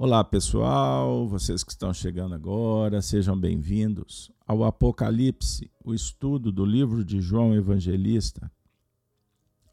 Olá, 0.00 0.22
pessoal, 0.22 1.26
vocês 1.26 1.64
que 1.64 1.72
estão 1.72 1.92
chegando 1.92 2.32
agora, 2.32 3.02
sejam 3.02 3.36
bem-vindos 3.36 4.30
ao 4.46 4.62
Apocalipse, 4.62 5.72
o 5.84 5.92
estudo 5.92 6.52
do 6.52 6.64
livro 6.64 7.04
de 7.04 7.20
João 7.20 7.52
Evangelista, 7.52 8.48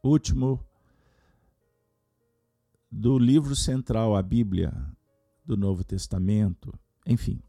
último 0.03 0.59
do 2.91 3.19
livro 3.19 3.55
central, 3.55 4.15
a 4.15 4.23
Bíblia 4.23 4.73
do 5.45 5.55
Novo 5.55 5.83
Testamento, 5.83 6.73
enfim, 7.05 7.39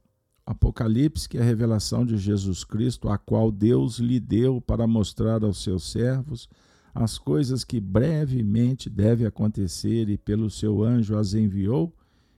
Apocalipse, 0.45 1.27
que 1.31 1.39
é 1.39 1.41
a 1.41 1.45
revelação 1.45 2.05
de 2.05 2.19
Jesus 2.19 2.63
Cristo, 2.63 3.09
a 3.09 3.17
qual 3.17 3.51
Deus 3.51 3.97
lhe 4.01 4.21
deu 4.21 4.61
para 4.61 4.87
mostrar 4.87 5.43
aos 5.43 5.63
seus 5.63 5.91
servos 5.91 6.47
as 6.95 7.17
coisas 7.17 7.65
que 7.65 7.81
brevemente 7.81 8.91
devem 8.91 9.27
acontecer 9.27 10.11
e 10.11 10.19
pelo 10.19 10.51
seu 10.51 10.85
anjo 10.85 11.17
as 11.17 11.33
enviou 11.33 11.91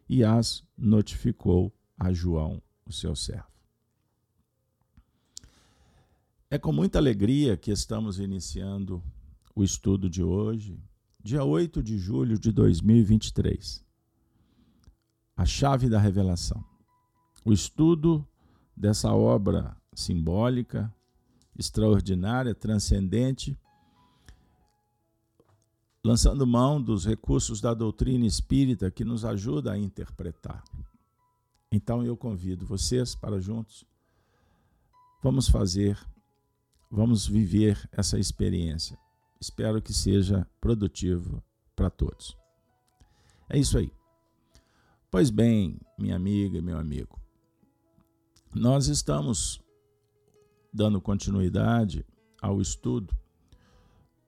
e 0.09 0.25
as 0.25 0.65
notificou 0.77 1.73
a 1.99 2.13
João, 2.13 2.63
o 2.87 2.93
seu 2.93 3.15
servo. 3.15 3.47
É 6.51 6.59
com 6.59 6.73
muita 6.73 6.99
alegria 6.99 7.57
que 7.57 7.71
estamos 7.71 8.19
iniciando 8.19 9.03
o 9.55 9.63
estudo 9.63 10.09
de 10.09 10.23
hoje, 10.23 10.81
dia 11.23 11.45
8 11.45 11.83
de 11.83 11.99
julho 11.99 12.39
de 12.39 12.51
2023. 12.51 13.85
A 15.37 15.45
chave 15.45 15.89
da 15.89 15.99
revelação. 15.99 16.65
O 17.45 17.53
estudo 17.53 18.27
dessa 18.75 19.13
obra 19.13 19.77
simbólica, 19.93 20.93
extraordinária, 21.57 22.55
transcendente, 22.55 23.59
lançando 26.05 26.47
mão 26.47 26.81
dos 26.81 27.05
recursos 27.05 27.61
da 27.61 27.75
doutrina 27.75 28.27
espírita 28.27 28.91
que 28.91 29.05
nos 29.05 29.25
ajuda 29.25 29.73
a 29.73 29.79
interpretar. 29.79 30.63
Então 31.71 32.05
eu 32.05 32.17
convido 32.17 32.65
vocês 32.65 33.15
para 33.15 33.41
juntos 33.41 33.85
vamos 35.23 35.49
fazer, 35.49 35.99
vamos 36.91 37.27
viver 37.27 37.89
essa 37.93 38.19
experiência. 38.19 38.99
Espero 39.41 39.81
que 39.81 39.93
seja 39.93 40.47
produtivo 40.61 41.43
para 41.75 41.91
todos. 41.91 42.37
É 43.49 43.59
isso 43.59 43.79
aí. 43.79 43.93
Pois 45.11 45.31
bem, 45.31 45.81
minha 45.99 46.17
amiga 46.17 46.59
e 46.59 46.63
meu 46.63 46.79
amigo, 46.79 47.19
nós 48.55 48.89
estamos 48.89 49.61
dando 50.73 51.01
continuidade 51.01 52.05
ao 52.41 52.61
estudo 52.61 53.17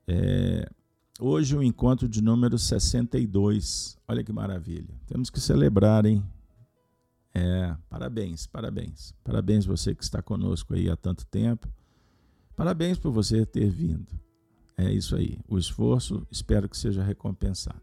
é, 0.06 0.68
Hoje 1.22 1.54
o 1.54 1.62
encontro 1.62 2.08
de 2.08 2.22
número 2.22 2.58
62. 2.58 3.98
Olha 4.08 4.24
que 4.24 4.32
maravilha. 4.32 4.94
Temos 5.06 5.28
que 5.28 5.38
celebrar, 5.38 6.06
hein? 6.06 6.24
É, 7.34 7.76
parabéns, 7.90 8.46
parabéns. 8.46 9.14
Parabéns 9.22 9.66
você 9.66 9.94
que 9.94 10.02
está 10.02 10.22
conosco 10.22 10.72
aí 10.72 10.88
há 10.88 10.96
tanto 10.96 11.26
tempo. 11.26 11.68
Parabéns 12.56 12.98
por 12.98 13.12
você 13.12 13.44
ter 13.44 13.68
vindo. 13.68 14.08
É 14.78 14.90
isso 14.90 15.14
aí. 15.14 15.38
O 15.46 15.58
esforço, 15.58 16.26
espero 16.30 16.70
que 16.70 16.76
seja 16.76 17.02
recompensado. 17.02 17.82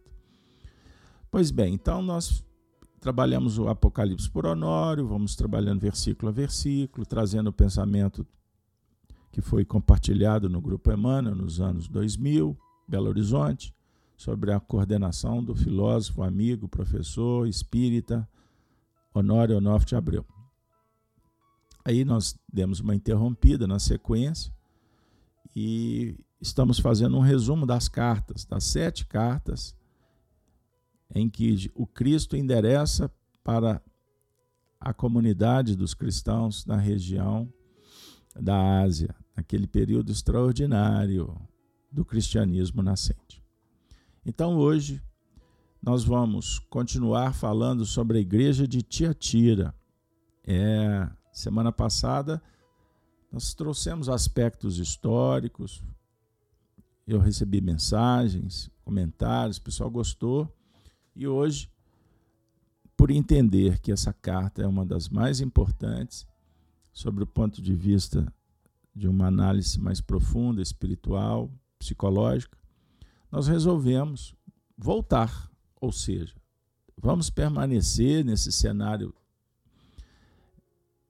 Pois 1.29 1.51
bem, 1.51 1.75
então 1.75 2.01
nós 2.01 2.43
trabalhamos 2.99 3.59
o 3.59 3.67
Apocalipse 3.67 4.27
por 4.31 4.47
Honório, 4.47 5.05
vamos 5.05 5.35
trabalhando 5.35 5.79
versículo 5.79 6.29
a 6.29 6.33
versículo, 6.33 7.05
trazendo 7.05 7.51
o 7.51 7.53
pensamento 7.53 8.25
que 9.31 9.41
foi 9.41 9.63
compartilhado 9.63 10.49
no 10.49 10.59
Grupo 10.59 10.91
Emmanuel 10.91 11.35
nos 11.35 11.61
anos 11.61 11.87
2000 11.87 12.57
Belo 12.87 13.09
Horizonte, 13.09 13.75
sobre 14.15 14.51
a 14.51 14.59
coordenação 14.59 15.43
do 15.43 15.53
filósofo, 15.53 16.23
amigo, 16.23 16.67
professor 16.67 17.47
espírita 17.47 18.27
Honório 19.13 19.57
Onofre 19.57 19.95
Abreu. 19.95 20.25
Aí 21.83 22.03
nós 22.03 22.37
demos 22.51 22.79
uma 22.79 22.95
interrompida 22.95 23.67
na 23.67 23.79
sequência 23.79 24.53
e 25.55 26.17
estamos 26.41 26.79
fazendo 26.79 27.17
um 27.17 27.21
resumo 27.21 27.65
das 27.65 27.87
cartas, 27.87 28.45
das 28.45 28.63
sete 28.63 29.05
cartas 29.05 29.75
em 31.13 31.29
que 31.29 31.71
o 31.73 31.85
Cristo 31.85 32.35
endereça 32.35 33.11
para 33.43 33.81
a 34.79 34.93
comunidade 34.93 35.75
dos 35.75 35.93
cristãos 35.93 36.65
na 36.65 36.77
região 36.77 37.51
da 38.35 38.81
Ásia, 38.81 39.15
naquele 39.35 39.67
período 39.67 40.11
extraordinário 40.11 41.35
do 41.91 42.05
cristianismo 42.05 42.81
nascente. 42.81 43.43
Então 44.25 44.57
hoje 44.57 45.01
nós 45.81 46.03
vamos 46.03 46.59
continuar 46.69 47.33
falando 47.33 47.85
sobre 47.85 48.17
a 48.17 48.21
igreja 48.21 48.67
de 48.67 48.81
Tiatira. 48.81 49.73
É, 50.45 51.09
semana 51.31 51.71
passada 51.71 52.41
nós 53.31 53.53
trouxemos 53.53 54.09
aspectos 54.09 54.79
históricos, 54.79 55.83
eu 57.05 57.19
recebi 57.19 57.61
mensagens, 57.61 58.69
comentários, 58.83 59.57
o 59.57 59.61
pessoal 59.61 59.89
gostou. 59.89 60.53
E 61.15 61.27
hoje, 61.27 61.69
por 62.95 63.11
entender 63.11 63.79
que 63.79 63.91
essa 63.91 64.11
carta 64.11 64.61
é 64.61 64.67
uma 64.67 64.85
das 64.85 65.07
mais 65.09 65.39
importantes, 65.39 66.27
sobre 66.91 67.23
o 67.23 67.27
ponto 67.27 67.61
de 67.61 67.75
vista 67.75 68.33
de 68.95 69.07
uma 69.07 69.27
análise 69.27 69.79
mais 69.79 70.01
profunda, 70.01 70.61
espiritual, 70.61 71.51
psicológica, 71.77 72.57
nós 73.31 73.47
resolvemos 73.47 74.35
voltar, 74.77 75.51
ou 75.79 75.91
seja, 75.91 76.35
vamos 76.97 77.29
permanecer 77.29 78.23
nesse 78.23 78.51
cenário 78.51 79.13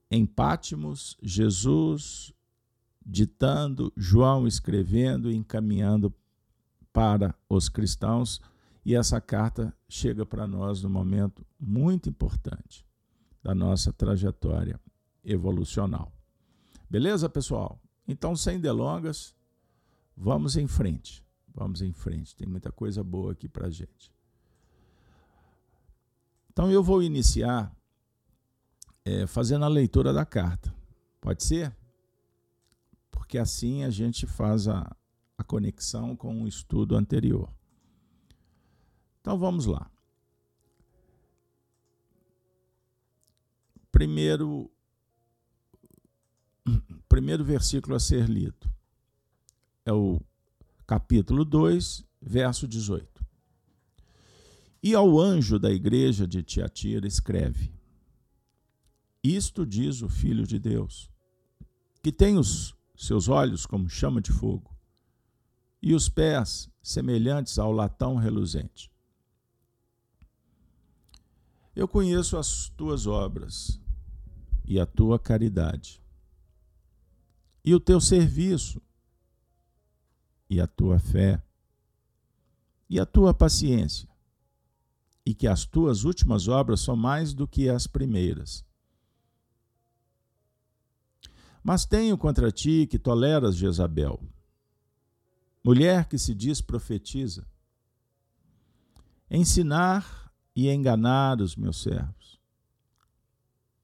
em 0.09 0.25
Pátimos, 0.25 1.17
Jesus 1.22 2.33
ditando, 3.05 3.94
João 3.95 4.45
escrevendo 4.45 5.31
e 5.31 5.35
encaminhando 5.35 6.13
para 6.91 7.34
os 7.47 7.69
cristãos, 7.69 8.41
e 8.84 8.95
essa 8.95 9.22
carta 9.22 9.73
chega 9.88 10.25
para 10.25 10.47
nós 10.47 10.81
num 10.81 10.89
momento 10.89 11.45
muito 11.59 12.09
importante 12.09 12.85
da 13.41 13.55
nossa 13.55 13.94
trajetória 13.94 14.79
evolucional. 15.23 16.11
Beleza, 16.89 17.29
pessoal? 17.29 17.79
Então, 18.07 18.35
sem 18.35 18.59
delongas, 18.59 19.35
Vamos 20.17 20.57
em 20.57 20.67
frente. 20.67 21.23
Vamos 21.53 21.81
em 21.83 21.94
frente. 21.94 22.35
Tem 22.35 22.47
muita 22.47 22.72
coisa 22.72 23.03
boa 23.03 23.33
aqui 23.33 23.47
para 23.47 23.69
gente. 23.69 24.11
Então 26.51 26.72
eu 26.72 26.81
vou 26.81 27.03
iniciar 27.03 27.72
é, 29.05 29.28
fazendo 29.28 29.63
a 29.63 29.67
leitura 29.67 30.11
da 30.11 30.25
carta. 30.25 30.73
Pode 31.22 31.44
ser? 31.44 31.75
Porque 33.11 33.38
assim 33.38 33.83
a 33.83 33.91
gente 33.91 34.25
faz 34.25 34.67
a, 34.67 34.91
a 35.38 35.44
conexão 35.44 36.16
com 36.16 36.41
o 36.44 36.47
estudo 36.47 36.95
anterior. 36.95 37.53
Então 39.22 39.38
vamos 39.38 39.67
lá. 39.67 39.91
Primeiro, 43.91 44.72
primeiro 47.07 47.44
versículo 47.44 47.95
a 47.95 47.99
ser 47.99 48.28
lido 48.28 48.77
é 49.88 49.94
o 49.94 50.20
capítulo 50.86 51.46
2, 51.46 52.06
verso 52.22 52.68
18. 52.68 53.25
E 54.84 54.94
ao 54.94 55.18
anjo 55.18 55.58
da 55.58 55.72
igreja 55.72 56.28
de 56.28 56.44
Tiatira 56.44 57.08
escreve: 57.08 57.72
Isto 59.24 59.66
diz 59.66 60.02
o 60.02 60.09
Filho 60.09 60.46
de 60.46 60.59
Deus, 60.59 61.09
que 62.03 62.12
tem 62.12 62.38
os 62.38 62.76
seus 62.97 63.30
olhos 63.30 63.66
como 63.66 63.90
chama 63.90 64.20
de 64.20 64.30
fogo 64.30 64.76
e 65.81 65.94
os 65.94 66.09
pés 66.09 66.70
semelhantes 66.84 67.58
ao 67.58 67.72
latão 67.72 68.18
reluzente. 68.18 68.92
Eu 71.74 71.88
conheço 71.88 72.36
as 72.36 72.68
tuas 72.76 73.08
obras 73.08 73.79
e 74.66 74.82
a 74.82 74.85
tua 74.85 75.17
caridade, 75.17 76.02
e 77.64 77.73
o 77.73 77.79
teu 77.79 78.02
serviço, 78.02 78.82
e 80.49 80.61
a 80.61 80.67
tua 80.67 80.99
fé 80.99 81.41
e 82.90 82.99
a 82.99 83.05
tua 83.05 83.34
paciência, 83.34 84.08
e 85.26 85.34
que 85.34 85.47
as 85.47 85.66
tuas 85.66 86.03
últimas 86.03 86.47
obras 86.47 86.79
são 86.79 86.96
mais 86.96 87.34
do 87.34 87.47
que 87.47 87.70
as 87.70 87.85
primeiras. 87.85 88.66
Mas 91.61 91.85
tenho 91.85 92.17
contra 92.17 92.49
ti 92.49 92.88
que 92.88 92.97
toleras 92.97 93.58
Jezabel, 93.58 94.22
mulher 95.64 96.08
que 96.08 96.17
se 96.17 96.34
diz 96.34 96.61
profetiza, 96.61 97.46
ensinar 99.29 100.32
e 100.55 100.70
enganar 100.70 101.41
os 101.41 101.58
meus 101.58 101.82
servos, 101.82 102.40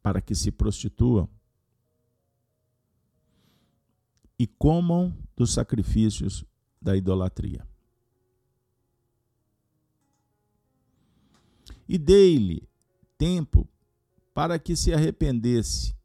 para 0.01 0.21
que 0.21 0.33
se 0.33 0.49
prostituam 0.49 1.29
e 4.39 4.47
comam 4.47 5.15
dos 5.35 5.51
sacrifícios 5.53 6.45
da 6.83 6.95
idolatria. 6.97 7.65
E 11.87 11.97
dei-lhe 11.97 12.67
tempo 13.17 13.67
para 14.33 14.59
que 14.59 14.75
se 14.75 14.93
arrependesse 14.93 15.95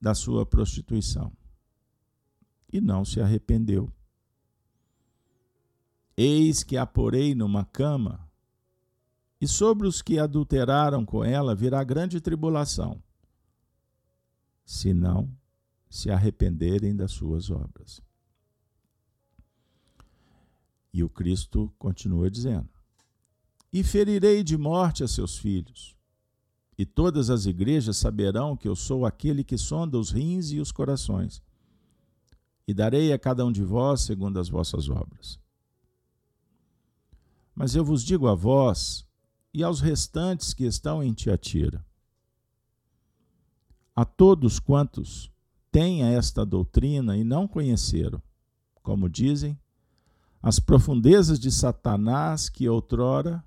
da 0.00 0.14
sua 0.14 0.44
prostituição. 0.44 1.32
E 2.72 2.80
não 2.80 3.04
se 3.04 3.20
arrependeu. 3.20 3.92
Eis 6.16 6.62
que 6.62 6.76
a 6.76 6.86
porei 6.86 7.34
numa 7.34 7.64
cama, 7.64 8.28
e 9.40 9.48
sobre 9.48 9.86
os 9.86 10.02
que 10.02 10.18
adulteraram 10.18 11.04
com 11.04 11.24
ela 11.24 11.54
virá 11.54 11.82
grande 11.82 12.20
tribulação, 12.20 13.02
se 14.64 14.92
não 14.92 15.34
se 15.88 16.10
arrependerem 16.10 16.94
das 16.94 17.12
suas 17.12 17.50
obras. 17.50 18.02
E 20.92 21.04
o 21.04 21.08
Cristo 21.08 21.72
continua 21.78 22.30
dizendo: 22.30 22.68
E 23.72 23.82
ferirei 23.82 24.42
de 24.42 24.56
morte 24.56 25.04
a 25.04 25.08
seus 25.08 25.38
filhos, 25.38 25.96
e 26.76 26.84
todas 26.84 27.30
as 27.30 27.46
igrejas 27.46 27.96
saberão 27.96 28.56
que 28.56 28.66
eu 28.66 28.74
sou 28.74 29.04
aquele 29.04 29.44
que 29.44 29.58
sonda 29.58 29.98
os 29.98 30.10
rins 30.10 30.50
e 30.50 30.58
os 30.58 30.72
corações, 30.72 31.42
e 32.66 32.72
darei 32.72 33.12
a 33.12 33.18
cada 33.18 33.44
um 33.44 33.52
de 33.52 33.62
vós 33.62 34.00
segundo 34.00 34.40
as 34.40 34.48
vossas 34.48 34.88
obras. 34.88 35.38
Mas 37.54 37.74
eu 37.74 37.84
vos 37.84 38.02
digo 38.02 38.26
a 38.26 38.34
vós 38.34 39.06
e 39.52 39.62
aos 39.62 39.80
restantes 39.80 40.54
que 40.54 40.64
estão 40.64 41.02
em 41.02 41.12
Tiatira, 41.12 41.84
a 43.94 44.04
todos 44.04 44.58
quantos 44.58 45.30
têm 45.70 46.02
esta 46.02 46.46
doutrina 46.46 47.16
e 47.16 47.22
não 47.22 47.46
conheceram, 47.46 48.22
como 48.82 49.10
dizem, 49.10 49.59
as 50.42 50.58
profundezas 50.58 51.38
de 51.38 51.50
Satanás 51.50 52.48
que 52.48 52.68
outrora 52.68 53.44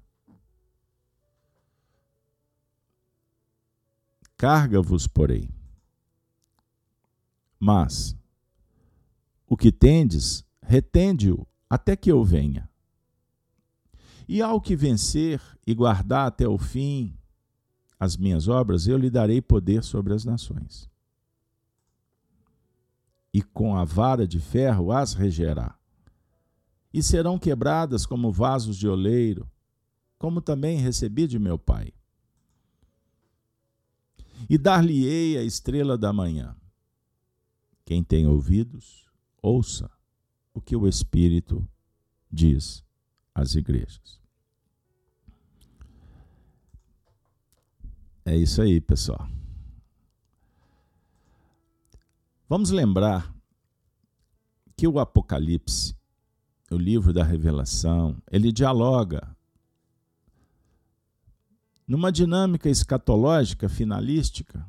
carga-vos, 4.37 5.07
porém. 5.07 5.49
Mas 7.59 8.15
o 9.47 9.57
que 9.57 9.71
tendes, 9.71 10.45
retende-o 10.61 11.47
até 11.69 11.95
que 11.95 12.11
eu 12.11 12.23
venha. 12.23 12.69
E 14.27 14.41
ao 14.41 14.61
que 14.61 14.75
vencer 14.75 15.41
e 15.65 15.73
guardar 15.73 16.27
até 16.27 16.47
o 16.47 16.57
fim 16.57 17.17
as 17.99 18.17
minhas 18.17 18.47
obras, 18.47 18.85
eu 18.85 18.97
lhe 18.97 19.09
darei 19.09 19.41
poder 19.41 19.83
sobre 19.83 20.13
as 20.13 20.25
nações. 20.25 20.89
E 23.33 23.41
com 23.41 23.75
a 23.75 23.83
vara 23.83 24.27
de 24.27 24.39
ferro 24.39 24.91
as 24.91 25.13
regerá 25.13 25.77
e 26.93 27.01
serão 27.01 27.39
quebradas 27.39 28.05
como 28.05 28.31
vasos 28.31 28.77
de 28.77 28.87
oleiro, 28.87 29.49
como 30.19 30.39
também 30.39 30.77
recebi 30.77 31.27
de 31.27 31.39
meu 31.39 31.57
Pai. 31.57 31.91
E 34.47 34.57
dar-lhe-ei 34.57 35.37
a 35.37 35.43
estrela 35.43 35.97
da 35.97 36.13
manhã. 36.13 36.55
Quem 37.83 38.03
tem 38.03 38.27
ouvidos, 38.27 39.09
ouça 39.41 39.89
o 40.53 40.61
que 40.61 40.75
o 40.75 40.87
Espírito 40.87 41.67
diz 42.31 42.83
às 43.33 43.55
igrejas. 43.55 44.21
É 48.25 48.37
isso 48.37 48.61
aí, 48.61 48.79
pessoal. 48.79 49.27
Vamos 52.47 52.69
lembrar 52.69 53.33
que 54.77 54.87
o 54.87 54.99
Apocalipse 54.99 55.95
o 56.73 56.77
livro 56.77 57.13
da 57.13 57.23
Revelação, 57.23 58.17
ele 58.31 58.51
dialoga 58.51 59.35
numa 61.87 62.11
dinâmica 62.11 62.69
escatológica 62.69 63.69
finalística. 63.69 64.67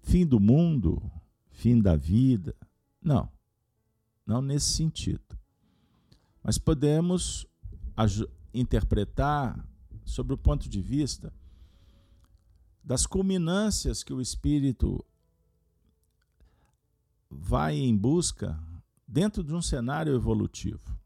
Fim 0.00 0.26
do 0.26 0.40
mundo, 0.40 1.02
fim 1.50 1.80
da 1.80 1.96
vida. 1.96 2.54
Não, 3.00 3.30
não 4.26 4.42
nesse 4.42 4.72
sentido. 4.72 5.38
Mas 6.42 6.58
podemos 6.58 7.46
interpretar 8.52 9.66
sobre 10.04 10.34
o 10.34 10.38
ponto 10.38 10.68
de 10.68 10.80
vista 10.80 11.32
das 12.82 13.06
culminâncias 13.06 14.02
que 14.02 14.12
o 14.12 14.20
Espírito 14.20 15.04
vai 17.30 17.76
em 17.76 17.94
busca 17.94 18.58
dentro 19.08 19.42
de 19.42 19.54
um 19.54 19.62
cenário 19.62 20.14
evolutivo. 20.14 20.98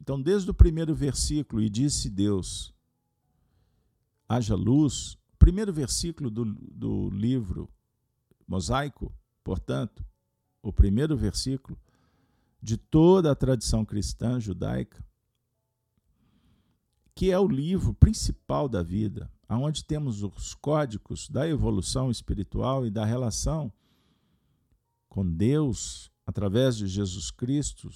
Então, 0.00 0.20
desde 0.20 0.50
o 0.50 0.54
primeiro 0.54 0.94
versículo, 0.94 1.62
e 1.62 1.70
disse 1.70 2.10
Deus: 2.10 2.74
haja 4.28 4.56
luz, 4.56 5.16
primeiro 5.38 5.72
versículo 5.72 6.28
do, 6.28 6.44
do 6.44 7.08
livro 7.10 7.70
mosaico, 8.46 9.14
portanto, 9.44 10.04
o 10.60 10.72
primeiro 10.72 11.16
versículo 11.16 11.78
de 12.60 12.76
toda 12.76 13.30
a 13.30 13.36
tradição 13.36 13.84
cristã 13.84 14.40
judaica, 14.40 15.04
que 17.14 17.30
é 17.30 17.38
o 17.38 17.46
livro 17.46 17.94
principal 17.94 18.68
da 18.68 18.82
vida, 18.82 19.30
aonde 19.48 19.84
temos 19.84 20.22
os 20.22 20.54
códigos 20.54 21.28
da 21.28 21.48
evolução 21.48 22.10
espiritual 22.10 22.84
e 22.84 22.90
da 22.90 23.04
relação 23.04 23.72
com 25.08 25.24
Deus 25.24 26.10
através 26.26 26.76
de 26.76 26.88
Jesus 26.88 27.30
Cristo 27.30 27.88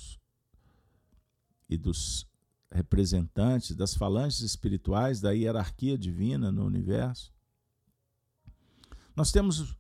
e 1.69 1.77
dos 1.77 2.27
representantes 2.71 3.75
das 3.75 3.95
falanges 3.95 4.41
espirituais 4.41 5.21
da 5.21 5.33
hierarquia 5.33 5.99
divina 5.99 6.53
no 6.53 6.65
universo, 6.65 7.33
nós 9.17 9.33
temos, 9.33 9.77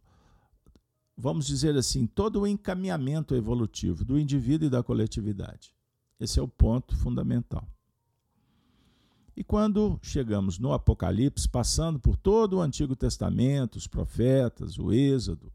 vamos 1.17 1.47
dizer 1.47 1.76
assim, 1.76 2.06
todo 2.06 2.41
o 2.41 2.47
encaminhamento 2.47 3.35
evolutivo 3.35 4.05
do 4.05 4.19
indivíduo 4.19 4.67
e 4.67 4.70
da 4.70 4.82
coletividade. 4.82 5.73
Esse 6.19 6.41
é 6.41 6.43
o 6.43 6.49
ponto 6.49 6.97
fundamental. 6.97 7.67
E 9.37 9.44
quando 9.44 9.99
chegamos 10.02 10.58
no 10.58 10.73
Apocalipse, 10.73 11.49
passando 11.49 11.99
por 11.99 12.17
todo 12.17 12.56
o 12.56 12.61
Antigo 12.61 12.94
Testamento, 12.94 13.76
os 13.76 13.87
profetas, 13.87 14.79
o 14.79 14.93
Êxodo, 14.93 15.50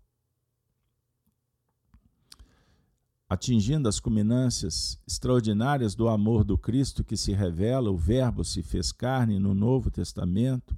atingindo 3.36 3.90
as 3.90 4.00
culminâncias 4.00 4.98
extraordinárias 5.06 5.94
do 5.94 6.08
amor 6.08 6.44
do 6.44 6.58
Cristo 6.58 7.04
que 7.04 7.18
se 7.18 7.34
revela, 7.34 7.92
o 7.92 7.98
Verbo 7.98 8.44
se 8.44 8.64
fez 8.64 8.92
carne 8.92 9.38
no 9.38 9.54
Novo 9.54 9.92
Testamento, 9.92 10.78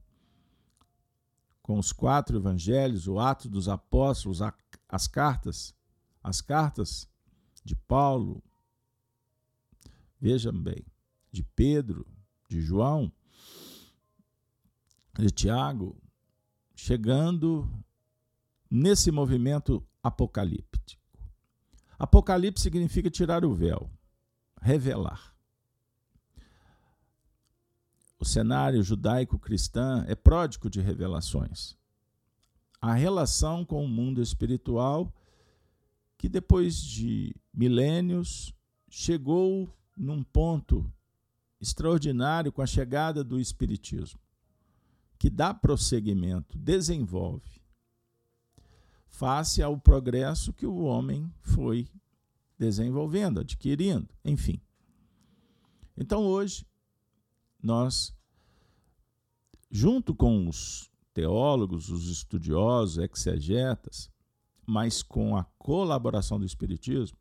com 1.61 1.77
os 1.77 1.93
quatro 1.93 2.37
evangelhos, 2.37 3.07
o 3.07 3.19
Ato 3.19 3.47
dos 3.47 3.69
Apóstolos, 3.69 4.41
as 4.89 5.07
cartas, 5.07 5.75
as 6.23 6.41
cartas 6.41 7.07
de 7.63 7.75
Paulo, 7.75 8.41
vejam 10.19 10.53
bem, 10.53 10.83
de 11.31 11.43
Pedro, 11.43 12.07
de 12.49 12.59
João, 12.59 13.11
de 15.19 15.29
Tiago, 15.29 15.95
chegando 16.75 17.69
nesse 18.69 19.11
movimento 19.11 19.85
apocalíptico. 20.01 21.06
Apocalipse 21.97 22.61
significa 22.61 23.09
tirar 23.09 23.43
o 23.43 23.53
véu, 23.53 23.89
revelar. 24.61 25.35
O 28.19 28.25
cenário 28.25 28.83
judaico-cristã 28.83 30.05
é 30.07 30.15
pródigo 30.15 30.69
de 30.69 30.79
revelações. 30.79 31.75
A 32.79 32.93
relação 32.93 33.65
com 33.65 33.83
o 33.83 33.87
mundo 33.87 34.21
espiritual, 34.21 35.11
que 36.17 36.29
depois 36.29 36.79
de 36.79 37.35
milênios 37.53 38.53
chegou 38.89 39.69
num 39.95 40.23
ponto 40.23 40.91
extraordinário 41.59 42.51
com 42.51 42.61
a 42.61 42.67
chegada 42.67 43.23
do 43.23 43.39
Espiritismo, 43.39 44.19
que 45.17 45.29
dá 45.29 45.53
prosseguimento, 45.53 46.57
desenvolve 46.57 47.61
face 49.17 49.63
ao 49.63 49.75
progresso 49.79 50.53
que 50.53 50.67
o 50.67 50.83
homem 50.83 51.33
foi 51.41 51.89
desenvolvendo, 52.55 53.39
adquirindo, 53.39 54.07
enfim. 54.23 54.61
Então 55.97 56.23
hoje, 56.23 56.63
nós, 57.61 58.15
junto 59.71 60.13
com 60.13 60.47
os 60.47 60.91
teólogos, 61.15 61.89
os 61.89 62.11
estudiosos, 62.11 62.99
exegetas, 62.99 64.07
mas 64.67 65.01
com 65.01 65.35
a 65.35 65.43
colaboração 65.57 66.39
do 66.39 66.45
Espiritismo, 66.45 67.17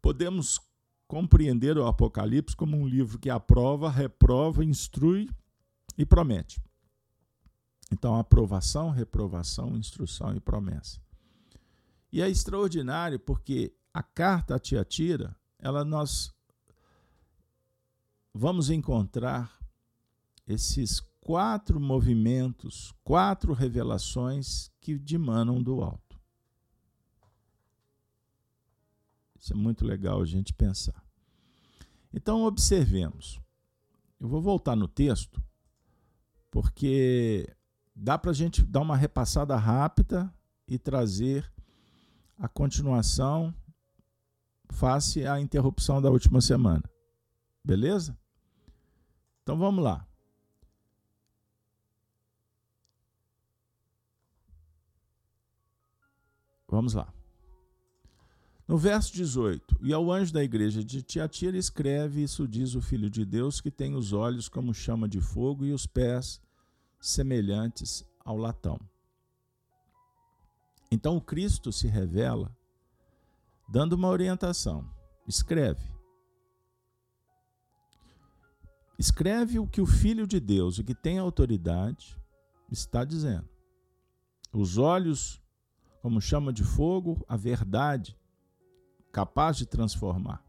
podemos 0.00 0.60
compreender 1.08 1.76
o 1.76 1.86
Apocalipse 1.86 2.54
como 2.54 2.76
um 2.76 2.86
livro 2.86 3.18
que 3.18 3.28
aprova, 3.28 3.90
reprova, 3.90 4.64
instrui 4.64 5.28
e 5.98 6.06
promete. 6.06 6.62
Então, 7.92 8.16
aprovação, 8.18 8.88
reprovação, 8.88 9.76
instrução 9.76 10.34
e 10.34 10.40
promessa. 10.40 10.98
E 12.10 12.22
é 12.22 12.28
extraordinário 12.28 13.20
porque 13.20 13.76
a 13.92 14.02
carta 14.02 14.56
a 14.56 14.58
Tiatira, 14.58 15.36
ela 15.58 15.84
nós 15.84 16.34
vamos 18.32 18.70
encontrar 18.70 19.58
esses 20.48 21.00
quatro 21.20 21.78
movimentos, 21.78 22.94
quatro 23.04 23.52
revelações 23.52 24.70
que 24.80 24.98
dimanam 24.98 25.62
do 25.62 25.82
alto. 25.82 26.18
Isso 29.38 29.52
é 29.52 29.56
muito 29.56 29.84
legal 29.84 30.22
a 30.22 30.24
gente 30.24 30.54
pensar. 30.54 31.04
Então, 32.10 32.44
observemos. 32.44 33.38
Eu 34.18 34.28
vou 34.28 34.40
voltar 34.40 34.76
no 34.76 34.88
texto, 34.88 35.42
porque 36.50 37.54
dá 37.94 38.18
para 38.18 38.30
a 38.30 38.34
gente 38.34 38.62
dar 38.62 38.80
uma 38.80 38.96
repassada 38.96 39.56
rápida 39.56 40.32
e 40.66 40.78
trazer 40.78 41.50
a 42.38 42.48
continuação 42.48 43.54
face 44.70 45.26
à 45.26 45.38
interrupção 45.40 46.00
da 46.00 46.10
última 46.10 46.40
semana. 46.40 46.82
Beleza? 47.64 48.18
Então 49.42 49.56
vamos 49.56 49.84
lá. 49.84 50.06
Vamos 56.68 56.94
lá. 56.94 57.12
No 58.66 58.78
verso 58.78 59.12
18: 59.12 59.78
E 59.82 59.92
ao 59.92 60.10
anjo 60.10 60.32
da 60.32 60.42
igreja 60.42 60.82
de 60.82 61.02
Tiatira 61.02 61.58
escreve: 61.58 62.22
Isso 62.22 62.48
diz 62.48 62.74
o 62.74 62.80
Filho 62.80 63.10
de 63.10 63.26
Deus, 63.26 63.60
que 63.60 63.70
tem 63.70 63.94
os 63.94 64.14
olhos 64.14 64.48
como 64.48 64.72
chama 64.72 65.06
de 65.06 65.20
fogo 65.20 65.66
e 65.66 65.72
os 65.72 65.86
pés 65.86 66.40
semelhantes 67.02 68.02
ao 68.24 68.36
latão. 68.36 68.80
Então 70.90 71.16
o 71.16 71.20
Cristo 71.20 71.72
se 71.72 71.86
revela 71.86 72.56
dando 73.68 73.94
uma 73.94 74.08
orientação. 74.08 74.88
Escreve. 75.26 75.84
Escreve 78.98 79.58
o 79.58 79.66
que 79.66 79.80
o 79.80 79.86
Filho 79.86 80.26
de 80.26 80.38
Deus, 80.38 80.78
o 80.78 80.84
que 80.84 80.94
tem 80.94 81.18
autoridade, 81.18 82.18
está 82.70 83.04
dizendo. 83.04 83.48
Os 84.52 84.78
olhos 84.78 85.42
como 86.02 86.20
chama 86.20 86.52
de 86.52 86.64
fogo, 86.64 87.24
a 87.28 87.36
verdade 87.36 88.18
capaz 89.12 89.56
de 89.56 89.66
transformar. 89.66 90.44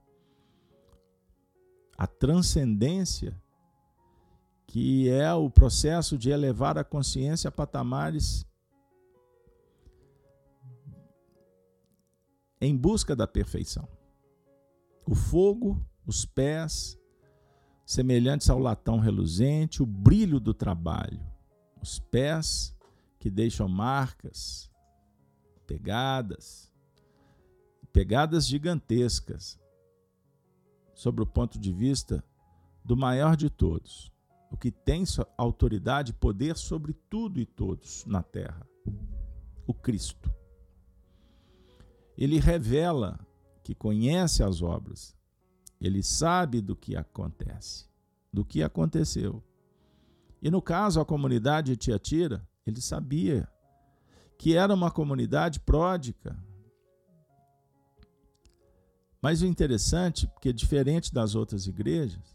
A 1.95 2.07
transcendência, 2.07 3.39
que 4.67 5.09
é 5.09 5.33
o 5.33 5.49
processo 5.49 6.17
de 6.17 6.29
elevar 6.29 6.77
a 6.77 6.83
consciência 6.83 7.47
a 7.47 7.51
patamares 7.51 8.45
em 12.59 12.75
busca 12.75 13.15
da 13.15 13.27
perfeição. 13.27 13.87
O 15.05 15.13
fogo, 15.13 15.85
os 16.07 16.25
pés, 16.25 16.97
semelhantes 17.85 18.49
ao 18.49 18.57
latão 18.57 18.99
reluzente, 18.99 19.83
o 19.83 19.85
brilho 19.85 20.39
do 20.39 20.53
trabalho, 20.53 21.19
os 21.81 21.99
pés 21.99 22.73
que 23.19 23.29
deixam 23.29 23.67
marcas, 23.67 24.71
pegadas, 25.67 26.71
pegadas 27.91 28.47
gigantescas, 28.47 29.59
sobre 30.93 31.21
o 31.21 31.27
ponto 31.27 31.59
de 31.59 31.73
vista 31.73 32.23
do 32.85 32.95
maior 32.95 33.35
de 33.35 33.49
todos, 33.49 34.12
o 34.53 34.57
que 34.57 34.69
tem 34.69 35.03
autoridade 35.35 36.11
e 36.11 36.13
poder 36.13 36.55
sobre 36.55 36.93
tudo 36.93 37.39
e 37.39 37.45
todos 37.45 38.05
na 38.05 38.21
terra, 38.21 38.61
o 39.65 39.73
Cristo. 39.73 40.31
Ele 42.15 42.39
revela 42.39 43.19
que 43.63 43.73
conhece 43.73 44.43
as 44.43 44.61
obras, 44.61 45.17
ele 45.81 46.03
sabe 46.03 46.61
do 46.61 46.75
que 46.75 46.95
acontece, 46.95 47.89
do 48.31 48.45
que 48.45 48.61
aconteceu. 48.61 49.43
E 50.39 50.51
no 50.51 50.61
caso, 50.61 51.01
a 51.01 51.05
comunidade 51.05 51.71
de 51.71 51.77
Tiatira, 51.77 52.47
ele 52.63 52.79
sabia 52.79 53.49
que 54.37 54.55
era 54.55 54.71
uma 54.71 54.91
comunidade 54.91 55.59
pródica. 55.59 56.37
Mas 59.19 59.41
o 59.41 59.47
interessante, 59.47 60.27
porque 60.27 60.53
diferente 60.53 61.11
das 61.11 61.33
outras 61.33 61.65
igrejas, 61.65 62.32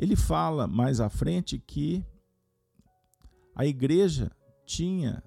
ele 0.00 0.16
fala 0.16 0.66
mais 0.66 0.98
à 0.98 1.10
frente 1.10 1.58
que 1.58 2.02
a 3.54 3.66
igreja 3.66 4.32
tinha 4.64 5.22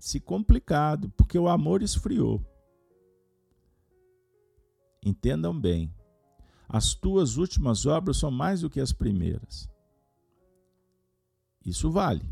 se 0.00 0.18
complicado, 0.18 1.12
porque 1.16 1.38
o 1.38 1.46
amor 1.46 1.80
esfriou. 1.80 2.44
Entendam 5.00 5.58
bem, 5.58 5.94
as 6.68 6.92
tuas 6.92 7.36
últimas 7.36 7.86
obras 7.86 8.16
são 8.16 8.32
mais 8.32 8.62
do 8.62 8.68
que 8.68 8.80
as 8.80 8.92
primeiras. 8.92 9.70
Isso 11.64 11.88
vale. 11.88 12.28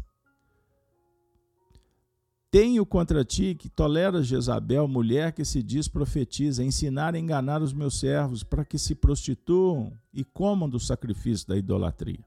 Tenho 2.57 2.87
contra 2.87 3.23
ti 3.23 3.55
que 3.55 3.69
toleras 3.69 4.27
Jezabel, 4.27 4.89
mulher 4.89 5.31
que 5.31 5.45
se 5.45 5.63
diz 5.63 5.89
profetiza, 5.89 6.65
ensinar 6.65 7.15
a 7.15 7.19
enganar 7.19 7.61
os 7.61 7.75
meus 7.75 8.01
servos 8.01 8.43
para 8.43 8.65
que 8.65 8.79
se 8.79 8.95
prostituam 8.95 9.93
e 10.11 10.25
comam 10.25 10.67
do 10.67 10.81
sacrifício 10.81 11.47
da 11.47 11.55
idolatria. 11.55 12.25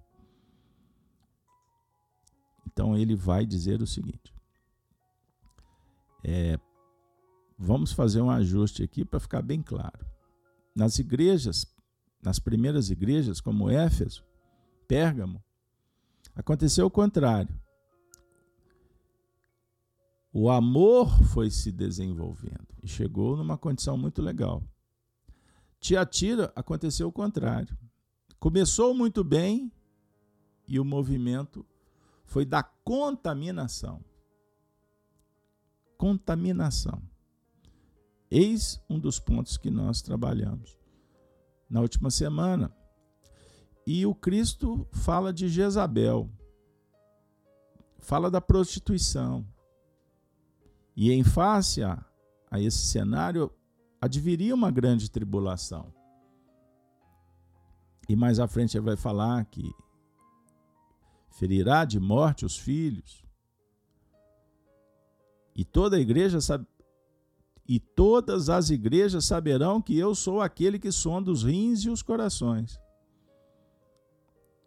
Então 2.67 2.95
ele 2.95 3.15
vai 3.15 3.43
dizer 3.43 3.81
o 3.81 3.87
seguinte: 3.87 4.31
é, 6.23 6.59
vamos 7.57 7.91
fazer 7.91 8.21
um 8.21 8.29
ajuste 8.29 8.83
aqui 8.83 9.03
para 9.03 9.19
ficar 9.19 9.41
bem 9.41 9.63
claro. 9.63 10.05
Nas 10.75 10.99
igrejas, 10.99 11.65
nas 12.21 12.37
primeiras 12.37 12.91
igrejas, 12.91 13.41
como 13.41 13.67
Éfeso, 13.67 14.23
Pérgamo, 14.87 15.43
aconteceu 16.35 16.85
o 16.85 16.91
contrário 16.91 17.59
o 20.31 20.49
amor 20.49 21.09
foi 21.25 21.49
se 21.49 21.71
desenvolvendo 21.71 22.67
e 22.83 22.87
chegou 22.87 23.35
numa 23.35 23.57
condição 23.57 23.97
muito 23.97 24.21
legal. 24.21 24.63
Tiatira 25.79 26.51
aconteceu 26.55 27.07
o 27.07 27.11
contrário. 27.11 27.77
Começou 28.39 28.93
muito 28.93 29.23
bem 29.23 29.71
e 30.67 30.79
o 30.79 30.85
movimento 30.85 31.65
foi 32.23 32.45
da 32.45 32.61
contaminação. 32.61 34.03
Contaminação. 35.97 37.01
Eis 38.29 38.79
um 38.87 38.99
dos 38.99 39.19
pontos 39.19 39.57
que 39.57 39.71
nós 39.71 40.01
trabalhamos 40.01 40.77
na 41.67 41.81
última 41.81 42.11
semana. 42.11 42.71
E 43.85 44.05
o 44.05 44.13
Cristo 44.13 44.87
fala 44.91 45.33
de 45.33 45.49
Jezabel, 45.49 46.29
fala 47.97 48.29
da 48.29 48.39
prostituição, 48.39 49.45
e 51.01 51.13
em 51.13 51.23
face 51.23 51.81
a, 51.81 52.05
a 52.51 52.59
esse 52.59 52.79
cenário, 52.79 53.49
adviria 54.01 54.53
uma 54.53 54.69
grande 54.69 55.09
tribulação. 55.09 55.93
E 58.09 58.17
mais 58.17 58.37
à 58.37 58.49
frente 58.49 58.75
ele 58.75 58.83
vai 58.85 58.97
falar 58.97 59.45
que 59.45 59.63
ferirá 61.29 61.85
de 61.85 62.01
morte 62.01 62.45
os 62.45 62.57
filhos. 62.57 63.23
E 65.55 65.63
toda 65.63 65.95
a 65.95 66.01
igreja 66.01 66.41
sabe, 66.41 66.67
e 67.65 67.79
todas 67.79 68.49
as 68.49 68.69
igrejas 68.69 69.23
saberão 69.23 69.81
que 69.81 69.97
eu 69.97 70.13
sou 70.13 70.41
aquele 70.41 70.77
que 70.77 70.91
sonda 70.91 71.31
os 71.31 71.43
rins 71.45 71.85
e 71.85 71.89
os 71.89 72.01
corações. 72.01 72.77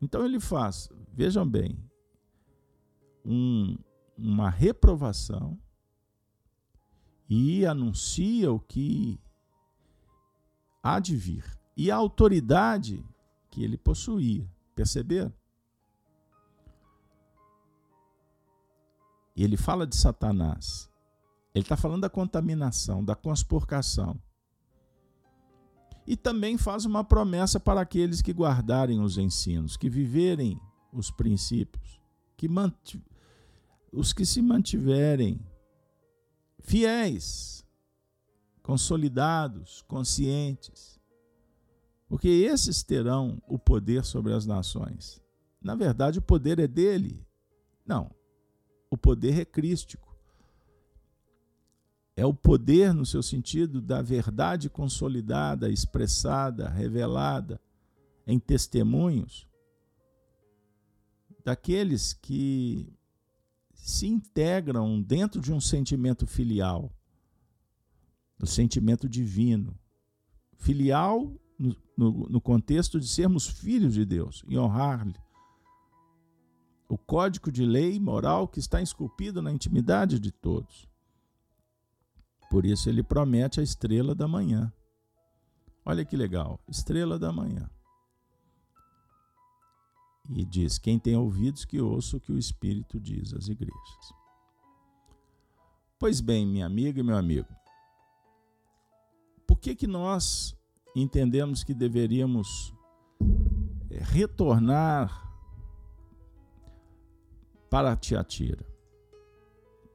Então 0.01 0.25
ele 0.25 0.41
faz, 0.41 0.89
vejam 1.13 1.47
bem, 1.47 1.79
um, 3.23 3.77
uma 4.17 4.49
reprovação 4.49 5.61
e 7.29 7.65
anuncia 7.65 8.53
o 8.53 8.61
que 8.61 9.21
há 10.83 10.99
de 10.99 11.17
vir 11.17 11.45
e 11.77 11.91
a 11.91 11.97
autoridade 11.97 13.05
que 13.51 13.63
ele 13.63 13.77
possuía. 13.77 14.49
Perceberam? 14.75 15.33
Ele 19.37 19.57
fala 19.57 19.87
de 19.87 19.97
Satanás. 19.97 20.91
Ele 21.55 21.65
está 21.65 21.77
falando 21.77 22.03
da 22.03 22.11
contaminação, 22.11 23.05
da 23.05 23.15
conspurcação. 23.15 24.21
E 26.07 26.17
também 26.17 26.59
faz 26.59 26.85
uma 26.85 27.05
promessa 27.05 27.61
para 27.61 27.81
aqueles 27.81 28.21
que 28.21 28.33
guardarem 28.33 29.01
os 29.01 29.19
ensinos, 29.19 29.77
que 29.77 29.89
viverem 29.89 30.61
os 30.93 31.11
princípios, 31.11 32.01
que 32.37 32.49
os 33.93 34.13
que 34.13 34.27
se 34.27 34.43
mantiverem 34.43 35.41
fiéis, 36.63 37.65
consolidados, 38.63 39.83
conscientes, 39.83 41.01
porque 42.09 42.29
esses 42.29 42.83
terão 42.83 43.41
o 43.47 43.59
poder 43.59 44.05
sobre 44.05 44.33
as 44.33 44.47
nações. 44.47 45.23
Na 45.61 45.75
verdade, 45.75 46.19
o 46.19 46.23
poder 46.23 46.59
é 46.59 46.67
dele. 46.67 47.27
Não, 47.87 48.11
o 48.91 48.97
poder 48.97 49.41
é 49.41 49.45
crístico. 49.45 50.17
É 52.15 52.27
o 52.27 52.35
poder 52.35 52.93
no 52.93 53.07
seu 53.07 53.23
sentido 53.23 53.81
da 53.81 54.03
verdade 54.03 54.69
consolidada, 54.69 55.71
expressada, 55.71 56.69
revelada 56.69 57.61
em 58.27 58.39
testemunhos 58.39 59.49
daqueles 61.43 62.13
que 62.13 62.93
se 63.83 64.07
integram 64.07 65.03
dentro 65.03 65.41
de 65.41 65.53
um 65.53 65.61
sentimento 65.61 66.25
filial, 66.25 66.93
do 68.39 68.47
sentimento 68.47 69.09
divino. 69.09 69.77
Filial 70.57 71.35
no, 71.59 71.77
no, 71.97 72.11
no 72.29 72.41
contexto 72.41 73.01
de 73.01 73.09
sermos 73.09 73.49
filhos 73.49 73.95
de 73.95 74.05
Deus 74.05 74.45
e 74.47 74.57
honrar-lhe. 74.57 75.19
O 76.89 76.97
código 76.97 77.51
de 77.51 77.67
lei 77.67 77.99
moral 77.99 78.47
que 78.47 78.61
está 78.61 78.81
esculpido 78.81 79.43
na 79.43 79.51
intimidade 79.51 80.21
de 80.21 80.31
todos. 80.31 80.89
Por 82.49 82.65
isso 82.65 82.89
ele 82.89 83.03
promete 83.03 83.59
a 83.59 83.65
estrela 83.65 84.15
da 84.15 84.29
manhã. 84.29 84.73
Olha 85.85 86.05
que 86.05 86.17
legal, 86.17 86.61
estrela 86.69 87.19
da 87.19 87.33
manhã. 87.33 87.69
E 90.35 90.45
diz: 90.45 90.79
Quem 90.79 90.99
tem 90.99 91.17
ouvidos, 91.17 91.65
que 91.65 91.81
ouça 91.81 92.17
o 92.17 92.21
que 92.21 92.33
o 92.33 92.39
Espírito 92.39 92.99
diz 92.99 93.35
às 93.35 93.49
igrejas. 93.49 94.15
Pois 95.99 96.21
bem, 96.21 96.47
minha 96.47 96.67
amiga 96.67 97.01
e 97.01 97.03
meu 97.03 97.17
amigo, 97.17 97.49
por 99.47 99.59
que, 99.59 99.75
que 99.75 99.87
nós 99.87 100.57
entendemos 100.97 101.63
que 101.63 101.75
deveríamos 101.75 102.75
eh, 103.91 104.01
retornar 104.03 105.31
para 107.71 107.97
Tiatira? 107.97 108.67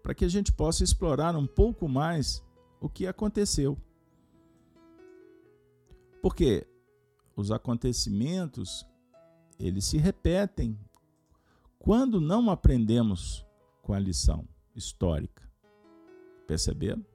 Para 0.01 0.15
que 0.15 0.23
a 0.23 0.29
gente 0.29 0.53
possa 0.53 0.83
explorar 0.83 1.35
um 1.35 1.45
pouco 1.45 1.89
mais 1.89 2.41
o 2.79 2.87
que 2.87 3.05
aconteceu. 3.05 3.77
Porque 6.21 6.65
os 7.35 7.51
acontecimentos 7.51 8.85
eles 9.59 9.85
se 9.85 9.97
repetem 9.97 10.77
quando 11.79 12.19
não 12.19 12.49
aprendemos 12.49 13.45
com 13.81 13.93
a 13.93 13.99
lição 13.99 14.47
histórica. 14.75 15.43
Perceberam? 16.45 17.05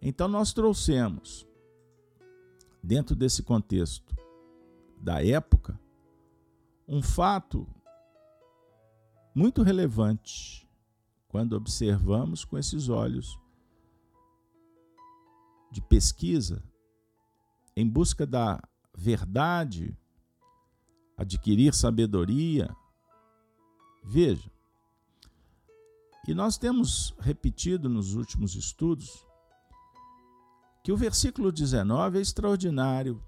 Então 0.00 0.28
nós 0.28 0.52
trouxemos 0.52 1.46
dentro 2.82 3.14
desse 3.14 3.42
contexto 3.42 4.14
da 5.00 5.24
época 5.24 5.78
um 6.86 7.02
fato 7.02 7.66
muito 9.34 9.62
relevante 9.62 10.68
quando 11.28 11.54
observamos 11.54 12.44
com 12.44 12.58
esses 12.58 12.88
olhos 12.88 13.38
de 15.70 15.80
pesquisa 15.80 16.62
em 17.74 17.88
busca 17.88 18.26
da 18.26 18.62
verdade 18.94 19.96
adquirir 21.16 21.74
sabedoria. 21.74 22.74
Veja, 24.04 24.50
e 26.26 26.34
nós 26.34 26.56
temos 26.56 27.14
repetido 27.18 27.88
nos 27.88 28.14
últimos 28.14 28.54
estudos 28.54 29.26
que 30.82 30.92
o 30.92 30.96
versículo 30.96 31.52
19 31.52 32.18
é 32.18 32.20
extraordinário, 32.20 33.22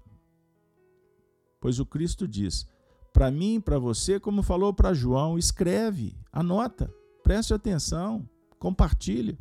pois 1.59 1.79
o 1.79 1.85
Cristo 1.85 2.27
diz: 2.27 2.67
para 3.13 3.31
mim, 3.31 3.61
para 3.61 3.79
você, 3.79 4.19
como 4.19 4.43
falou 4.43 4.73
para 4.73 4.93
João, 4.93 5.37
escreve, 5.37 6.17
anota, 6.31 6.93
preste 7.23 7.53
atenção, 7.53 8.29
compartilhe 8.59 9.39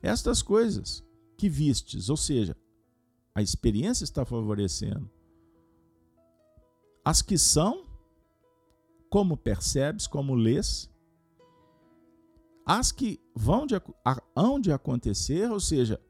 estas 0.00 0.42
coisas 0.42 1.04
que 1.36 1.48
vistes, 1.48 2.08
ou 2.08 2.16
seja, 2.16 2.56
a 3.34 3.40
experiência 3.40 4.04
está 4.04 4.24
favorecendo 4.24 5.10
as 7.04 7.20
que 7.20 7.36
são, 7.36 7.84
como 9.10 9.36
percebes, 9.36 10.06
como 10.06 10.34
lês, 10.34 10.90
as 12.64 12.92
que 12.92 13.20
vão 13.34 13.66
de, 13.66 13.74
hão 14.34 14.60
de 14.60 14.72
acontecer, 14.72 15.50
ou 15.50 15.58
seja, 15.58 16.00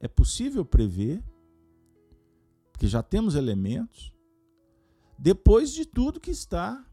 é 0.00 0.08
possível 0.08 0.64
prever, 0.64 1.22
porque 2.72 2.88
já 2.88 3.02
temos 3.02 3.34
elementos, 3.34 4.12
depois 5.18 5.72
de 5.72 5.84
tudo 5.84 6.18
que 6.18 6.30
está 6.30 6.84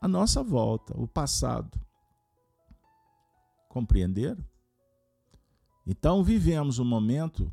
à 0.00 0.08
nossa 0.08 0.42
volta, 0.42 0.98
o 0.98 1.06
passado. 1.06 1.78
Compreenderam? 3.68 4.44
Então 5.86 6.22
vivemos 6.22 6.78
um 6.78 6.84
momento 6.84 7.52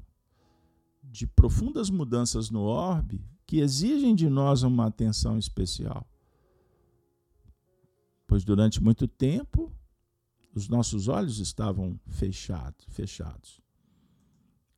de 1.04 1.26
profundas 1.26 1.90
mudanças 1.90 2.50
no 2.50 2.62
orbe 2.62 3.26
que 3.52 3.60
exigem 3.60 4.16
de 4.16 4.30
nós 4.30 4.64
uma 4.64 4.86
atenção 4.86 5.38
especial. 5.38 6.10
Pois 8.26 8.46
durante 8.46 8.82
muito 8.82 9.10
tempo 9.10 9.70
os 10.56 10.70
nossos 10.70 11.10
olhos 11.10 11.38
estavam 11.38 12.00
fechados, 12.08 12.86
fechados. 12.88 13.60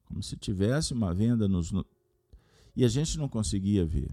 Como 0.06 0.24
se 0.24 0.36
tivesse 0.36 0.92
uma 0.92 1.14
venda 1.14 1.48
nos 1.48 1.72
e 2.76 2.84
a 2.84 2.88
gente 2.88 3.16
não 3.20 3.30
conseguia 3.30 3.86
ver. 3.86 4.12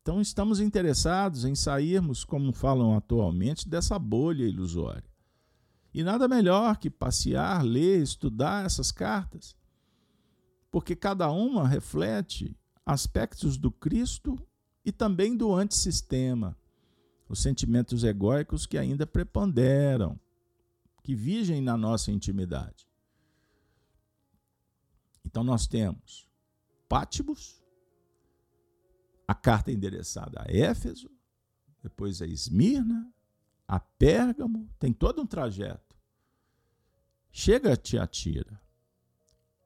Então 0.00 0.20
estamos 0.20 0.60
interessados 0.60 1.44
em 1.44 1.56
sairmos, 1.56 2.24
como 2.24 2.52
falam 2.52 2.96
atualmente, 2.96 3.68
dessa 3.68 3.98
bolha 3.98 4.44
ilusória. 4.44 5.10
E 5.92 6.04
nada 6.04 6.28
melhor 6.28 6.76
que 6.76 6.88
passear, 6.88 7.64
ler, 7.64 8.00
estudar 8.00 8.64
essas 8.64 8.92
cartas, 8.92 9.56
porque 10.70 10.94
cada 10.94 11.28
uma 11.32 11.66
reflete 11.66 12.56
aspectos 12.84 13.56
do 13.56 13.70
Cristo 13.70 14.38
e 14.84 14.90
também 14.90 15.36
do 15.36 15.54
antissistema, 15.54 16.56
os 17.28 17.40
sentimentos 17.40 18.04
egóicos 18.04 18.66
que 18.66 18.76
ainda 18.76 19.06
preponderam, 19.06 20.18
que 21.02 21.14
vigem 21.14 21.60
na 21.60 21.76
nossa 21.76 22.10
intimidade. 22.10 22.86
Então 25.24 25.42
nós 25.42 25.66
temos 25.66 26.28
Pátibus, 26.88 27.62
a 29.26 29.34
carta 29.34 29.72
endereçada 29.72 30.42
a 30.42 30.52
Éfeso, 30.52 31.10
depois 31.82 32.20
a 32.20 32.26
Esmirna, 32.26 33.10
a 33.66 33.80
Pérgamo, 33.80 34.68
tem 34.78 34.92
todo 34.92 35.22
um 35.22 35.26
trajeto. 35.26 35.96
Chega 37.30 37.72
a 37.72 37.76
Tiatira. 37.76 38.60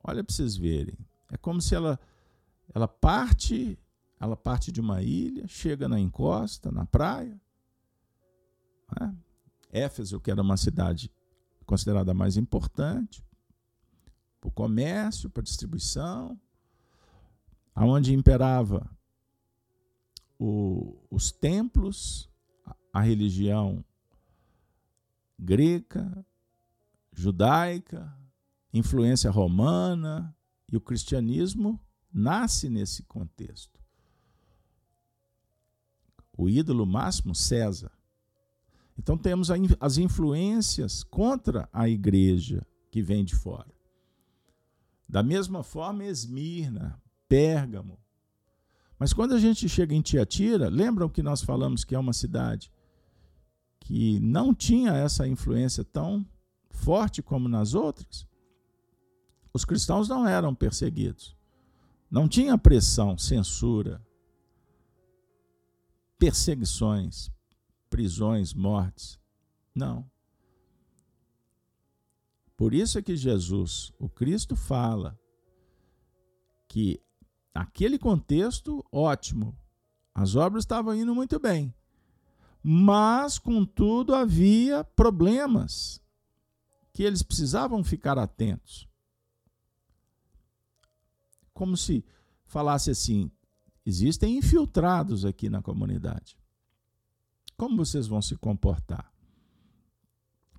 Olha 0.05 0.23
para 0.23 0.33
vocês 0.33 0.57
verem. 0.57 0.97
É 1.33 1.37
como 1.37 1.61
se 1.61 1.75
ela 1.75 1.99
ela 2.77 2.87
parte, 2.87 3.79
ela 4.21 4.37
parte 4.37 4.71
de 4.71 4.83
uma 4.83 5.01
ilha, 5.03 5.49
chega 5.49 5.89
na 5.89 5.99
encosta, 5.99 6.71
na 6.71 6.85
praia. 6.85 7.41
Né? 9.01 9.17
Éfeso, 9.73 10.21
que 10.21 10.31
era 10.31 10.43
uma 10.43 10.59
cidade 10.59 11.11
considerada 11.65 12.13
mais 12.13 12.37
importante 12.37 13.25
para 14.39 14.49
o 14.49 14.53
comércio, 14.53 15.31
para 15.31 15.41
a 15.41 15.45
distribuição, 15.45 16.39
aonde 17.75 18.13
imperava 18.13 18.87
o, 20.39 21.03
os 21.11 21.33
templos, 21.33 22.29
a, 22.93 23.01
religião 23.01 23.83
grega, 25.39 26.23
judaica, 27.11 28.15
influência 28.71 29.31
romana 29.31 30.37
e 30.71 30.77
o 30.77 30.81
cristianismo 30.81 31.81
nasce 32.17 32.71
nesse 32.71 33.03
contexto. 33.03 33.79
O 36.37 36.49
ídolo 36.49 36.87
máximo, 36.87 37.35
César. 37.35 37.93
Então 38.99 39.19
temos 39.19 39.51
as 39.79 39.99
influências 39.99 41.05
contra 41.05 41.69
a 41.71 41.87
igreja 41.87 42.67
que 42.91 43.03
vem 43.03 43.23
de 43.23 43.35
fora. 43.35 43.71
Da 45.07 45.23
mesma 45.23 45.63
forma, 45.63 46.05
Esmirna, 46.05 46.99
Pérgamo. 47.29 47.99
Mas 48.99 49.13
quando 49.13 49.35
a 49.35 49.39
gente 49.39 49.69
chega 49.69 49.95
em 49.95 50.01
Tiatira, 50.01 50.71
lembram 50.71 51.11
que 51.11 51.23
nós 51.23 51.43
falamos 51.43 51.85
que 51.85 51.95
é 51.95 51.99
uma 51.99 52.15
cidade 52.15 52.73
que 53.79 54.19
não 54.21 54.55
tinha 54.55 54.93
essa 54.93 55.29
influência 55.29 55.85
tão 55.85 56.27
forte 56.71 57.23
como 57.23 57.47
nas 57.47 57.75
outras? 57.75 58.27
Os 59.53 59.67
cristãos 59.67 60.09
não 60.09 60.27
eram 60.27 60.55
perseguidos. 60.55 61.36
Não 62.17 62.27
tinha 62.27 62.57
pressão, 62.57 63.19
censura, 63.19 64.03
perseguições, 66.19 67.31
prisões, 67.91 68.55
mortes. 68.55 69.21
Não. 69.75 70.11
Por 72.57 72.73
isso 72.73 72.99
é 72.99 73.03
que 73.03 73.15
Jesus, 73.15 73.93
o 73.99 74.09
Cristo, 74.09 74.57
fala 74.57 75.21
que 76.67 76.99
aquele 77.55 77.99
contexto, 77.99 78.83
ótimo, 78.91 79.55
as 80.15 80.37
obras 80.37 80.65
estavam 80.65 80.95
indo 80.95 81.15
muito 81.15 81.39
bem, 81.39 81.75
mas, 82.63 83.39
contudo, 83.39 84.15
havia 84.15 84.83
problemas 84.83 86.01
que 86.95 87.03
eles 87.03 87.23
precisavam 87.23 87.85
ficar 87.85 88.19
atentos 88.19 88.89
como 91.57 91.77
se 91.77 92.05
falasse 92.45 92.91
assim: 92.91 93.31
existem 93.85 94.37
infiltrados 94.37 95.25
aqui 95.25 95.49
na 95.49 95.63
comunidade. 95.63 96.39
Como 97.57 97.79
vocês 97.79 98.07
vão 98.07 98.21
se 98.21 98.37
comportar? 98.37 99.11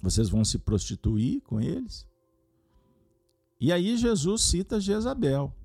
Vocês 0.02 0.28
vão 0.28 0.44
se 0.44 0.58
prostituir 0.58 1.42
com 1.42 1.62
eles? 1.62 2.08
E 3.60 3.72
aí 3.72 3.96
Jesus 3.96 4.42
cita 4.42 4.80
Jezabel. 4.80 5.56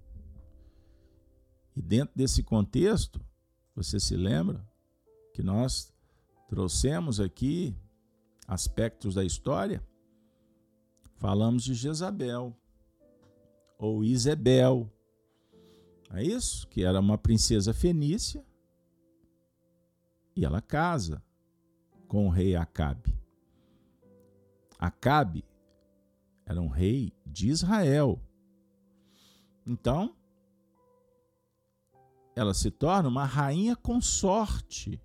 E 1.75 1.81
dentro 1.81 2.15
desse 2.15 2.43
contexto, 2.43 3.19
você 3.75 3.99
se 3.99 4.15
lembra 4.15 4.67
que 5.33 5.43
nós 5.43 5.93
trouxemos 6.49 7.19
aqui 7.19 7.75
aspectos 8.47 9.15
da 9.15 9.25
história? 9.25 9.83
Falamos 11.17 11.65
de 11.65 11.73
Jezabel 11.73 12.55
ou 13.79 14.05
Isabel. 14.05 14.93
É 16.13 16.23
isso? 16.23 16.67
Que 16.69 16.85
era 16.85 17.01
uma 17.01 17.17
princesa 17.17 17.73
fenícia 17.73 18.45
e 20.37 20.45
ela 20.45 20.61
casa 20.61 21.23
com 22.07 22.27
o 22.27 22.31
rei 22.31 22.55
Acabe. 22.55 23.19
Acabe 24.79 25.45
era 26.45 26.61
um 26.61 26.69
rei 26.69 27.13
de 27.25 27.49
Israel. 27.49 28.21
Então, 29.67 30.15
ela 32.37 32.53
se 32.53 32.71
torna 32.71 33.09
uma 33.09 33.25
rainha 33.25 33.75
consorte 33.75 35.01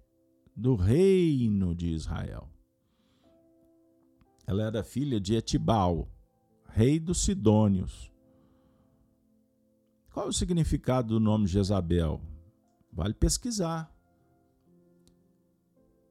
do 0.55 0.75
reino 0.75 1.73
de 1.73 1.87
Israel. 1.93 2.49
Ela 4.45 4.63
era 4.63 4.83
filha 4.83 5.19
de 5.19 5.35
Etibal, 5.35 6.09
rei 6.69 6.99
dos 6.99 7.19
Sidônios. 7.19 8.11
Qual 10.17 10.25
é 10.25 10.29
o 10.29 10.33
significado 10.33 11.09
do 11.09 11.19
nome 11.19 11.45
Jezabel? 11.45 12.19
Vale 12.91 13.13
pesquisar. 13.13 13.95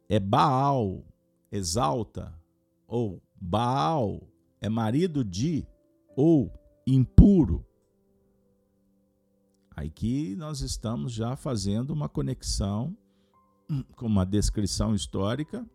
É 0.08 0.20
Baal, 0.20 1.04
exalta, 1.50 2.32
ou 2.86 3.20
Baal 3.34 4.22
é 4.60 4.68
marido 4.68 5.24
de, 5.24 5.66
ou 6.14 6.52
impuro. 6.86 7.66
Aí 9.74 9.90
que 9.90 10.36
nós 10.36 10.60
estamos 10.60 11.12
já 11.12 11.34
fazendo 11.34 11.90
uma 11.90 12.08
conexão 12.08 12.96
com 13.96 14.06
uma 14.06 14.24
descrição 14.24 14.94
histórica, 14.94 15.68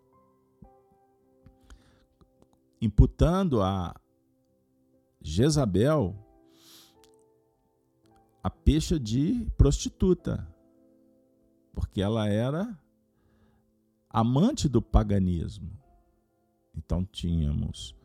imputando 2.82 3.62
a 3.62 3.94
Jezabel 5.22 6.31
a 8.44 8.50
pecha 8.50 9.00
de 9.00 9.48
prostituta, 9.58 10.48
porque 11.74 12.02
ela 12.02 12.28
era 12.28 12.80
amante 14.10 14.68
do 14.68 14.82
paganismo. 14.82 15.72
Então 16.76 17.06
tínhamos 17.06 17.96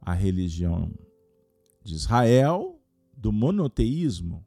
a 0.00 0.12
religião 0.12 0.92
de 1.82 1.94
Israel, 1.94 2.80
do 3.16 3.32
monoteísmo, 3.32 4.44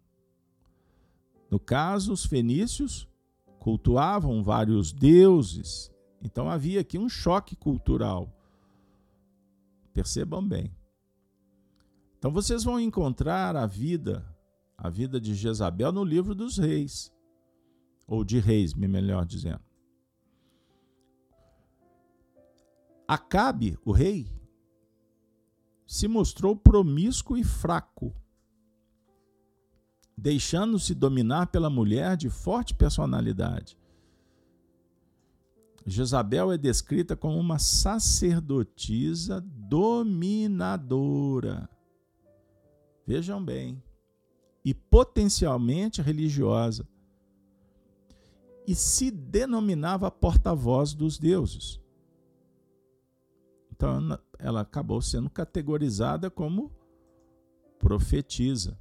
no 1.49 1.59
caso, 1.59 2.11
os 2.11 2.25
fenícios 2.25 3.07
cultuavam 3.59 4.43
vários 4.43 4.91
deuses, 4.91 5.91
então 6.21 6.49
havia 6.49 6.81
aqui 6.81 6.97
um 6.97 7.07
choque 7.07 7.55
cultural. 7.55 8.33
Percebam 9.93 10.45
bem. 10.45 10.75
Então 12.17 12.31
vocês 12.31 12.63
vão 12.63 12.79
encontrar 12.79 13.55
a 13.55 13.65
vida, 13.65 14.25
a 14.77 14.89
vida 14.89 15.19
de 15.19 15.33
Jezabel 15.33 15.91
no 15.91 16.03
livro 16.03 16.35
dos 16.35 16.57
reis, 16.57 17.11
ou 18.05 18.23
de 18.23 18.39
reis, 18.39 18.73
melhor 18.73 19.25
dizendo. 19.25 19.61
Acabe, 23.07 23.77
o 23.83 23.91
rei, 23.91 24.27
se 25.85 26.07
mostrou 26.07 26.55
promíscuo 26.55 27.37
e 27.37 27.43
fraco 27.43 28.13
deixando-se 30.17 30.95
dominar 30.95 31.47
pela 31.47 31.69
mulher 31.69 32.17
de 32.17 32.29
forte 32.29 32.73
personalidade. 32.73 33.77
Jezabel 35.85 36.51
é 36.51 36.57
descrita 36.57 37.15
como 37.15 37.37
uma 37.39 37.59
sacerdotisa 37.59 39.39
dominadora. 39.39 40.89
Vejam 43.05 43.45
bem. 43.45 43.81
E 44.67 44.73
potencialmente 44.73 46.01
religiosa. 46.01 46.85
E 48.67 48.75
se 48.75 49.09
denominava 49.09 50.11
porta-voz 50.11 50.93
dos 50.93 51.17
deuses. 51.17 51.79
Então 53.71 54.19
ela 54.37 54.59
acabou 54.59 55.01
sendo 55.01 55.29
categorizada 55.29 56.29
como 56.29 56.69
profetisa. 57.79 58.77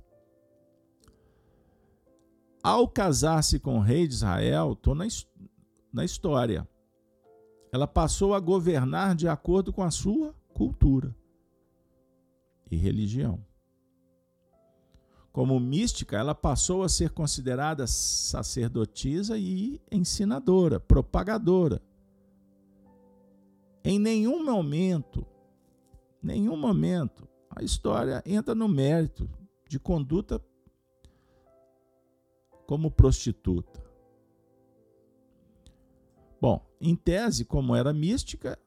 Ao 2.60 2.88
casar-se 2.88 3.60
com 3.60 3.78
o 3.78 3.80
rei 3.80 4.08
de 4.08 4.14
Israel, 4.14 4.72
estou 4.72 4.92
na, 4.92 5.06
na 5.92 6.04
história, 6.04 6.68
ela 7.70 7.86
passou 7.86 8.34
a 8.34 8.40
governar 8.40 9.14
de 9.14 9.28
acordo 9.28 9.72
com 9.72 9.84
a 9.84 9.90
sua 9.92 10.34
cultura 10.52 11.14
e 12.68 12.76
religião. 12.76 13.45
Como 15.36 15.60
mística, 15.60 16.16
ela 16.16 16.34
passou 16.34 16.82
a 16.82 16.88
ser 16.88 17.10
considerada 17.10 17.86
sacerdotisa 17.86 19.36
e 19.36 19.78
ensinadora, 19.92 20.80
propagadora. 20.80 21.82
Em 23.84 23.98
nenhum 23.98 24.42
momento, 24.42 25.26
nenhum 26.22 26.56
momento, 26.56 27.28
a 27.50 27.62
história 27.62 28.22
entra 28.24 28.54
no 28.54 28.66
mérito 28.66 29.28
de 29.68 29.78
conduta 29.78 30.42
como 32.66 32.90
prostituta. 32.90 33.84
Bom, 36.40 36.66
em 36.80 36.96
tese, 36.96 37.44
como 37.44 37.76
era 37.76 37.92
mística, 37.92 38.58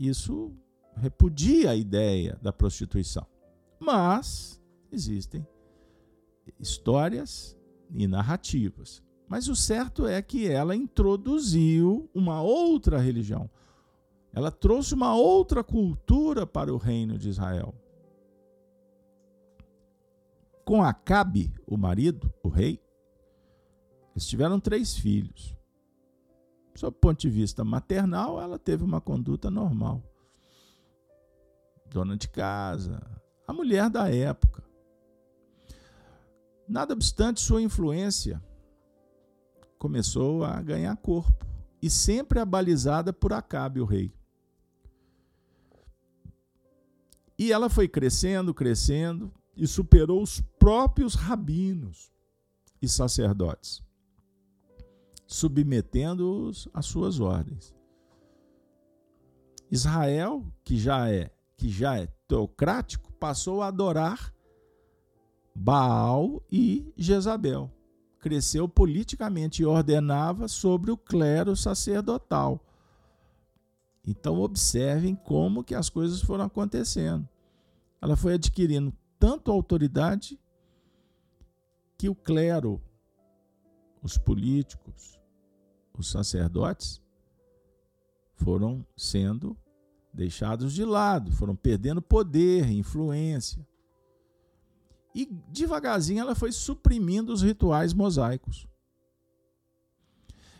isso 0.00 0.52
repudia 0.96 1.70
a 1.70 1.76
ideia 1.76 2.36
da 2.42 2.52
prostituição. 2.52 3.24
Mas 3.78 4.60
existem 4.90 5.46
histórias 6.58 7.56
e 7.92 8.06
narrativas. 8.06 9.02
Mas 9.28 9.48
o 9.48 9.54
certo 9.54 10.06
é 10.06 10.20
que 10.20 10.48
ela 10.48 10.74
introduziu 10.74 12.10
uma 12.12 12.42
outra 12.42 12.98
religião. 12.98 13.48
Ela 14.32 14.50
trouxe 14.50 14.94
uma 14.94 15.14
outra 15.14 15.62
cultura 15.62 16.46
para 16.46 16.72
o 16.72 16.76
reino 16.76 17.18
de 17.18 17.28
Israel. 17.28 17.74
Com 20.64 20.82
Acabe, 20.82 21.52
o 21.66 21.76
marido, 21.76 22.32
o 22.42 22.48
rei, 22.48 22.80
eles 24.12 24.26
tiveram 24.26 24.60
três 24.60 24.96
filhos. 24.96 25.56
Sob 26.74 26.96
o 26.96 27.00
ponto 27.00 27.20
de 27.20 27.28
vista 27.28 27.64
maternal, 27.64 28.40
ela 28.40 28.58
teve 28.58 28.84
uma 28.84 29.00
conduta 29.00 29.50
normal. 29.50 30.02
Dona 31.86 32.16
de 32.16 32.28
casa, 32.28 33.00
a 33.46 33.52
mulher 33.52 33.90
da 33.90 34.08
época. 34.08 34.69
Nada 36.70 36.94
obstante, 36.94 37.40
sua 37.40 37.60
influência 37.60 38.42
começou 39.78 40.44
a 40.44 40.62
ganhar 40.62 40.96
corpo 40.96 41.46
e 41.82 41.90
sempre 41.90 42.38
abalizada 42.38 43.12
por 43.12 43.32
Acabe, 43.32 43.80
o 43.80 43.84
rei. 43.84 44.14
E 47.36 47.50
ela 47.50 47.68
foi 47.68 47.88
crescendo, 47.88 48.54
crescendo 48.54 49.32
e 49.56 49.66
superou 49.66 50.22
os 50.22 50.40
próprios 50.58 51.14
rabinos 51.14 52.12
e 52.80 52.88
sacerdotes 52.88 53.82
submetendo-os 55.30 56.68
às 56.74 56.86
suas 56.86 57.20
ordens. 57.20 57.72
Israel, 59.70 60.44
que 60.64 60.76
já 60.76 61.08
é 61.08 61.30
que 61.56 61.68
já 61.68 61.98
é 62.00 62.06
teocrático, 62.26 63.12
passou 63.12 63.62
a 63.62 63.68
adorar 63.68 64.34
Baal 65.54 66.42
e 66.50 66.92
Jezabel. 66.96 67.70
Cresceu 68.18 68.68
politicamente 68.68 69.62
e 69.62 69.66
ordenava 69.66 70.46
sobre 70.46 70.90
o 70.90 70.96
clero 70.96 71.56
sacerdotal. 71.56 72.64
Então 74.06 74.40
observem 74.40 75.14
como 75.14 75.64
que 75.64 75.74
as 75.74 75.88
coisas 75.88 76.20
foram 76.20 76.44
acontecendo. 76.44 77.28
Ela 78.00 78.16
foi 78.16 78.34
adquirindo 78.34 78.92
tanto 79.18 79.50
autoridade 79.50 80.38
que 81.98 82.08
o 82.08 82.14
clero, 82.14 82.80
os 84.02 84.16
políticos, 84.16 85.20
os 85.96 86.10
sacerdotes 86.10 87.00
foram 88.34 88.84
sendo 88.96 89.56
deixados 90.12 90.72
de 90.72 90.84
lado, 90.84 91.30
foram 91.32 91.54
perdendo 91.54 92.00
poder, 92.00 92.70
influência. 92.70 93.66
E 95.14 95.26
devagarzinho 95.26 96.20
ela 96.20 96.34
foi 96.34 96.52
suprimindo 96.52 97.32
os 97.32 97.42
rituais 97.42 97.92
mosaicos. 97.92 98.66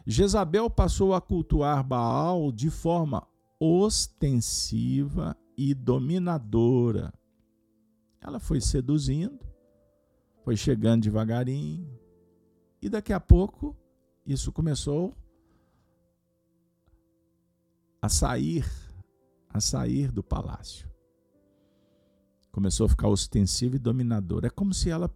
Jezabel 0.06 0.68
passou 0.68 1.14
a 1.14 1.20
cultuar 1.20 1.84
Baal 1.84 2.50
de 2.50 2.68
forma 2.68 3.26
ostensiva 3.60 5.36
e 5.56 5.74
dominadora. 5.74 7.12
Ela 8.20 8.40
foi 8.40 8.60
seduzindo, 8.60 9.38
foi 10.42 10.56
chegando 10.56 11.02
devagarinho, 11.02 11.98
e 12.82 12.88
daqui 12.88 13.12
a 13.12 13.20
pouco 13.20 13.76
isso 14.26 14.50
começou 14.50 15.14
a 18.02 18.08
sair, 18.08 18.64
a 19.48 19.60
sair 19.60 20.10
do 20.10 20.22
palácio. 20.22 20.89
Começou 22.52 22.86
a 22.86 22.88
ficar 22.88 23.08
ostensiva 23.08 23.76
e 23.76 23.78
dominadora. 23.78 24.48
É 24.48 24.50
como 24.50 24.74
se 24.74 24.90
ela, 24.90 25.12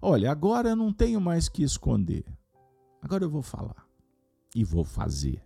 olha, 0.00 0.30
agora 0.30 0.70
eu 0.70 0.76
não 0.76 0.92
tenho 0.92 1.20
mais 1.20 1.48
que 1.48 1.62
esconder. 1.62 2.24
Agora 3.02 3.24
eu 3.24 3.30
vou 3.30 3.42
falar 3.42 3.86
e 4.54 4.64
vou 4.64 4.84
fazer. 4.84 5.44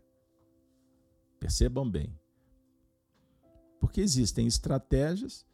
Percebam 1.38 1.88
bem. 1.88 2.18
Porque 3.80 4.00
existem 4.00 4.46
estratégias 4.46 5.46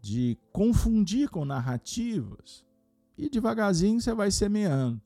de 0.00 0.38
confundir 0.52 1.28
com 1.28 1.44
narrativas 1.44 2.64
e 3.16 3.28
devagarzinho 3.28 4.00
você 4.00 4.14
vai 4.14 4.30
semeando. 4.30 5.00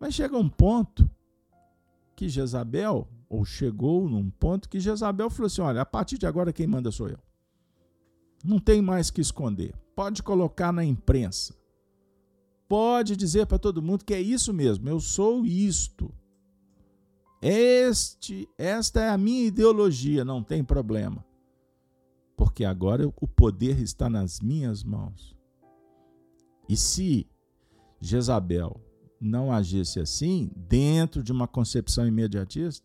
Mas 0.00 0.14
chega 0.14 0.36
um 0.36 0.48
ponto 0.48 1.08
que 2.16 2.28
Jezabel, 2.28 3.08
ou 3.28 3.44
chegou 3.44 4.08
num 4.08 4.30
ponto 4.30 4.68
que 4.68 4.80
Jezabel 4.80 5.28
falou 5.28 5.46
assim: 5.46 5.60
olha, 5.60 5.82
a 5.82 5.86
partir 5.86 6.18
de 6.18 6.26
agora 6.26 6.52
quem 6.52 6.66
manda 6.66 6.90
sou 6.90 7.08
eu. 7.08 7.18
Não 8.42 8.58
tem 8.58 8.82
mais 8.82 9.10
que 9.10 9.20
esconder. 9.20 9.74
Pode 9.94 10.22
colocar 10.22 10.72
na 10.72 10.84
imprensa. 10.84 11.54
Pode 12.68 13.16
dizer 13.16 13.46
para 13.46 13.58
todo 13.58 13.82
mundo 13.82 14.04
que 14.04 14.14
é 14.14 14.20
isso 14.20 14.52
mesmo, 14.52 14.88
eu 14.88 14.98
sou 14.98 15.44
isto. 15.44 16.12
Este, 17.40 18.48
esta 18.56 19.00
é 19.00 19.10
a 19.10 19.18
minha 19.18 19.44
ideologia, 19.44 20.24
não 20.24 20.42
tem 20.42 20.64
problema 20.64 21.24
porque 22.42 22.64
agora 22.64 23.06
o 23.20 23.28
poder 23.28 23.80
está 23.80 24.10
nas 24.10 24.40
minhas 24.40 24.82
mãos. 24.82 25.36
E 26.68 26.76
se 26.76 27.28
Jezabel 28.00 28.80
não 29.20 29.52
agisse 29.52 30.00
assim, 30.00 30.50
dentro 30.56 31.22
de 31.22 31.30
uma 31.30 31.46
concepção 31.46 32.04
imediatista, 32.04 32.84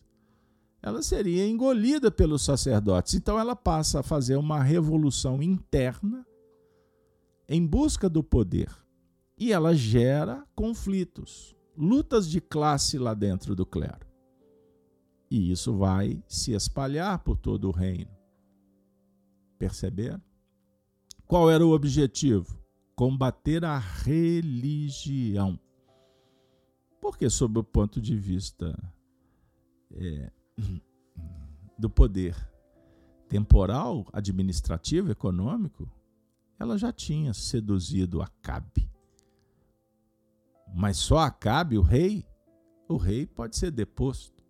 ela 0.87 1.01
seria 1.01 1.47
engolida 1.47 2.09
pelos 2.09 2.43
sacerdotes. 2.43 3.13
Então 3.13 3.37
ela 3.37 3.55
passa 3.55 3.99
a 3.99 4.03
fazer 4.03 4.37
uma 4.37 4.63
revolução 4.63 5.43
interna 5.43 6.25
em 7.47 7.65
busca 7.65 8.09
do 8.09 8.23
poder. 8.23 8.69
E 9.37 9.51
ela 9.51 9.75
gera 9.75 10.45
conflitos, 10.55 11.55
lutas 11.77 12.29
de 12.29 12.41
classe 12.41 12.97
lá 12.97 13.13
dentro 13.13 13.55
do 13.55 13.65
clero. 13.65 14.07
E 15.29 15.51
isso 15.51 15.75
vai 15.75 16.23
se 16.27 16.53
espalhar 16.53 17.19
por 17.19 17.37
todo 17.37 17.67
o 17.67 17.71
reino. 17.71 18.11
Perceber? 19.59 20.19
Qual 21.27 21.51
era 21.51 21.65
o 21.65 21.73
objetivo? 21.73 22.57
Combater 22.95 23.65
a 23.65 23.77
religião. 23.77 25.59
Porque, 27.01 27.29
sob 27.29 27.59
o 27.59 27.63
ponto 27.63 28.01
de 28.01 28.15
vista 28.15 28.73
é, 29.91 30.31
do 31.77 31.89
poder 31.89 32.35
temporal, 33.27 34.05
administrativo, 34.13 35.11
econômico, 35.11 35.89
ela 36.59 36.77
já 36.77 36.91
tinha 36.91 37.33
seduzido 37.33 38.21
Acabe. 38.21 38.89
Mas 40.73 40.97
só 40.97 41.19
Acabe, 41.19 41.77
o 41.77 41.81
rei, 41.81 42.25
o 42.87 42.97
rei 42.97 43.25
pode 43.25 43.57
ser 43.57 43.71
deposto. 43.71 44.43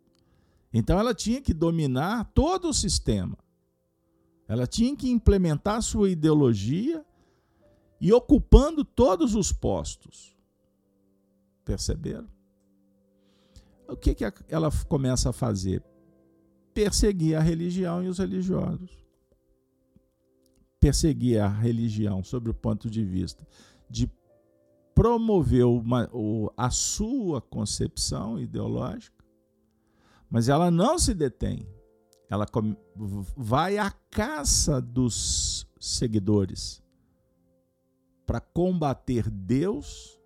Então 0.73 0.99
ela 0.99 1.13
tinha 1.13 1.41
que 1.41 1.53
dominar 1.53 2.25
todo 2.33 2.69
o 2.69 2.73
sistema. 2.73 3.37
Ela 4.47 4.65
tinha 4.65 4.95
que 4.95 5.09
implementar 5.09 5.81
sua 5.81 6.09
ideologia 6.09 7.05
e 7.99 8.13
ocupando 8.13 8.85
todos 8.85 9.35
os 9.35 9.51
postos. 9.51 10.35
Perceberam? 11.65 12.29
O 13.87 13.95
que, 13.95 14.13
que 14.13 14.23
ela 14.47 14.69
começa 14.87 15.29
a 15.29 15.33
fazer? 15.33 15.83
Perseguir 16.77 17.35
a 17.35 17.41
religião 17.41 18.03
e 18.03 18.07
os 18.07 18.19
religiosos. 18.19 18.91
Perseguir 20.79 21.39
a 21.39 21.47
religião 21.47 22.23
sob 22.23 22.51
o 22.51 22.53
ponto 22.53 22.89
de 22.89 23.03
vista 23.03 23.47
de 23.89 24.11
promover 24.93 25.65
uma, 25.65 26.09
a 26.55 26.69
sua 26.69 27.41
concepção 27.41 28.39
ideológica, 28.39 29.23
mas 30.29 30.49
ela 30.49 30.69
não 30.69 30.99
se 30.99 31.13
detém 31.13 31.67
ela 32.29 32.45
vai 33.35 33.77
à 33.77 33.89
caça 33.89 34.81
dos 34.81 35.65
seguidores 35.79 36.83
para 38.25 38.41
combater 38.41 39.29
Deus 39.29 40.19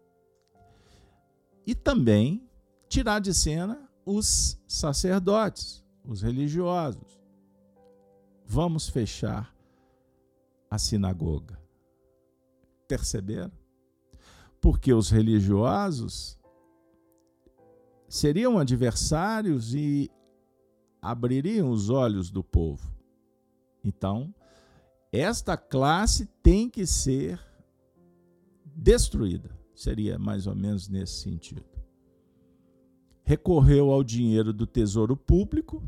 e 1.65 1.75
também 1.75 2.49
tirar 2.89 3.19
de 3.19 3.33
cena 3.33 3.87
os 4.03 4.59
sacerdotes, 4.67 5.80
os 6.05 6.21
religiosos. 6.21 7.19
Vamos 8.45 8.89
fechar 8.89 9.55
a 10.69 10.77
sinagoga. 10.77 11.59
Perceberam? 12.87 13.51
Porque 14.59 14.93
os 14.93 15.09
religiosos 15.09 16.37
seriam 18.07 18.59
adversários 18.59 19.73
e 19.73 20.11
abririam 21.01 21.69
os 21.69 21.89
olhos 21.89 22.29
do 22.29 22.43
povo. 22.43 22.93
Então, 23.83 24.33
esta 25.11 25.57
classe 25.57 26.25
tem 26.43 26.69
que 26.69 26.85
ser 26.85 27.39
destruída. 28.65 29.49
Seria 29.73 30.19
mais 30.19 30.45
ou 30.45 30.55
menos 30.55 30.87
nesse 30.87 31.21
sentido. 31.21 31.70
Recorreu 33.23 33.91
ao 33.91 34.03
dinheiro 34.03 34.51
do 34.51 34.65
tesouro 34.65 35.15
público, 35.15 35.81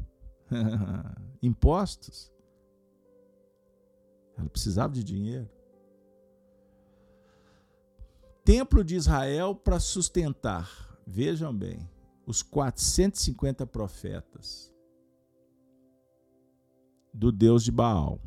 impostos. 1.42 2.32
Ela 4.38 4.50
precisava 4.50 4.94
de 4.94 5.04
dinheiro. 5.04 5.50
Templo 8.44 8.84
de 8.84 8.96
Israel 8.96 9.56
para 9.56 9.80
sustentar, 9.80 10.98
vejam 11.08 11.56
bem, 11.56 11.90
os 12.26 12.42
450 12.42 13.66
profetas 13.66 14.74
do 17.14 17.32
deus 17.32 17.64
de 17.64 17.72
Baal. 17.72 18.20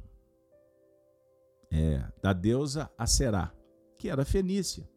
É, 1.70 2.02
da 2.22 2.32
deusa 2.32 2.90
Aserá, 2.96 3.52
que 3.96 4.08
era 4.08 4.24
fenícia. 4.24 4.88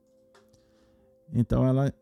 Então 1.34 1.66
ela 1.66 1.94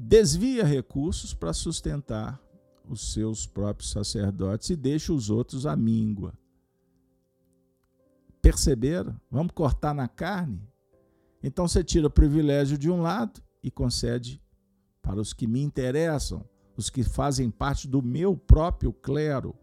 desvia 0.00 0.62
recursos 0.62 1.34
para 1.34 1.52
sustentar 1.52 2.40
os 2.88 3.12
seus 3.12 3.46
próprios 3.46 3.90
sacerdotes 3.90 4.70
e 4.70 4.76
deixa 4.76 5.12
os 5.12 5.28
outros 5.28 5.66
à 5.66 5.74
míngua. 5.74 6.32
Perceberam? 8.40 9.20
Vamos 9.28 9.52
cortar 9.52 9.92
na 9.92 10.06
carne? 10.06 10.62
Então 11.42 11.66
você 11.66 11.82
tira 11.82 12.06
o 12.06 12.10
privilégio 12.10 12.78
de 12.78 12.88
um 12.88 13.02
lado 13.02 13.42
e 13.60 13.72
concede 13.72 14.40
para 15.02 15.20
os 15.20 15.32
que 15.32 15.48
me 15.48 15.60
interessam, 15.60 16.48
os 16.76 16.88
que 16.88 17.02
fazem 17.02 17.50
parte 17.50 17.88
do 17.88 18.00
meu 18.00 18.36
próprio 18.36 18.92
clero. 18.92 19.54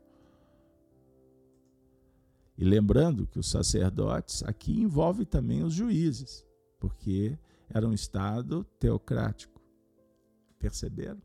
E 2.57 2.65
lembrando 2.65 3.25
que 3.25 3.39
os 3.39 3.49
sacerdotes 3.49 4.43
aqui 4.43 4.81
envolve 4.81 5.25
também 5.25 5.63
os 5.63 5.73
juízes, 5.73 6.45
porque 6.77 7.37
era 7.69 7.87
um 7.87 7.93
estado 7.93 8.65
teocrático. 8.79 9.54
Perceberam? 10.59 11.21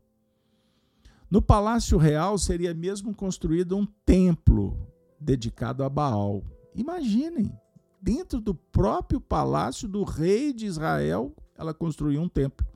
No 1.29 1.41
palácio 1.41 1.97
real 1.97 2.37
seria 2.37 2.73
mesmo 2.73 3.15
construído 3.15 3.77
um 3.77 3.85
templo 3.85 4.77
dedicado 5.19 5.83
a 5.83 5.89
Baal. 5.89 6.43
Imaginem, 6.75 7.57
dentro 8.01 8.41
do 8.41 8.53
próprio 8.53 9.21
palácio 9.21 9.87
do 9.87 10.03
rei 10.03 10.51
de 10.51 10.65
Israel, 10.65 11.33
ela 11.55 11.73
construiu 11.73 12.21
um 12.21 12.27
templo 12.27 12.67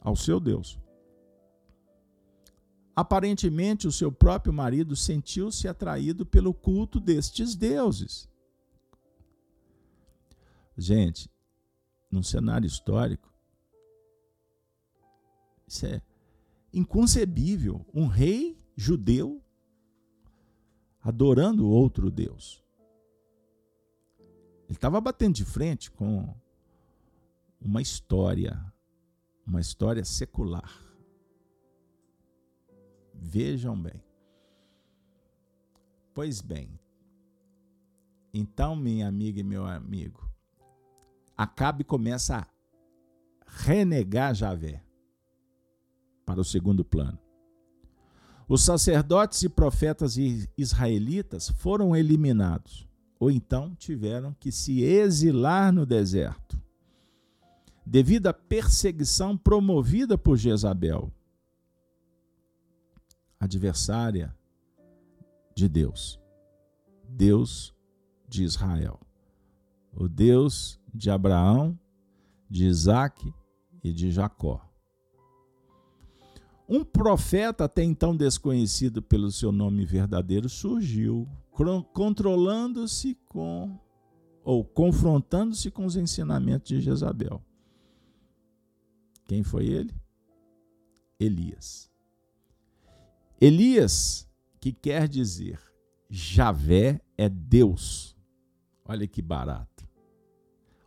ao 0.00 0.14
seu 0.14 0.38
Deus. 0.38 0.78
Aparentemente, 2.94 3.86
o 3.86 3.92
seu 3.92 4.10
próprio 4.10 4.52
marido 4.52 4.94
sentiu-se 4.96 5.68
atraído 5.68 6.26
pelo 6.26 6.52
culto 6.52 6.98
destes 6.98 7.54
deuses. 7.54 8.28
Gente, 10.76 11.30
num 12.10 12.22
cenário 12.22 12.66
histórico, 12.66 13.27
isso 15.68 15.86
é 15.86 16.02
inconcebível. 16.72 17.84
Um 17.94 18.06
rei 18.06 18.56
judeu 18.76 19.42
adorando 21.00 21.68
outro 21.68 22.10
Deus. 22.10 22.62
Ele 24.68 24.76
estava 24.76 25.00
batendo 25.00 25.34
de 25.34 25.44
frente 25.44 25.90
com 25.90 26.34
uma 27.60 27.80
história, 27.80 28.60
uma 29.46 29.60
história 29.60 30.04
secular 30.04 30.88
Vejam 33.20 33.80
bem. 33.80 34.02
Pois 36.14 36.40
bem, 36.40 36.78
então, 38.32 38.74
minha 38.76 39.06
amiga 39.06 39.40
e 39.40 39.44
meu 39.44 39.66
amigo, 39.66 40.28
Acabe 41.36 41.84
começa 41.84 42.38
a 42.38 42.46
renegar 43.46 44.34
Javé 44.34 44.82
para 46.28 46.42
o 46.42 46.44
segundo 46.44 46.84
plano. 46.84 47.18
Os 48.46 48.62
sacerdotes 48.62 49.42
e 49.44 49.48
profetas 49.48 50.18
israelitas 50.58 51.48
foram 51.48 51.96
eliminados, 51.96 52.86
ou 53.18 53.30
então 53.30 53.74
tiveram 53.74 54.34
que 54.34 54.52
se 54.52 54.82
exilar 54.82 55.72
no 55.72 55.86
deserto, 55.86 56.60
devido 57.84 58.26
à 58.26 58.34
perseguição 58.34 59.38
promovida 59.38 60.18
por 60.18 60.36
Jezabel, 60.36 61.10
adversária 63.40 64.36
de 65.54 65.66
Deus, 65.66 66.20
Deus 67.08 67.74
de 68.28 68.44
Israel, 68.44 69.00
o 69.94 70.06
Deus 70.06 70.78
de 70.92 71.08
Abraão, 71.08 71.78
de 72.50 72.66
Isaac 72.66 73.32
e 73.82 73.94
de 73.94 74.10
Jacó. 74.10 74.67
Um 76.68 76.84
profeta 76.84 77.64
até 77.64 77.82
então 77.82 78.14
desconhecido 78.14 79.00
pelo 79.00 79.32
seu 79.32 79.50
nome 79.50 79.86
verdadeiro 79.86 80.50
surgiu, 80.50 81.26
controlando-se 81.94 83.14
com 83.26 83.78
ou 84.44 84.62
confrontando-se 84.64 85.70
com 85.70 85.86
os 85.86 85.96
ensinamentos 85.96 86.68
de 86.68 86.80
Jezabel. 86.80 87.42
Quem 89.26 89.42
foi 89.42 89.66
ele? 89.66 89.94
Elias. 91.18 91.90
Elias, 93.40 94.28
que 94.60 94.72
quer 94.72 95.08
dizer 95.08 95.60
Javé 96.10 97.00
é 97.16 97.28
Deus. 97.28 98.16
Olha 98.84 99.06
que 99.06 99.22
barato. 99.22 99.86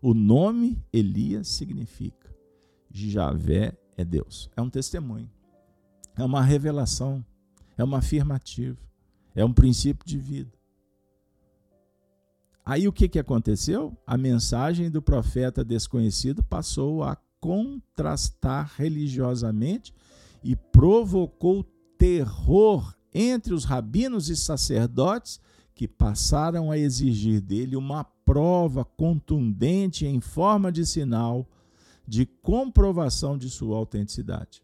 O 0.02 0.13
nome 0.13 0.84
Elias 0.91 1.48
significa 1.48 2.36
Javé 2.89 3.78
é 3.96 4.04
Deus. 4.04 4.50
É 4.56 4.62
um 4.62 4.70
testemunho. 4.70 5.30
É 6.17 6.24
uma 6.24 6.41
revelação. 6.41 7.24
É 7.78 7.84
uma 7.84 8.00
afirmativa. 8.00 8.78
É 9.34 9.43
um 9.43 9.54
princípio 9.54 10.06
de 10.06 10.17
vida. 10.17 10.52
Aí 12.63 12.88
o 12.88 12.93
que, 12.93 13.10
que 13.10 13.19
aconteceu? 13.19 13.97
A 14.06 14.17
mensagem 14.17 14.89
do 14.89 15.02
profeta 15.02 15.63
desconhecido 15.63 16.43
passou 16.43 17.04
a 17.04 17.17
contrastar 17.39 18.71
religiosamente 18.78 19.93
e 20.43 20.56
provocou 20.56 21.63
terror 21.97 22.95
entre 23.13 23.54
os 23.54 23.65
rabinos 23.65 24.30
e 24.30 24.36
sacerdotes 24.36 25.39
que 25.74 25.88
passaram 25.88 26.71
a 26.71 26.78
exigir 26.78 27.41
dele 27.41 27.76
uma 27.76 28.04
prova 28.04 28.86
contundente 28.86 30.06
em 30.06 30.21
forma 30.21 30.71
de 30.71 30.86
sinal 30.86 31.50
de 32.08 32.26
comprovação 32.26 33.38
de 33.38 33.50
sua 33.50 33.78
autenticidade. 33.78 34.62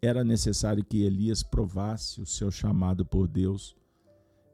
Era 0.00 0.22
necessário 0.22 0.84
que 0.84 1.02
Elias 1.02 1.42
provasse 1.42 2.20
o 2.20 2.26
seu 2.26 2.50
chamado 2.50 3.04
por 3.04 3.26
Deus, 3.26 3.76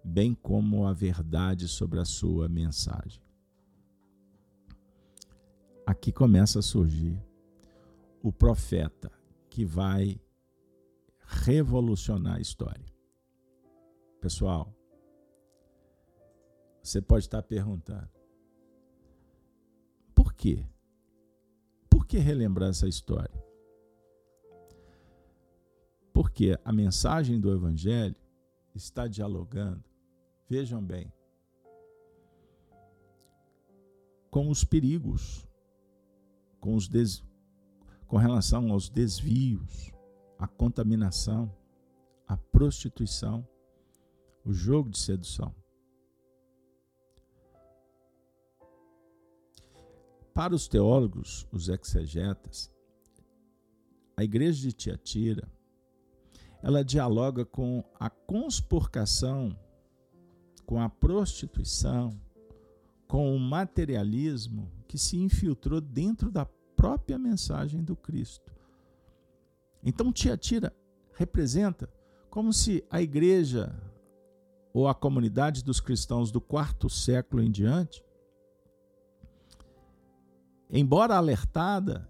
bem 0.03 0.35
como 0.35 0.87
a 0.87 0.93
verdade 0.93 1.69
sobre 1.69 2.01
a 2.01 2.05
sua 2.05 2.49
mensagem. 2.49 3.23
Aqui 5.87 6.11
começa 6.11 6.61
a 6.61 6.63
surgir 6.63 7.23
o 8.23 8.33
profeta 8.33 9.13
que 9.51 9.67
vai 9.67 10.19
revolucionar 11.27 12.37
a 12.37 12.41
história. 12.41 12.87
Pessoal, 14.23 14.75
você 16.83 17.03
pode 17.03 17.27
estar 17.27 17.43
perguntando: 17.43 18.09
por 20.15 20.33
quê? 20.33 20.67
Por 21.91 22.07
que 22.07 22.17
relembrar 22.17 22.71
essa 22.71 22.89
história? 22.89 23.44
Porque 26.15 26.57
a 26.65 26.73
mensagem 26.73 27.41
do 27.41 27.53
Evangelho 27.53 28.15
está 28.73 29.09
dialogando, 29.09 29.83
vejam 30.49 30.81
bem, 30.81 31.13
com 34.31 34.49
os 34.49 34.63
perigos, 34.63 35.45
com, 36.61 36.77
os 36.77 36.87
des... 36.87 37.25
com 38.07 38.17
relação 38.17 38.71
aos 38.71 38.89
desvios, 38.89 39.93
a 40.39 40.47
contaminação, 40.47 41.53
a 42.29 42.37
prostituição, 42.37 43.45
o 44.45 44.53
jogo 44.53 44.91
de 44.91 44.99
sedução. 44.99 45.53
Para 50.33 50.55
os 50.55 50.69
teólogos, 50.69 51.49
os 51.51 51.69
exegetas, 51.69 52.73
a 54.17 54.23
igreja 54.23 54.63
de 54.63 54.73
Tiatira, 54.73 55.54
ela 56.65 56.83
dialoga 56.83 57.45
com 57.45 57.85
a 58.01 58.09
conspurcação, 58.11 59.57
com 60.65 60.81
a 60.81 60.89
prostituição, 60.89 62.19
com 63.07 63.37
o 63.37 63.39
materialismo 63.39 64.73
que 64.89 64.99
se 64.99 65.17
infiltrou 65.19 65.81
dentro 65.81 66.31
da 66.31 66.47
própria 66.75 67.19
mensagem 67.19 67.85
do 67.85 67.95
Cristo. 67.95 68.51
Então, 69.83 70.11
Tiatira 70.11 70.75
representa 71.13 71.89
como 72.31 72.53
se 72.53 72.83
a 72.91 73.01
igreja 73.01 73.73
ou 74.73 74.89
a 74.89 74.95
comunidade 74.95 75.63
dos 75.63 75.81
cristãos 75.81 76.33
do 76.33 76.41
quarto 76.41 76.89
século 76.89 77.43
em 77.43 77.51
diante 77.51 78.03
embora 80.71 81.17
alertada, 81.17 82.09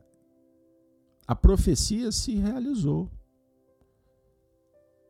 a 1.27 1.35
profecia 1.37 2.11
se 2.11 2.35
realizou. 2.37 3.11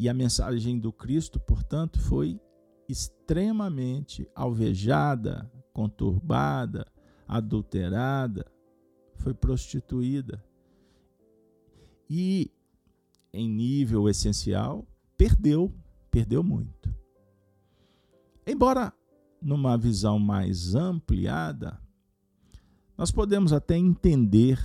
E 0.04 0.08
a 0.10 0.12
mensagem 0.12 0.78
do 0.78 0.92
Cristo, 0.92 1.40
portanto, 1.40 1.98
foi 1.98 2.38
extremamente 2.86 4.28
alvejada, 4.34 5.50
conturbada, 5.72 6.84
adulterada, 7.26 8.44
foi 9.16 9.32
prostituída. 9.32 10.44
E, 12.10 12.50
em 13.32 13.48
nível 13.48 14.06
essencial, 14.06 14.86
perdeu, 15.16 15.74
perdeu 16.10 16.42
muito. 16.42 16.94
Embora 18.46 18.92
numa 19.40 19.74
visão 19.78 20.18
mais 20.18 20.74
ampliada, 20.74 21.80
nós 22.94 23.10
podemos 23.10 23.54
até 23.54 23.78
entender 23.78 24.62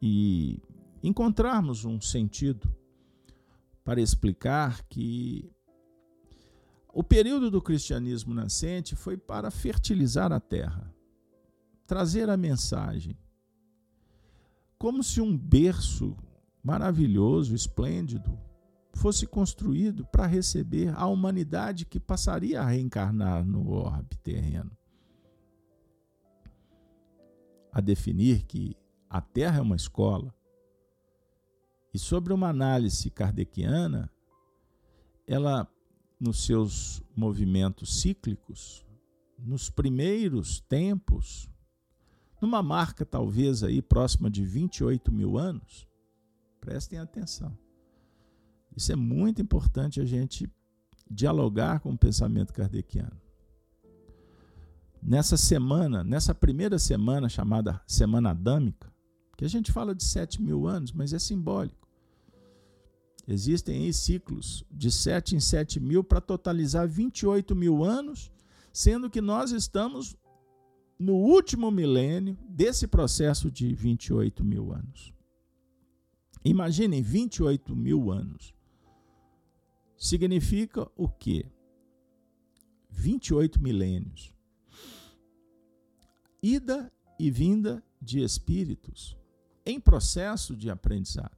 e 0.00 0.62
encontrarmos 1.02 1.84
um 1.84 2.00
sentido 2.00 2.74
para 3.86 4.00
explicar 4.00 4.82
que 4.88 5.48
o 6.92 7.04
período 7.04 7.52
do 7.52 7.62
cristianismo 7.62 8.34
nascente 8.34 8.96
foi 8.96 9.16
para 9.16 9.48
fertilizar 9.48 10.32
a 10.32 10.40
terra, 10.40 10.92
trazer 11.86 12.28
a 12.28 12.36
mensagem, 12.36 13.16
como 14.76 15.04
se 15.04 15.20
um 15.20 15.38
berço 15.38 16.16
maravilhoso, 16.64 17.54
esplêndido, 17.54 18.36
fosse 18.92 19.24
construído 19.24 20.04
para 20.06 20.26
receber 20.26 20.92
a 20.96 21.06
humanidade 21.06 21.86
que 21.86 22.00
passaria 22.00 22.60
a 22.60 22.66
reencarnar 22.66 23.46
no 23.46 23.70
orbe 23.70 24.16
terreno 24.16 24.76
a 27.76 27.80
definir 27.82 28.42
que 28.46 28.74
a 29.08 29.20
Terra 29.20 29.58
é 29.58 29.60
uma 29.60 29.76
escola. 29.76 30.34
E 31.96 31.98
sobre 31.98 32.30
uma 32.34 32.50
análise 32.50 33.08
kardeciana, 33.08 34.12
ela, 35.26 35.66
nos 36.20 36.44
seus 36.44 37.02
movimentos 37.16 38.02
cíclicos, 38.02 38.84
nos 39.38 39.70
primeiros 39.70 40.60
tempos, 40.60 41.48
numa 42.38 42.62
marca 42.62 43.02
talvez 43.02 43.62
aí 43.62 43.80
próxima 43.80 44.28
de 44.28 44.44
28 44.44 45.10
mil 45.10 45.38
anos, 45.38 45.88
prestem 46.60 46.98
atenção. 46.98 47.56
Isso 48.76 48.92
é 48.92 48.96
muito 48.96 49.40
importante 49.40 49.98
a 49.98 50.04
gente 50.04 50.52
dialogar 51.10 51.80
com 51.80 51.94
o 51.94 51.98
pensamento 51.98 52.52
kardeciano 52.52 53.18
nessa 55.02 55.38
semana, 55.38 56.04
nessa 56.04 56.34
primeira 56.34 56.78
semana 56.78 57.26
chamada 57.26 57.80
Semana 57.86 58.32
Adâmica, 58.32 58.92
que 59.34 59.46
a 59.46 59.48
gente 59.48 59.72
fala 59.72 59.94
de 59.94 60.04
7 60.04 60.42
mil 60.42 60.66
anos, 60.66 60.92
mas 60.92 61.14
é 61.14 61.18
simbólico. 61.18 61.85
Existem 63.28 63.90
ciclos 63.92 64.64
de 64.70 64.90
7 64.90 65.36
em 65.36 65.40
7 65.40 65.80
mil 65.80 66.04
para 66.04 66.20
totalizar 66.20 66.86
28 66.86 67.56
mil 67.56 67.82
anos, 67.82 68.30
sendo 68.72 69.10
que 69.10 69.20
nós 69.20 69.50
estamos 69.50 70.16
no 70.98 71.14
último 71.14 71.70
milênio 71.70 72.38
desse 72.48 72.86
processo 72.86 73.50
de 73.50 73.74
28 73.74 74.44
mil 74.44 74.72
anos. 74.72 75.12
Imaginem 76.44 77.02
28 77.02 77.74
mil 77.74 78.12
anos 78.12 78.54
significa 79.96 80.88
o 80.96 81.08
quê? 81.08 81.50
28 82.90 83.60
milênios. 83.62 84.32
Ida 86.42 86.92
e 87.18 87.30
vinda 87.30 87.82
de 88.00 88.22
espíritos 88.22 89.16
em 89.64 89.80
processo 89.80 90.54
de 90.54 90.70
aprendizado. 90.70 91.35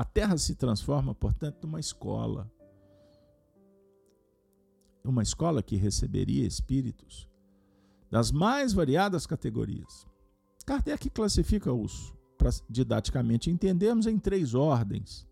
A 0.00 0.04
Terra 0.06 0.38
se 0.38 0.54
transforma, 0.54 1.14
portanto, 1.14 1.66
numa 1.66 1.78
escola. 1.78 2.50
Uma 5.04 5.22
escola 5.22 5.62
que 5.62 5.76
receberia 5.76 6.46
espíritos 6.46 7.28
das 8.10 8.32
mais 8.32 8.72
variadas 8.72 9.26
categorias. 9.26 10.06
Kardec 10.64 11.10
classifica-os, 11.10 12.14
para 12.38 12.48
didaticamente 12.66 13.50
entendermos, 13.50 14.06
em 14.06 14.18
três 14.18 14.54
ordens: 14.54 15.28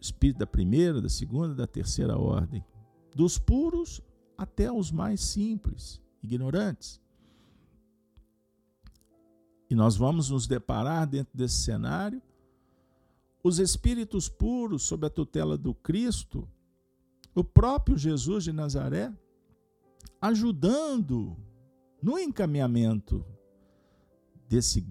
espírito 0.00 0.38
da 0.38 0.46
primeira, 0.46 1.02
da 1.02 1.08
segunda, 1.08 1.52
da 1.52 1.66
terceira 1.66 2.16
ordem, 2.16 2.64
dos 3.12 3.38
puros 3.38 4.00
até 4.38 4.70
os 4.70 4.92
mais 4.92 5.20
simples, 5.20 6.00
ignorantes. 6.22 7.02
E 9.68 9.74
nós 9.74 9.96
vamos 9.96 10.30
nos 10.30 10.46
deparar 10.46 11.06
dentro 11.06 11.36
desse 11.36 11.56
cenário 11.56 12.20
os 13.42 13.58
espíritos 13.58 14.28
puros 14.28 14.84
sob 14.84 15.06
a 15.06 15.10
tutela 15.10 15.58
do 15.58 15.74
Cristo, 15.74 16.48
o 17.34 17.44
próprio 17.44 17.98
Jesus 17.98 18.44
de 18.44 18.52
Nazaré, 18.52 19.12
ajudando 20.20 21.36
no 22.02 22.18
encaminhamento 22.18 23.24
desse 24.48 24.86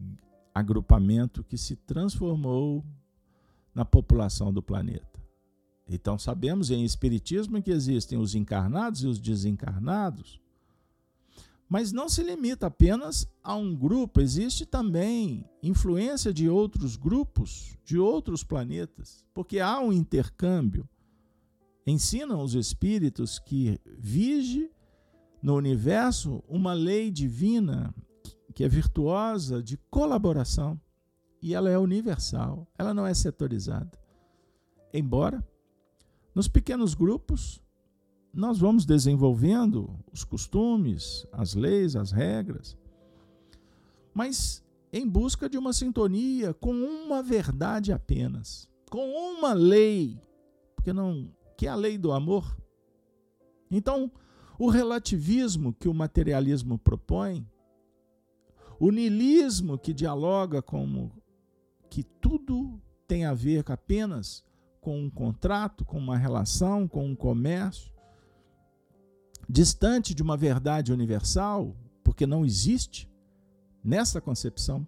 agrupamento 0.54 1.44
que 1.44 1.58
se 1.58 1.76
transformou 1.76 2.86
na 3.74 3.84
população 3.84 4.54
do 4.54 4.62
planeta. 4.62 5.20
Então 5.88 6.18
sabemos 6.18 6.70
em 6.70 6.84
espiritismo 6.84 7.62
que 7.62 7.72
existem 7.72 8.18
os 8.18 8.36
encarnados 8.36 9.04
e 9.04 9.08
os 9.08 9.20
desencarnados, 9.20 10.40
mas 11.70 11.92
não 11.92 12.08
se 12.08 12.22
limita 12.22 12.68
apenas 12.68 13.28
a 13.44 13.56
um 13.56 13.76
grupo, 13.76 14.22
existe 14.22 14.66
também 14.66 15.50
influência 15.62 16.34
de 16.34 16.48
outros 16.48 16.96
grupos, 16.96 17.78
de 17.84 17.98
outros 17.98 18.44
planetas, 18.44 19.24
porque 19.34 19.60
há 19.60 19.80
um 19.80 19.92
intercâmbio. 19.92 20.88
Ensinam 21.86 22.42
os 22.42 22.54
espíritos 22.54 23.40
que 23.40 23.80
vige 23.98 24.70
no 25.42 25.56
universo 25.56 26.44
uma 26.48 26.74
lei 26.74 27.12
divina 27.12 27.94
que 28.54 28.64
é 28.64 28.70
virtuosa 28.70 29.62
de 29.64 29.78
colaboração 29.90 30.80
e 31.42 31.54
ela 31.54 31.70
é 31.70 31.78
universal, 31.78 32.68
ela 32.78 32.94
não 32.94 33.06
é 33.06 33.14
setorizada. 33.14 34.00
Embora 34.94 35.44
nos 36.36 36.48
pequenos 36.48 36.94
grupos 36.94 37.63
nós 38.34 38.58
vamos 38.58 38.84
desenvolvendo 38.84 39.96
os 40.12 40.24
costumes, 40.24 41.28
as 41.32 41.54
leis, 41.54 41.96
as 41.96 42.12
regras, 42.12 42.76
mas 44.12 44.64
em 44.92 45.08
busca 45.08 45.48
de 45.48 45.58
uma 45.58 45.72
sintonia 45.72 46.54
com 46.54 46.74
uma 46.74 47.22
verdade 47.22 47.92
apenas, 47.92 48.68
com 48.90 49.08
uma 49.08 49.54
lei, 49.54 50.20
porque 50.76 50.92
não, 50.92 51.30
que 51.56 51.68
é 51.68 51.70
a 51.70 51.76
lei 51.76 51.98
do 51.98 52.12
amor. 52.12 52.58
Então, 53.70 54.12
o 54.58 54.68
relativismo 54.70 55.74
que 55.74 55.88
o 55.88 55.94
materialismo 55.94 56.78
propõe, 56.80 57.48
o 58.80 58.92
niilismo 58.92 59.78
que 59.78 59.94
dialoga 59.94 60.62
com 60.62 61.12
que 61.90 62.04
tudo 62.04 62.82
tem 63.08 63.26
a 63.26 63.34
ver 63.34 63.64
apenas 63.72 64.44
com 64.82 65.00
um 65.00 65.10
contrato, 65.10 65.86
com 65.86 65.98
uma 65.98 66.18
relação, 66.18 66.88
com 66.88 67.06
um 67.06 67.16
comércio, 67.16 67.93
distante 69.50 70.14
de 70.14 70.22
uma 70.24 70.38
verdade 70.38 70.92
universal, 70.92 71.76
porque 72.04 72.26
não 72.26 72.46
existe 72.46 73.10
nessa 73.84 74.22
concepção. 74.22 74.88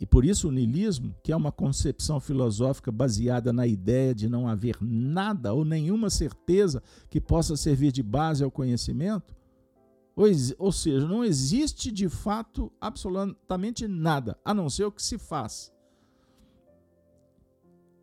E 0.00 0.06
por 0.06 0.24
isso 0.24 0.48
o 0.48 0.52
niilismo, 0.52 1.14
que 1.24 1.32
é 1.32 1.36
uma 1.36 1.50
concepção 1.50 2.20
filosófica 2.20 2.92
baseada 2.92 3.52
na 3.52 3.66
ideia 3.66 4.14
de 4.14 4.28
não 4.28 4.46
haver 4.46 4.76
nada 4.80 5.52
ou 5.52 5.64
nenhuma 5.64 6.08
certeza 6.08 6.80
que 7.10 7.20
possa 7.20 7.56
servir 7.56 7.90
de 7.90 8.02
base 8.02 8.44
ao 8.44 8.50
conhecimento, 8.50 9.36
ou, 10.58 10.72
seja, 10.72 11.06
não 11.06 11.24
existe 11.24 11.92
de 11.92 12.08
fato 12.08 12.72
absolutamente 12.80 13.86
nada, 13.86 14.36
a 14.44 14.52
não 14.52 14.68
ser 14.68 14.84
o 14.84 14.90
que 14.90 15.02
se 15.02 15.16
faz. 15.16 15.72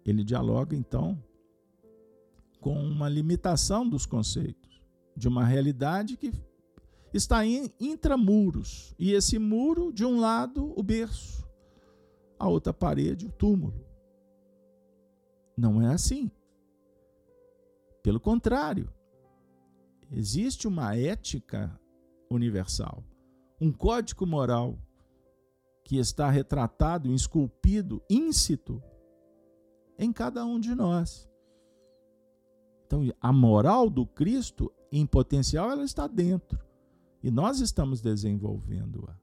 Ele 0.05 0.23
dialoga, 0.23 0.77
então, 0.77 1.21
com 2.65 2.73
uma 2.83 3.07
limitação 3.07 3.87
dos 3.87 4.07
conceitos, 4.07 4.81
de 5.15 5.27
uma 5.27 5.45
realidade 5.45 6.17
que 6.17 6.33
está 7.13 7.45
em 7.45 7.71
intramuros. 7.79 8.95
E 8.97 9.11
esse 9.11 9.37
muro, 9.37 9.93
de 9.93 10.03
um 10.03 10.19
lado, 10.19 10.73
o 10.75 10.81
berço, 10.81 11.47
a 12.39 12.47
outra 12.47 12.73
parede, 12.73 13.27
o 13.27 13.31
túmulo. 13.31 13.85
Não 15.55 15.79
é 15.79 15.93
assim. 15.93 16.31
Pelo 18.01 18.19
contrário, 18.19 18.91
existe 20.11 20.67
uma 20.67 20.97
ética 20.97 21.79
universal, 22.31 23.03
um 23.61 23.71
código 23.71 24.25
moral 24.25 24.75
que 25.83 25.97
está 25.97 26.31
retratado, 26.31 27.13
esculpido, 27.13 28.01
íncito 28.09 28.81
em 29.99 30.11
cada 30.11 30.43
um 30.43 30.59
de 30.59 30.73
nós. 30.73 31.29
Então, 32.85 33.01
a 33.19 33.33
moral 33.33 33.89
do 33.89 34.05
Cristo, 34.05 34.71
em 34.91 35.05
potencial, 35.05 35.71
ela 35.71 35.83
está 35.83 36.07
dentro. 36.07 36.59
E 37.23 37.31
nós 37.31 37.59
estamos 37.59 37.99
desenvolvendo-a. 37.99 39.17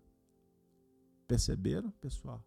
Perceberam, 1.28 1.90
pessoal? 2.00 2.44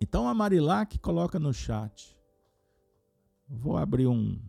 Então, 0.00 0.28
a 0.28 0.32
Marilac 0.32 0.98
coloca 1.00 1.38
no 1.38 1.52
chat. 1.52 2.16
Vou 3.48 3.76
abrir 3.76 4.06
um, 4.06 4.40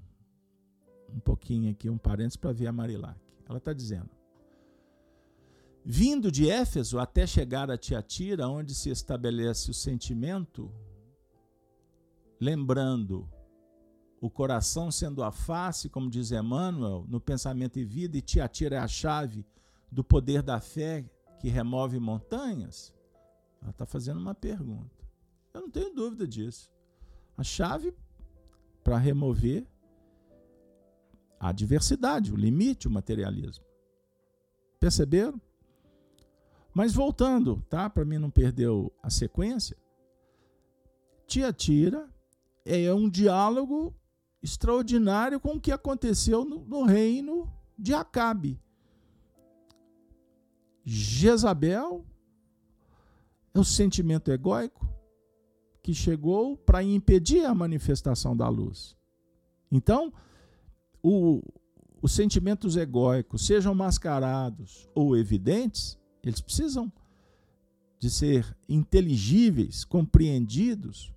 um 1.10 1.20
pouquinho 1.20 1.72
aqui, 1.72 1.90
um 1.90 1.98
parênteses, 1.98 2.38
para 2.38 2.54
ver 2.54 2.68
a 2.68 2.72
Marilac. 2.72 3.20
Ela 3.50 3.58
está 3.58 3.74
dizendo: 3.74 4.12
Vindo 5.84 6.32
de 6.32 6.48
Éfeso 6.48 7.00
até 7.00 7.26
chegar 7.26 7.72
a 7.72 7.78
Tiatira, 7.78 8.48
onde 8.48 8.76
se 8.76 8.92
estabelece 8.92 9.72
o 9.72 9.74
sentimento, 9.74 10.72
lembrando 12.40 13.28
o 14.22 14.30
coração 14.30 14.92
sendo 14.92 15.24
a 15.24 15.32
face, 15.32 15.90
como 15.90 16.08
diz 16.08 16.32
Emmanuel, 16.32 17.06
no 17.10 17.20
pensamento 17.20 17.80
e 17.80 17.84
vida, 17.84 18.16
e 18.16 18.22
Tiatira 18.22 18.76
é 18.76 18.80
a 18.80 18.88
chave 18.88 19.44
do 19.92 20.04
poder 20.04 20.44
da 20.44 20.62
fé 20.62 21.04
que 21.40 21.50
remove 21.50 22.00
montanhas? 22.00 22.94
Ela 23.60 23.72
está 23.72 23.84
fazendo 23.84 24.20
uma 24.20 24.36
pergunta. 24.36 25.04
Eu 25.52 25.62
não 25.62 25.72
tenho 25.72 25.94
dúvida 25.94 26.28
disso. 26.28 26.72
A 27.36 27.44
chave 27.44 27.96
para 28.84 28.98
remover 28.98 29.66
a 31.40 31.52
diversidade, 31.52 32.32
o 32.32 32.36
limite, 32.36 32.88
o 32.88 32.92
materialismo. 32.92 33.66
Perceberam? 34.80 35.42
Mas 36.72 36.94
voltando, 36.94 37.66
tá? 37.68 37.90
Para 37.90 38.06
mim 38.06 38.20
não 38.20 38.30
perder 38.30 38.70
a 39.02 39.10
sequência. 39.10 39.76
Tiatira 41.26 42.08
é 42.64 42.94
um 42.94 43.10
diálogo 43.10 43.96
extraordinário 44.42 45.40
com 45.40 45.54
o 45.54 45.60
que 45.60 45.72
aconteceu 45.72 46.44
no, 46.44 46.66
no 46.66 46.84
reino 46.84 47.52
de 47.78 47.94
Acabe. 47.94 48.60
Jezabel 50.84 52.06
é 53.54 53.60
o 53.60 53.64
sentimento 53.64 54.32
egóico 54.32 54.88
que 55.84 55.94
chegou 55.94 56.58
para 56.58 56.84
impedir 56.84 57.46
a 57.46 57.54
manifestação 57.54 58.36
da 58.36 58.48
luz. 58.48 58.96
Então, 59.72 60.14
o, 61.02 61.42
os 62.02 62.12
sentimentos 62.12 62.76
egóicos, 62.76 63.46
sejam 63.46 63.74
mascarados 63.74 64.90
ou 64.94 65.16
evidentes, 65.16 65.98
eles 66.24 66.42
precisam 66.42 66.92
de 68.00 68.10
ser 68.10 68.58
inteligíveis, 68.68 69.84
compreendidos, 69.84 71.14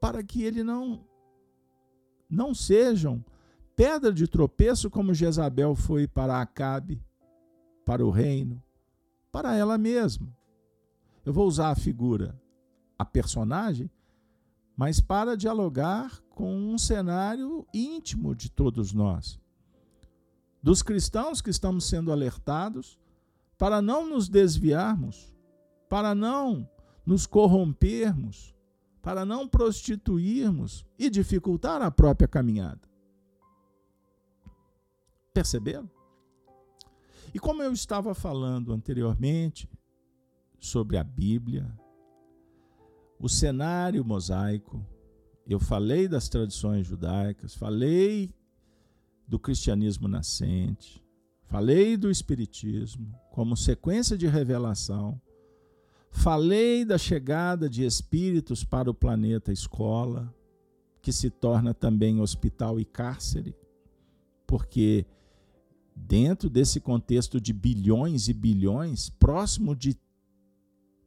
para 0.00 0.22
que 0.22 0.42
ele 0.42 0.62
não 0.62 1.06
não 2.30 2.54
sejam 2.54 3.24
pedra 3.74 4.12
de 4.12 4.28
tropeço 4.28 4.90
como 4.90 5.14
Jezabel 5.14 5.74
foi 5.74 6.06
para 6.06 6.40
Acabe, 6.40 7.02
para 7.84 8.04
o 8.04 8.10
reino, 8.10 8.62
para 9.32 9.56
ela 9.56 9.78
mesma. 9.78 10.28
Eu 11.24 11.32
vou 11.32 11.46
usar 11.46 11.70
a 11.70 11.74
figura, 11.74 12.38
a 12.98 13.04
personagem, 13.04 13.90
mas 14.76 15.00
para 15.00 15.36
dialogar 15.36 16.20
com 16.30 16.54
um 16.54 16.78
cenário 16.78 17.66
íntimo 17.72 18.34
de 18.34 18.50
todos 18.50 18.92
nós. 18.92 19.38
Dos 20.62 20.82
cristãos 20.82 21.40
que 21.40 21.50
estamos 21.50 21.84
sendo 21.84 22.12
alertados 22.12 22.98
para 23.58 23.82
não 23.82 24.08
nos 24.08 24.28
desviarmos, 24.28 25.34
para 25.88 26.14
não 26.14 26.68
nos 27.04 27.26
corrompermos, 27.26 28.54
para 29.02 29.24
não 29.24 29.48
prostituirmos 29.48 30.84
e 30.98 31.08
dificultar 31.08 31.80
a 31.82 31.90
própria 31.90 32.28
caminhada. 32.28 32.88
Perceberam? 35.32 35.88
E 37.32 37.38
como 37.38 37.62
eu 37.62 37.72
estava 37.72 38.14
falando 38.14 38.72
anteriormente 38.72 39.68
sobre 40.58 40.96
a 40.96 41.04
Bíblia, 41.04 41.72
o 43.18 43.28
cenário 43.28 44.04
mosaico, 44.04 44.84
eu 45.46 45.60
falei 45.60 46.08
das 46.08 46.28
tradições 46.28 46.86
judaicas, 46.86 47.54
falei 47.54 48.34
do 49.26 49.38
cristianismo 49.38 50.08
nascente, 50.08 51.04
falei 51.46 51.96
do 51.96 52.10
espiritismo 52.10 53.14
como 53.30 53.56
sequência 53.56 54.18
de 54.18 54.26
revelação, 54.26 55.20
falei 56.10 56.84
da 56.84 56.98
chegada 56.98 57.68
de 57.68 57.84
espíritos 57.84 58.64
para 58.64 58.90
o 58.90 58.94
planeta 58.94 59.52
escola, 59.52 60.34
que 61.00 61.12
se 61.12 61.30
torna 61.30 61.72
também 61.72 62.20
hospital 62.20 62.78
e 62.78 62.84
cárcere, 62.84 63.56
porque 64.46 65.06
dentro 65.94 66.50
desse 66.50 66.80
contexto 66.80 67.40
de 67.40 67.52
bilhões 67.52 68.28
e 68.28 68.32
bilhões, 68.32 69.08
próximo 69.10 69.74
de 69.74 69.96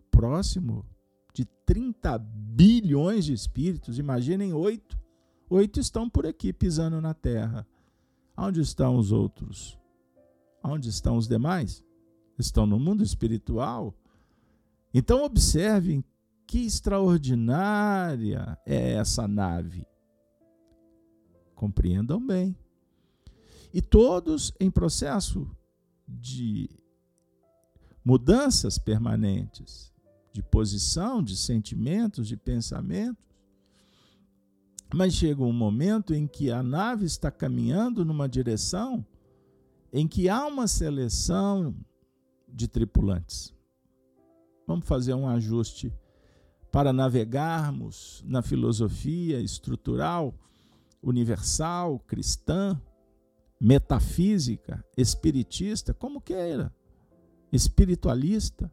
próximo 0.10 0.86
de 1.34 1.46
30 1.66 2.18
bilhões 2.20 3.26
de 3.26 3.34
espíritos, 3.34 3.98
imaginem 3.98 4.54
oito, 4.54 4.98
oito 5.50 5.80
estão 5.80 6.08
por 6.10 6.26
aqui 6.26 6.54
pisando 6.54 7.02
na 7.02 7.14
terra. 7.14 7.68
Onde 8.38 8.62
estão 8.62 8.98
os 8.98 9.12
outros? 9.12 9.78
Onde 10.64 10.90
estão 10.90 11.18
os 11.18 11.28
demais? 11.28 11.84
Estão 12.38 12.66
no 12.66 12.80
mundo 12.80 13.04
espiritual. 13.04 13.94
Então 14.94 15.24
observem 15.24 16.04
que 16.46 16.60
extraordinária 16.60 18.58
é 18.66 18.94
essa 18.94 19.28
nave. 19.28 19.88
Compreendam 21.56 22.26
bem. 22.26 22.56
E 23.74 23.82
todos 23.82 24.54
em 24.60 24.70
processo 24.70 25.50
de 26.08 26.70
mudanças 28.06 28.78
permanentes, 28.78 29.92
de 30.32 30.44
posição, 30.44 31.24
de 31.24 31.36
sentimentos, 31.36 32.28
de 32.28 32.38
pensamentos. 32.38 33.24
Mas 34.94 35.14
chega 35.14 35.42
um 35.42 35.54
momento 35.54 36.14
em 36.14 36.28
que 36.28 36.52
a 36.52 36.62
nave 36.62 37.06
está 37.06 37.32
caminhando 37.32 38.06
numa 38.06 38.30
direção 38.30 39.04
em 39.92 40.08
que 40.08 40.30
há 40.30 40.46
uma 40.46 40.68
seleção 40.68 41.76
de 42.48 42.68
tripulantes. 42.68 43.54
Vamos 44.68 44.86
fazer 44.86 45.14
um 45.14 45.28
ajuste. 45.28 45.94
Para 46.72 46.92
navegarmos 46.92 48.24
na 48.26 48.42
filosofia 48.42 49.40
estrutural, 49.40 50.34
universal, 51.02 52.00
cristã, 52.00 52.82
metafísica, 53.60 54.84
espiritista, 54.98 55.94
como 55.94 56.20
queira, 56.20 56.74
espiritualista, 57.52 58.72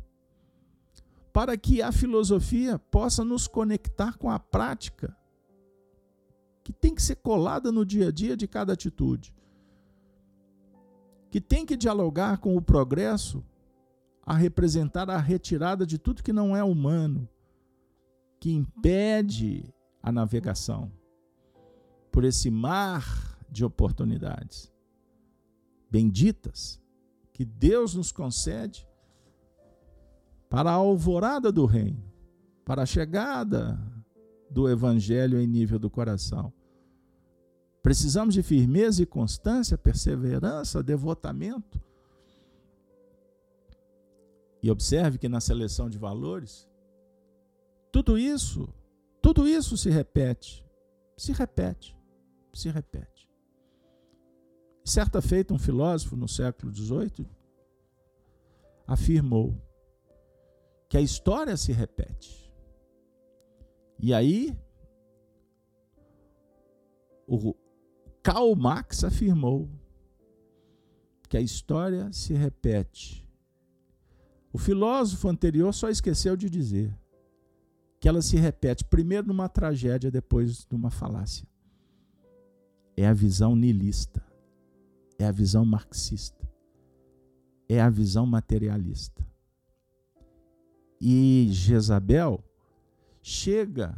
para 1.33 1.57
que 1.57 1.83
a 1.83 1.93
filosofia 1.93 2.79
possa 2.79 3.25
nos 3.25 3.47
conectar 3.47 4.17
com 4.17 4.31
a 4.31 4.39
prática, 4.39 5.17
que 6.65 6.73
tem 6.73 6.95
que 6.95 7.03
ser 7.03 7.17
colada 7.17 7.71
no 7.71 7.85
dia 7.85 8.09
a 8.09 8.11
dia 8.11 8.37
de 8.37 8.49
cada 8.49 8.73
atitude, 8.73 9.35
que 11.31 11.41
tem 11.41 11.65
que 11.65 11.77
dialogar 11.77 12.39
com 12.39 12.57
o 12.57 12.63
progresso 12.63 13.45
a 14.23 14.35
representar 14.35 15.09
a 15.11 15.19
retirada 15.19 15.87
de 15.87 15.99
tudo 15.99 16.23
que 16.23 16.33
não 16.33 16.57
é 16.57 16.63
humano, 16.63 17.29
que 18.39 18.53
impede 18.53 19.75
a 20.03 20.11
navegação 20.11 20.91
por 22.11 22.25
esse 22.25 22.51
mar 22.51 23.39
de 23.51 23.65
oportunidades 23.65 24.73
benditas 25.91 26.81
que 27.33 27.45
Deus 27.45 27.95
nos 27.95 28.13
concede 28.13 28.87
para 30.49 30.71
a 30.71 30.75
alvorada 30.75 31.51
do 31.51 31.65
reino, 31.65 32.03
para 32.65 32.83
a 32.83 32.87
chegada 32.87 33.79
do 34.51 34.69
evangelho 34.69 35.41
em 35.41 35.47
nível 35.47 35.79
do 35.79 35.91
coração. 35.91 36.53
Precisamos 37.83 38.35
de 38.35 38.43
firmeza 38.43 39.03
e 39.03 39.07
constância, 39.07 39.79
perseverança, 39.79 40.83
devotamento. 40.83 41.81
E 44.63 44.71
observe 44.71 45.19
que 45.19 45.29
na 45.29 45.41
seleção 45.41 45.89
de 45.89 45.99
valores, 45.99 46.69
tudo 47.93 48.19
isso, 48.19 48.73
tudo 49.23 49.49
isso 49.49 49.77
se 49.77 49.91
repete, 49.91 50.65
se 51.17 51.33
repete, 51.33 51.97
se 52.53 52.69
repete. 52.69 53.29
Certa 54.85 55.23
feita, 55.23 55.55
um 55.55 55.59
filósofo 55.59 56.17
no 56.17 56.29
século 56.29 56.75
XVIII 56.75 57.27
afirmou 58.87 59.55
que 60.89 60.97
a 60.97 61.01
história 61.01 61.57
se 61.57 61.73
repete. 61.73 62.53
E 63.99 64.13
aí, 64.13 64.59
o 67.27 67.55
Karl 68.23 68.57
Marx 68.57 69.05
afirmou 69.05 69.71
que 71.29 71.37
a 71.37 71.41
história 71.41 72.13
se 72.13 72.35
repete. 72.35 73.20
O 74.53 74.59
filósofo 74.59 75.29
anterior 75.29 75.73
só 75.73 75.89
esqueceu 75.89 76.37
de 76.37 76.51
dizer 76.51 76.93
que 78.01 78.09
ela 78.09 78.23
se 78.23 78.37
repete 78.37 78.85
primeiro 78.85 79.29
numa 79.29 79.49
tragédia, 79.49 80.11
depois 80.11 80.67
numa 80.71 80.91
falácia. 80.91 81.47
É 82.97 83.07
a 83.07 83.13
visão 83.13 83.55
nilista 83.55 84.31
é 85.23 85.27
a 85.27 85.33
visão 85.33 85.65
marxista, 85.65 86.49
é 87.69 87.81
a 87.81 87.91
visão 87.91 88.25
materialista. 88.25 89.27
E 91.01 91.49
Jezabel 91.51 92.43
chega 93.23 93.95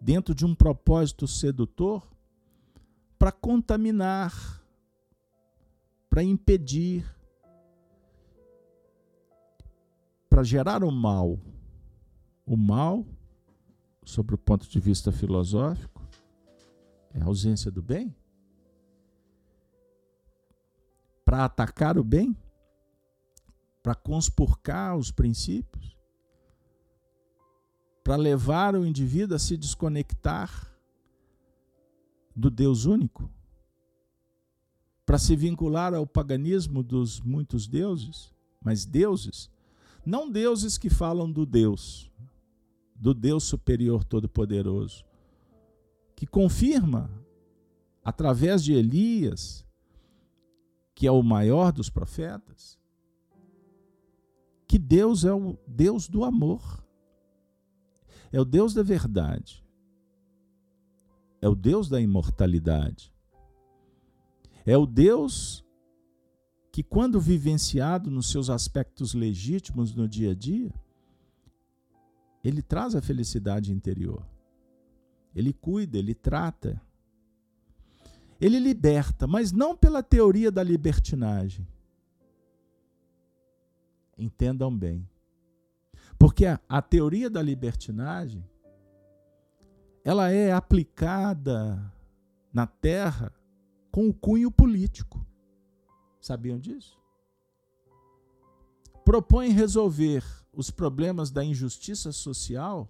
dentro 0.00 0.34
de 0.34 0.44
um 0.46 0.54
propósito 0.54 1.26
sedutor 1.26 2.10
para 3.18 3.30
contaminar, 3.30 4.62
para 6.08 6.22
impedir, 6.22 7.04
para 10.40 10.44
gerar 10.44 10.82
o 10.82 10.90
mal. 10.90 11.38
O 12.46 12.56
mal, 12.56 13.04
sob 14.02 14.32
o 14.32 14.38
ponto 14.38 14.66
de 14.66 14.80
vista 14.80 15.12
filosófico, 15.12 16.02
é 17.12 17.20
a 17.20 17.26
ausência 17.26 17.70
do 17.70 17.82
bem. 17.82 18.16
para 21.22 21.44
atacar 21.44 21.96
o 21.96 22.02
bem, 22.02 22.36
para 23.84 23.94
conspurcar 23.94 24.96
os 24.96 25.12
princípios, 25.12 25.96
para 28.02 28.16
levar 28.16 28.74
o 28.74 28.84
indivíduo 28.84 29.36
a 29.36 29.38
se 29.38 29.56
desconectar 29.56 30.74
do 32.34 32.50
Deus 32.50 32.84
único, 32.84 33.30
para 35.06 35.18
se 35.18 35.36
vincular 35.36 35.94
ao 35.94 36.04
paganismo 36.04 36.82
dos 36.82 37.20
muitos 37.20 37.68
deuses, 37.68 38.34
mas 38.60 38.84
deuses, 38.84 39.48
não 40.04 40.30
deuses 40.30 40.78
que 40.78 40.90
falam 40.90 41.30
do 41.30 41.44
Deus, 41.44 42.10
do 42.94 43.14
Deus 43.14 43.44
superior 43.44 44.04
todo-poderoso, 44.04 45.04
que 46.14 46.26
confirma 46.26 47.10
através 48.04 48.62
de 48.62 48.72
Elias 48.72 49.64
que 51.00 51.06
é 51.06 51.10
o 51.10 51.22
maior 51.22 51.72
dos 51.72 51.88
profetas, 51.88 52.78
que 54.68 54.78
Deus 54.78 55.24
é 55.24 55.32
o 55.32 55.56
Deus 55.66 56.06
do 56.06 56.24
amor, 56.24 56.84
é 58.30 58.38
o 58.38 58.44
Deus 58.44 58.74
da 58.74 58.82
verdade, 58.82 59.64
é 61.40 61.48
o 61.48 61.54
Deus 61.54 61.88
da 61.88 61.98
imortalidade, 61.98 63.10
é 64.66 64.76
o 64.76 64.84
Deus 64.84 65.64
que, 66.80 66.82
quando 66.82 67.20
vivenciado 67.20 68.10
nos 68.10 68.30
seus 68.30 68.48
aspectos 68.48 69.12
legítimos 69.12 69.94
no 69.94 70.08
dia 70.08 70.30
a 70.30 70.34
dia, 70.34 70.72
ele 72.42 72.62
traz 72.62 72.94
a 72.94 73.02
felicidade 73.02 73.70
interior. 73.70 74.26
Ele 75.34 75.52
cuida, 75.52 75.98
ele 75.98 76.14
trata, 76.14 76.80
ele 78.40 78.58
liberta, 78.58 79.26
mas 79.26 79.52
não 79.52 79.76
pela 79.76 80.02
teoria 80.02 80.50
da 80.50 80.62
libertinagem. 80.62 81.68
Entendam 84.16 84.74
bem. 84.74 85.06
Porque 86.18 86.46
a, 86.46 86.58
a 86.66 86.80
teoria 86.80 87.28
da 87.28 87.42
libertinagem 87.42 88.42
ela 90.02 90.30
é 90.30 90.50
aplicada 90.50 91.92
na 92.50 92.66
terra 92.66 93.30
com 93.92 94.08
o 94.08 94.14
cunho 94.14 94.50
político. 94.50 95.22
Sabiam 96.20 96.58
disso? 96.58 96.98
Propõe 99.04 99.48
resolver 99.48 100.24
os 100.52 100.70
problemas 100.70 101.30
da 101.30 101.44
injustiça 101.44 102.12
social 102.12 102.88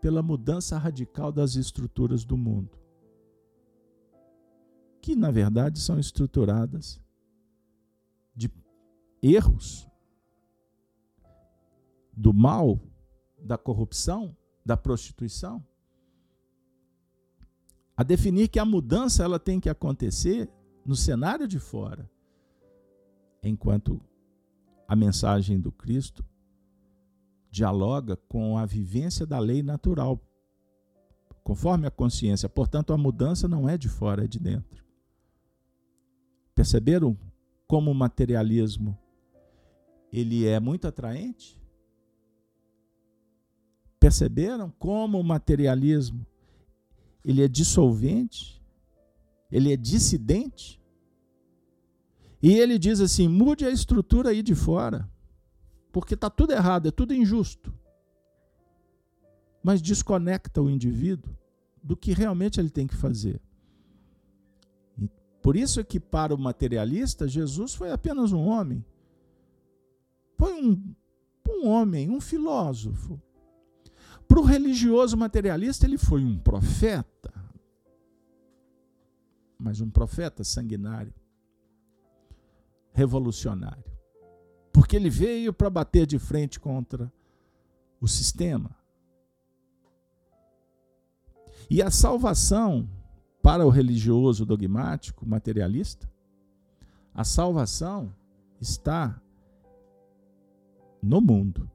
pela 0.00 0.22
mudança 0.22 0.76
radical 0.78 1.30
das 1.32 1.54
estruturas 1.54 2.24
do 2.24 2.36
mundo, 2.36 2.78
que 5.00 5.14
na 5.14 5.30
verdade 5.30 5.80
são 5.80 5.98
estruturadas 5.98 7.00
de 8.34 8.50
erros, 9.22 9.88
do 12.12 12.32
mal, 12.32 12.80
da 13.38 13.56
corrupção, 13.56 14.36
da 14.64 14.76
prostituição, 14.76 15.64
a 17.96 18.02
definir 18.02 18.48
que 18.48 18.58
a 18.58 18.64
mudança 18.64 19.22
ela 19.22 19.38
tem 19.38 19.60
que 19.60 19.68
acontecer 19.68 20.50
no 20.84 20.94
cenário 20.94 21.48
de 21.48 21.58
fora, 21.58 22.10
enquanto 23.42 24.00
a 24.86 24.94
mensagem 24.94 25.60
do 25.60 25.72
Cristo 25.72 26.24
dialoga 27.50 28.16
com 28.28 28.58
a 28.58 28.66
vivência 28.66 29.24
da 29.24 29.38
lei 29.38 29.62
natural, 29.62 30.20
conforme 31.42 31.86
a 31.86 31.90
consciência. 31.90 32.48
Portanto, 32.48 32.92
a 32.92 32.98
mudança 32.98 33.46
não 33.46 33.68
é 33.68 33.78
de 33.78 33.88
fora, 33.88 34.24
é 34.24 34.26
de 34.26 34.38
dentro. 34.38 34.84
Perceberam 36.54 37.16
como 37.66 37.90
o 37.90 37.94
materialismo 37.94 38.98
ele 40.12 40.46
é 40.46 40.60
muito 40.60 40.86
atraente? 40.86 41.60
Perceberam 43.98 44.70
como 44.78 45.18
o 45.18 45.24
materialismo 45.24 46.26
ele 47.24 47.42
é 47.42 47.48
dissolvente? 47.48 48.63
Ele 49.54 49.72
é 49.72 49.76
dissidente? 49.76 50.82
E 52.42 52.54
ele 52.54 52.76
diz 52.76 53.00
assim: 53.00 53.28
mude 53.28 53.64
a 53.64 53.70
estrutura 53.70 54.30
aí 54.30 54.42
de 54.42 54.52
fora, 54.52 55.08
porque 55.92 56.14
está 56.14 56.28
tudo 56.28 56.52
errado, 56.52 56.88
é 56.88 56.90
tudo 56.90 57.14
injusto. 57.14 57.72
Mas 59.62 59.80
desconecta 59.80 60.60
o 60.60 60.68
indivíduo 60.68 61.32
do 61.80 61.96
que 61.96 62.12
realmente 62.12 62.58
ele 62.58 62.68
tem 62.68 62.84
que 62.84 62.96
fazer. 62.96 63.40
Por 65.40 65.54
isso 65.54 65.78
é 65.78 65.84
que, 65.84 66.00
para 66.00 66.34
o 66.34 66.38
materialista, 66.38 67.28
Jesus 67.28 67.74
foi 67.74 67.92
apenas 67.92 68.32
um 68.32 68.44
homem. 68.48 68.84
Foi 70.36 70.52
um, 70.52 70.94
um 71.48 71.68
homem, 71.68 72.10
um 72.10 72.20
filósofo. 72.20 73.22
Para 74.26 74.40
o 74.40 74.44
religioso 74.44 75.16
materialista, 75.16 75.86
ele 75.86 75.98
foi 75.98 76.24
um 76.24 76.36
profeta. 76.38 77.43
Mas 79.64 79.80
um 79.80 79.88
profeta 79.88 80.44
sanguinário 80.44 81.14
revolucionário. 82.92 83.82
Porque 84.70 84.94
ele 84.94 85.08
veio 85.08 85.54
para 85.54 85.70
bater 85.70 86.06
de 86.06 86.18
frente 86.18 86.60
contra 86.60 87.10
o 87.98 88.06
sistema. 88.06 88.76
E 91.70 91.80
a 91.80 91.90
salvação 91.90 92.86
para 93.42 93.64
o 93.64 93.70
religioso 93.70 94.44
dogmático, 94.44 95.26
materialista, 95.26 96.12
a 97.14 97.24
salvação 97.24 98.14
está 98.60 99.18
no 101.02 101.22
mundo. 101.22 101.70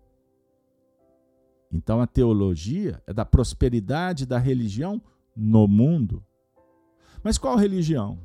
Então 1.71 1.99
a 1.99 2.05
teologia 2.05 3.01
é 3.07 3.13
da 3.13 3.25
prosperidade 3.25 4.27
da 4.27 4.37
religião 4.37 5.01
no 5.35 5.67
mundo. 5.67 6.23
Mas 7.23 7.37
qual 7.37 7.55
religião? 7.57 8.17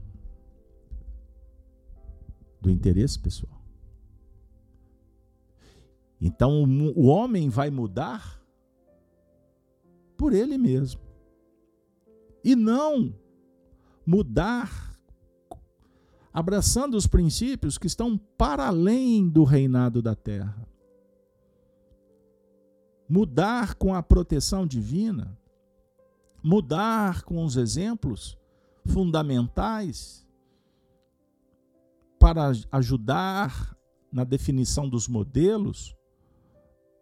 do 2.64 2.70
interesse 2.70 3.18
pessoal. 3.18 3.62
Então 6.18 6.64
o 6.96 7.06
homem 7.06 7.50
vai 7.50 7.70
mudar 7.70 8.42
por 10.16 10.32
ele 10.32 10.56
mesmo. 10.56 11.02
E 12.42 12.56
não 12.56 13.14
mudar 14.06 14.98
abraçando 16.32 16.96
os 16.96 17.06
princípios 17.06 17.76
que 17.76 17.86
estão 17.86 18.16
para 18.16 18.66
além 18.66 19.28
do 19.28 19.44
reinado 19.44 20.00
da 20.00 20.14
terra. 20.14 20.66
Mudar 23.06 23.74
com 23.74 23.94
a 23.94 24.02
proteção 24.02 24.66
divina, 24.66 25.38
mudar 26.42 27.22
com 27.22 27.44
os 27.44 27.56
exemplos 27.56 28.38
fundamentais 28.86 30.26
para 32.18 32.52
ajudar 32.72 33.76
na 34.10 34.24
definição 34.24 34.88
dos 34.88 35.08
modelos, 35.08 35.94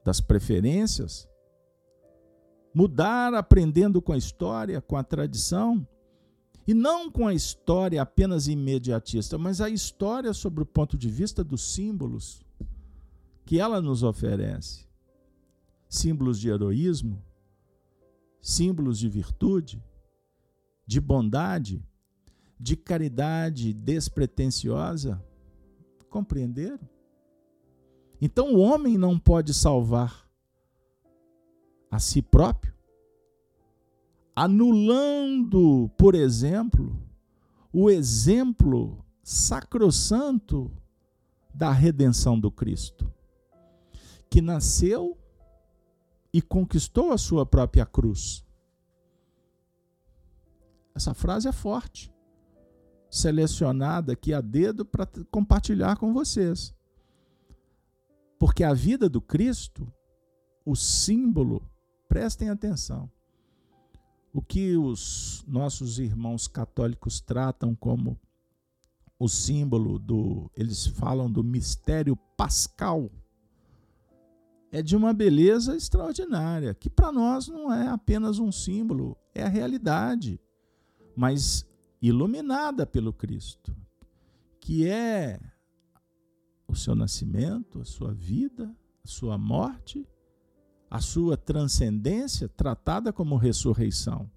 das 0.05 0.21
preferências, 0.21 1.29
mudar 2.75 3.35
aprendendo 3.35 4.01
com 4.01 4.13
a 4.13 4.17
história, 4.17 4.81
com 4.81 4.97
a 4.97 5.05
tradição, 5.05 5.87
e 6.67 6.75
não 6.75 7.11
com 7.11 7.27
a 7.27 7.35
história 7.35 8.01
apenas 8.01 8.47
imediatista, 8.47 9.37
mas 9.37 9.61
a 9.61 9.69
história 9.69 10.33
sobre 10.33 10.63
o 10.63 10.67
ponto 10.67 10.97
de 10.97 11.09
vista 11.09 11.43
dos 11.43 11.75
símbolos 11.75 12.45
que 13.45 13.59
ela 13.59 13.81
nos 13.81 14.03
oferece. 14.03 14.87
Símbolos 15.89 16.39
de 16.39 16.49
heroísmo, 16.49 17.23
símbolos 18.41 18.99
de 18.99 19.09
virtude, 19.09 19.83
de 20.93 21.01
bondade, 21.01 21.83
de 22.61 22.77
caridade 22.77 23.73
despretensiosa? 23.73 25.25
Compreenderam? 26.11 26.87
Então 28.21 28.55
o 28.55 28.59
homem 28.59 28.99
não 28.99 29.19
pode 29.19 29.55
salvar 29.55 30.29
a 31.91 31.99
si 31.99 32.21
próprio, 32.21 32.75
anulando, 34.37 35.91
por 35.97 36.15
exemplo, 36.15 36.95
o 37.73 37.89
exemplo 37.89 39.03
sacrossanto 39.23 40.71
da 41.55 41.71
redenção 41.73 42.39
do 42.39 42.51
Cristo, 42.51 43.11
que 44.29 44.43
nasceu 44.43 45.17
e 46.35 46.43
conquistou 46.43 47.13
a 47.13 47.19
sua 47.19 47.47
própria 47.47 47.87
cruz. 47.87 48.45
Essa 50.95 51.15
frase 51.15 51.49
é 51.49 51.53
forte 51.53 52.13
selecionada 53.13 54.15
aqui 54.15 54.33
a 54.33 54.41
dedo 54.41 54.87
para 54.87 55.07
compartilhar 55.31 55.97
com 55.97 56.15
vocês. 56.15 56.75
Porque 58.39 58.65
a 58.65 58.73
vida 58.73 59.07
do 59.07 59.21
Cristo, 59.21 59.93
o 60.65 60.75
símbolo, 60.75 61.63
prestem 62.09 62.49
atenção. 62.49 63.11
O 64.33 64.41
que 64.41 64.79
os 64.79 65.45
nossos 65.47 65.99
irmãos 65.99 66.49
católicos 66.49 67.21
tratam 67.21 67.75
como 67.75 68.19
o 69.19 69.29
símbolo 69.29 69.99
do, 69.99 70.51
eles 70.57 70.87
falam 70.87 71.31
do 71.31 71.45
mistério 71.45 72.17
pascal, 72.35 73.11
é 74.73 74.83
de 74.83 74.97
uma 74.97 75.13
beleza 75.13 75.77
extraordinária, 75.77 76.75
que 76.75 76.89
para 76.89 77.13
nós 77.13 77.47
não 77.47 77.71
é 77.71 77.89
apenas 77.89 78.39
um 78.39 78.51
símbolo, 78.51 79.19
é 79.35 79.43
a 79.43 79.49
realidade. 79.49 80.41
Mas 81.15 81.67
iluminada 82.01 82.87
pelo 82.87 83.13
Cristo, 83.13 83.77
que 84.61 84.87
é 84.87 85.41
o 86.67 86.75
seu 86.75 86.95
nascimento, 86.95 87.81
a 87.81 87.85
sua 87.85 88.13
vida, 88.13 88.75
a 89.05 89.09
sua 89.09 89.37
morte, 89.37 90.07
a 90.91 91.01
sua 91.01 91.37
transcendência 91.37 92.49
tratada 92.49 93.13
como 93.13 93.37
ressurreição. 93.37 94.31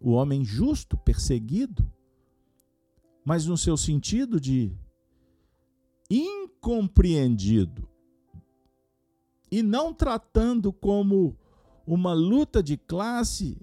O 0.00 0.10
homem 0.12 0.44
justo, 0.44 0.96
perseguido, 0.96 1.90
mas 3.24 3.46
no 3.46 3.56
seu 3.56 3.76
sentido 3.76 4.40
de 4.40 4.76
incompreendido, 6.10 7.88
e 9.50 9.62
não 9.62 9.92
tratando 9.92 10.72
como 10.72 11.36
uma 11.86 12.12
luta 12.12 12.62
de 12.62 12.76
classe 12.76 13.56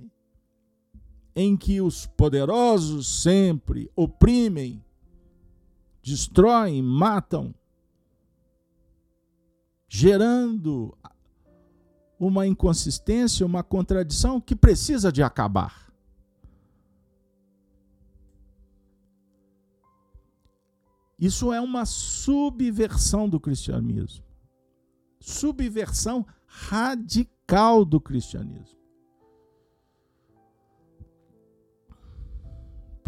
em 1.36 1.56
que 1.56 1.82
os 1.82 2.06
poderosos 2.06 3.22
sempre 3.22 3.90
oprimem, 3.96 4.84
destroem, 6.02 6.82
matam, 6.82 7.54
gerando 9.88 10.98
uma 12.20 12.46
inconsistência, 12.46 13.46
uma 13.46 13.64
contradição 13.64 14.42
que 14.42 14.56
precisa 14.56 15.12
de 15.12 15.24
acabar. 15.24 15.90
Isso 21.18 21.52
é 21.52 21.60
uma 21.60 21.86
subversão 21.86 23.28
do 23.28 23.40
cristianismo. 23.40 24.24
Subversão 25.20 26.26
radical 26.46 27.84
do 27.84 28.00
cristianismo. 28.00 28.79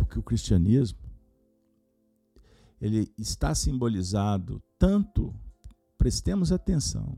Que 0.05 0.19
o 0.19 0.23
cristianismo 0.23 0.99
ele 2.81 3.13
está 3.17 3.53
simbolizado 3.53 4.61
tanto 4.77 5.33
prestemos 5.97 6.51
atenção 6.51 7.15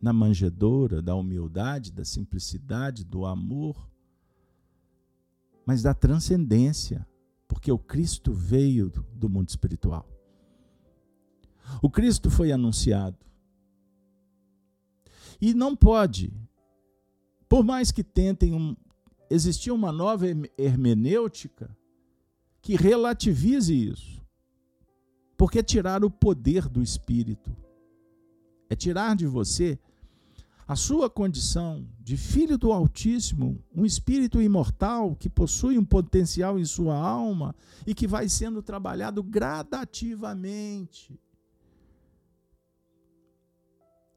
na 0.00 0.12
manjedoura 0.12 1.02
da 1.02 1.16
humildade, 1.16 1.90
da 1.90 2.04
simplicidade, 2.04 3.04
do 3.04 3.26
amor, 3.26 3.90
mas 5.66 5.82
da 5.82 5.92
transcendência, 5.92 7.04
porque 7.48 7.72
o 7.72 7.78
Cristo 7.78 8.32
veio 8.32 8.90
do 9.12 9.28
mundo 9.28 9.48
espiritual. 9.48 10.08
O 11.82 11.90
Cristo 11.90 12.30
foi 12.30 12.52
anunciado. 12.52 13.18
E 15.40 15.52
não 15.52 15.74
pode, 15.74 16.32
por 17.48 17.64
mais 17.64 17.90
que 17.90 18.02
tentem 18.02 18.54
um, 18.54 18.76
existir 19.28 19.70
uma 19.70 19.92
nova 19.92 20.26
hermenêutica 20.56 21.76
que 22.68 22.76
relativize 22.76 23.72
isso. 23.72 24.20
Porque 25.38 25.60
é 25.60 25.62
tirar 25.62 26.04
o 26.04 26.10
poder 26.10 26.68
do 26.68 26.82
espírito. 26.82 27.50
É 28.68 28.76
tirar 28.76 29.16
de 29.16 29.26
você 29.26 29.78
a 30.66 30.76
sua 30.76 31.08
condição 31.08 31.88
de 31.98 32.14
filho 32.18 32.58
do 32.58 32.70
Altíssimo, 32.70 33.64
um 33.74 33.86
espírito 33.86 34.42
imortal 34.42 35.16
que 35.16 35.30
possui 35.30 35.78
um 35.78 35.84
potencial 35.84 36.58
em 36.58 36.64
sua 36.66 36.94
alma 36.94 37.56
e 37.86 37.94
que 37.94 38.06
vai 38.06 38.28
sendo 38.28 38.62
trabalhado 38.62 39.22
gradativamente. 39.22 41.18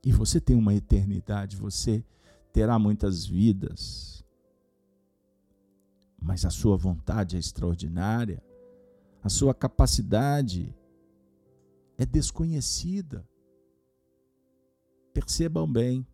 E 0.03 0.11
você 0.11 0.41
tem 0.41 0.57
uma 0.57 0.75
eternidade, 0.75 1.55
você 1.55 2.03
terá 2.51 2.77
muitas 2.77 3.25
vidas, 3.25 4.25
mas 6.22 6.45
a 6.45 6.51
sua 6.51 6.78
vontade 6.78 7.36
é 7.36 7.39
extraordinária, 7.39 8.43
a 9.24 9.30
sua 9.30 9.55
capacidade 9.55 10.76
é 11.97 12.05
desconhecida. 12.05 13.28
Percebam 15.13 15.69
bem. 15.69 16.05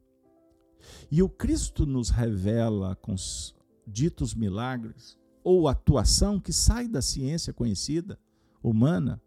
E 1.12 1.22
o 1.22 1.28
Cristo 1.28 1.86
nos 1.86 2.10
revela 2.10 2.95
com 2.95 3.14
os 3.14 3.53
ditos 3.86 4.34
milagres 4.34 5.18
ou 5.43 5.68
atuação 5.68 6.39
que 6.39 6.53
sai 6.53 6.88
da 6.88 7.01
ciência 7.01 7.53
conhecida, 7.53 8.18
humana, 8.64 9.22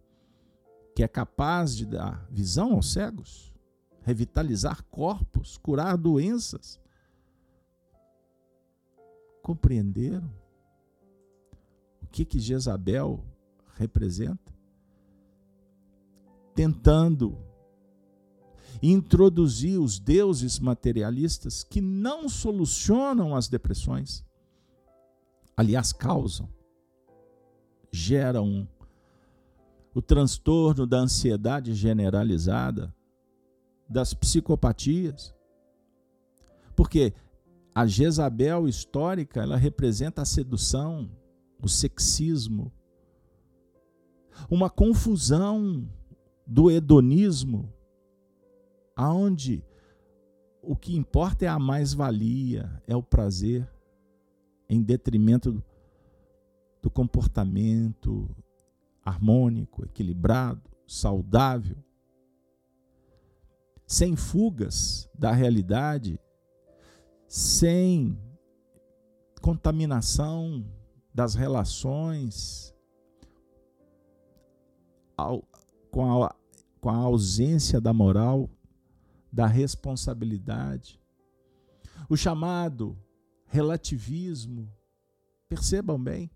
que 0.95 1.03
é 1.03 1.09
capaz 1.09 1.76
de 1.76 1.87
dar 1.87 2.26
visão 2.31 2.72
aos 2.72 2.93
cegos, 2.93 3.55
revitalizar 4.03 4.85
corpos, 4.85 5.57
curar 5.59 5.97
doenças. 5.97 6.81
Compreenderam 9.43 10.31
que 12.11 12.24
que 12.24 12.38
Jezabel 12.38 13.24
representa? 13.76 14.52
Tentando 16.54 17.38
introduzir 18.82 19.78
os 19.78 19.98
deuses 19.98 20.58
materialistas 20.58 21.62
que 21.62 21.80
não 21.80 22.28
solucionam 22.28 23.34
as 23.36 23.48
depressões, 23.48 24.24
aliás, 25.56 25.92
causam, 25.92 26.48
geram 27.92 28.68
o 29.94 30.00
transtorno 30.00 30.86
da 30.86 30.98
ansiedade 30.98 31.74
generalizada, 31.74 32.94
das 33.88 34.14
psicopatias. 34.14 35.34
Porque 36.76 37.12
a 37.74 37.86
Jezabel 37.86 38.68
histórica, 38.68 39.42
ela 39.42 39.56
representa 39.56 40.22
a 40.22 40.24
sedução, 40.24 41.11
o 41.62 41.68
sexismo, 41.68 42.72
uma 44.48 44.70
confusão 44.70 45.88
do 46.46 46.70
hedonismo, 46.70 47.72
aonde 48.96 49.64
o 50.62 50.74
que 50.76 50.96
importa 50.96 51.44
é 51.44 51.48
a 51.48 51.58
mais-valia, 51.58 52.82
é 52.86 52.96
o 52.96 53.02
prazer, 53.02 53.68
em 54.68 54.82
detrimento 54.82 55.62
do 56.82 56.90
comportamento 56.90 58.28
harmônico, 59.04 59.84
equilibrado, 59.84 60.70
saudável, 60.86 61.76
sem 63.86 64.14
fugas 64.14 65.08
da 65.14 65.32
realidade, 65.32 66.20
sem 67.26 68.16
contaminação 69.40 70.64
das 71.14 71.34
relações, 71.34 72.74
com 75.90 76.24
a, 76.24 76.34
com 76.80 76.88
a 76.88 76.96
ausência 76.96 77.80
da 77.80 77.92
moral 77.92 78.48
da 79.32 79.46
responsabilidade. 79.46 81.00
O 82.08 82.16
chamado 82.16 82.96
relativismo. 83.50 84.72
Percebam 85.48 86.02
bem. 86.02 86.30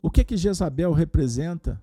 O 0.00 0.10
que 0.10 0.24
que 0.24 0.36
Jezabel 0.36 0.92
representa 0.92 1.82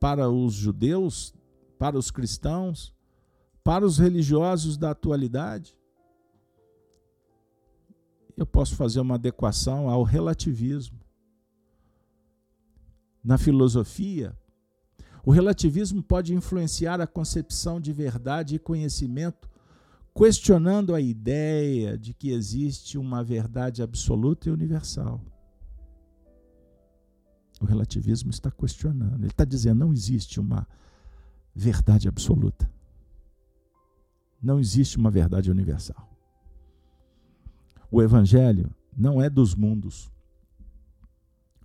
para 0.00 0.30
os 0.30 0.54
judeus, 0.54 1.34
para 1.78 1.98
os 1.98 2.10
cristãos, 2.10 2.94
para 3.62 3.84
os 3.84 3.98
religiosos 3.98 4.78
da 4.78 4.90
atualidade? 4.90 5.76
Eu 8.36 8.46
posso 8.46 8.76
fazer 8.76 9.00
uma 9.00 9.14
adequação 9.14 9.88
ao 9.88 10.02
relativismo. 10.02 11.00
Na 13.24 13.38
filosofia, 13.38 14.36
o 15.24 15.32
relativismo 15.32 16.02
pode 16.02 16.34
influenciar 16.34 17.00
a 17.00 17.06
concepção 17.06 17.80
de 17.80 17.92
verdade 17.92 18.54
e 18.54 18.58
conhecimento, 18.60 19.48
questionando 20.14 20.94
a 20.94 21.00
ideia 21.00 21.98
de 21.98 22.14
que 22.14 22.30
existe 22.30 22.96
uma 22.96 23.24
verdade 23.24 23.82
absoluta 23.82 24.48
e 24.48 24.52
universal. 24.52 25.20
O 27.60 27.64
relativismo 27.64 28.30
está 28.30 28.50
questionando, 28.50 29.22
ele 29.22 29.32
está 29.32 29.44
dizendo 29.44 29.80
não 29.80 29.92
existe 29.92 30.38
uma 30.38 30.66
verdade 31.54 32.06
absoluta. 32.06 32.70
Não 34.40 34.60
existe 34.60 34.96
uma 34.98 35.10
verdade 35.10 35.50
universal. 35.50 36.15
O 37.96 38.02
evangelho 38.02 38.70
não 38.94 39.22
é 39.22 39.30
dos 39.30 39.54
mundos. 39.54 40.12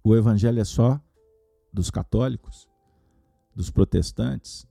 O 0.01 0.15
evangelho 0.15 0.61
é 0.61 0.63
só 0.63 0.97
dos 1.73 1.91
católicos 1.91 2.69
dos 3.53 3.69
protestantes, 3.69 4.65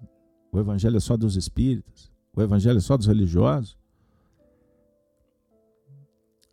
o 0.50 0.58
evangelho 0.58 0.96
é 0.96 1.00
só 1.00 1.18
dos 1.18 1.36
espíritas, 1.36 2.10
o 2.34 2.40
evangelho 2.40 2.78
é 2.78 2.80
só 2.80 2.96
dos 2.96 3.06
religiosos, 3.06 3.76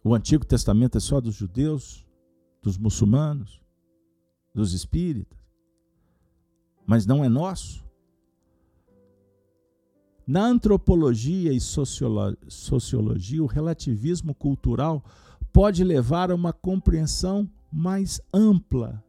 o 0.03 0.13
Antigo 0.13 0.45
Testamento 0.45 0.97
é 0.97 0.99
só 0.99 1.21
dos 1.21 1.35
judeus, 1.35 2.05
dos 2.61 2.77
muçulmanos, 2.77 3.61
dos 4.53 4.73
espíritas, 4.73 5.39
mas 6.85 7.05
não 7.05 7.23
é 7.23 7.29
nosso. 7.29 7.86
Na 10.27 10.45
antropologia 10.45 11.53
e 11.53 11.59
sociologia, 11.61 13.41
o 13.41 13.45
relativismo 13.45 14.35
cultural 14.35 15.01
pode 15.53 15.85
levar 15.85 16.29
a 16.29 16.35
uma 16.35 16.51
compreensão 16.51 17.49
mais 17.71 18.19
ampla 18.33 19.01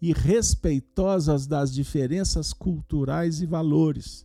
e 0.00 0.12
respeitosas 0.12 1.48
das 1.48 1.74
diferenças 1.74 2.52
culturais 2.52 3.40
e 3.40 3.46
valores. 3.46 4.24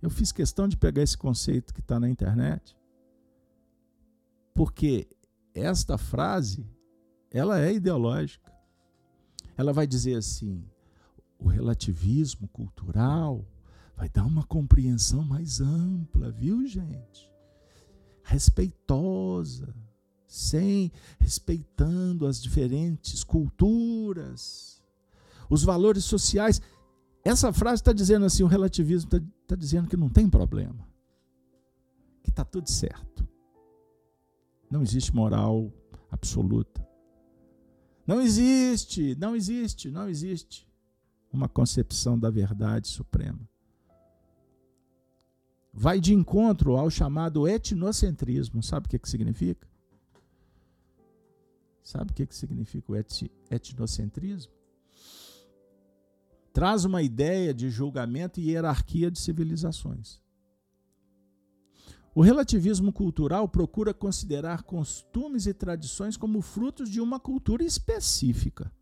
Eu 0.00 0.10
fiz 0.10 0.30
questão 0.30 0.68
de 0.68 0.76
pegar 0.76 1.02
esse 1.02 1.18
conceito 1.18 1.74
que 1.74 1.80
está 1.80 1.98
na 1.98 2.08
internet, 2.08 2.76
porque 4.54 5.08
esta 5.52 5.98
frase 5.98 6.64
ela 7.32 7.60
é 7.60 7.72
ideológica. 7.72 8.52
Ela 9.56 9.72
vai 9.72 9.88
dizer 9.88 10.14
assim: 10.14 10.64
o 11.36 11.48
relativismo 11.48 12.46
cultural 12.46 13.44
vai 14.00 14.08
dar 14.08 14.24
uma 14.24 14.42
compreensão 14.44 15.22
mais 15.22 15.60
ampla, 15.60 16.30
viu, 16.30 16.66
gente? 16.66 17.30
Respeitosa 18.22 19.74
sem 20.26 20.90
respeitando 21.18 22.26
as 22.26 22.40
diferentes 22.42 23.22
culturas, 23.22 24.82
os 25.50 25.62
valores 25.62 26.04
sociais. 26.04 26.62
Essa 27.22 27.52
frase 27.52 27.82
está 27.82 27.92
dizendo 27.92 28.24
assim: 28.24 28.42
o 28.42 28.46
relativismo 28.46 29.06
está 29.12 29.26
tá 29.48 29.54
dizendo 29.54 29.86
que 29.86 29.98
não 29.98 30.08
tem 30.08 30.30
problema, 30.30 30.88
que 32.22 32.30
está 32.30 32.42
tudo 32.42 32.70
certo. 32.70 33.28
Não 34.70 34.80
existe 34.80 35.14
moral 35.14 35.70
absoluta. 36.10 36.88
Não 38.06 38.22
existe, 38.22 39.14
não 39.16 39.36
existe, 39.36 39.90
não 39.90 40.08
existe 40.08 40.66
uma 41.30 41.50
concepção 41.50 42.18
da 42.18 42.30
verdade 42.30 42.88
suprema. 42.88 43.49
Vai 45.72 46.00
de 46.00 46.12
encontro 46.12 46.76
ao 46.76 46.90
chamado 46.90 47.46
etnocentrismo. 47.46 48.62
Sabe 48.62 48.86
o 48.86 48.88
que, 48.90 48.98
que 48.98 49.08
significa? 49.08 49.68
Sabe 51.82 52.10
o 52.10 52.14
que, 52.14 52.26
que 52.26 52.34
significa 52.34 52.92
o 52.92 52.96
etnocentrismo? 53.50 54.60
traz 56.52 56.84
uma 56.84 57.02
ideia 57.02 57.54
de 57.54 57.70
julgamento 57.70 58.40
e 58.40 58.50
hierarquia 58.50 59.10
de 59.10 59.18
civilizações. 59.18 60.20
O 62.14 62.22
relativismo 62.22 62.92
cultural 62.92 63.48
procura 63.48 63.94
considerar 63.94 64.64
costumes 64.64 65.46
e 65.46 65.54
tradições 65.54 66.16
como 66.16 66.42
frutos 66.42 66.90
de 66.90 67.00
uma 67.00 67.20
cultura 67.20 67.62
específica. 67.62 68.72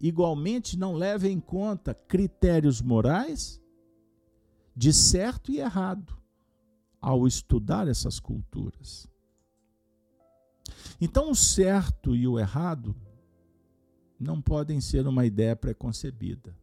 Igualmente, 0.00 0.78
não 0.78 0.94
leva 0.94 1.26
em 1.26 1.40
conta 1.40 1.92
critérios 1.92 2.80
morais 2.80 3.60
de 4.78 4.92
certo 4.92 5.50
e 5.50 5.58
errado 5.58 6.16
ao 7.00 7.26
estudar 7.26 7.88
essas 7.88 8.20
culturas. 8.20 9.08
Então, 11.00 11.32
o 11.32 11.34
certo 11.34 12.14
e 12.14 12.28
o 12.28 12.38
errado 12.38 12.94
não 14.20 14.40
podem 14.40 14.80
ser 14.80 15.04
uma 15.08 15.26
ideia 15.26 15.56
preconcebida. 15.56 16.56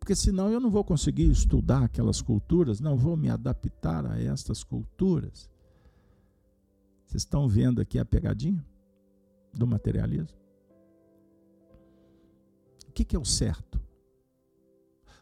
Porque 0.00 0.16
senão 0.16 0.50
eu 0.50 0.58
não 0.58 0.70
vou 0.70 0.82
conseguir 0.82 1.30
estudar 1.30 1.84
aquelas 1.84 2.22
culturas, 2.22 2.80
não 2.80 2.96
vou 2.96 3.14
me 3.14 3.28
adaptar 3.28 4.06
a 4.06 4.18
estas 4.18 4.64
culturas. 4.64 5.50
Vocês 7.04 7.24
estão 7.24 7.46
vendo 7.46 7.78
aqui 7.78 7.98
a 7.98 8.06
pegadinha 8.06 8.64
do 9.52 9.66
materialismo? 9.66 10.38
O 12.88 12.92
que 12.92 13.14
é 13.14 13.18
o 13.18 13.24
certo? 13.24 13.78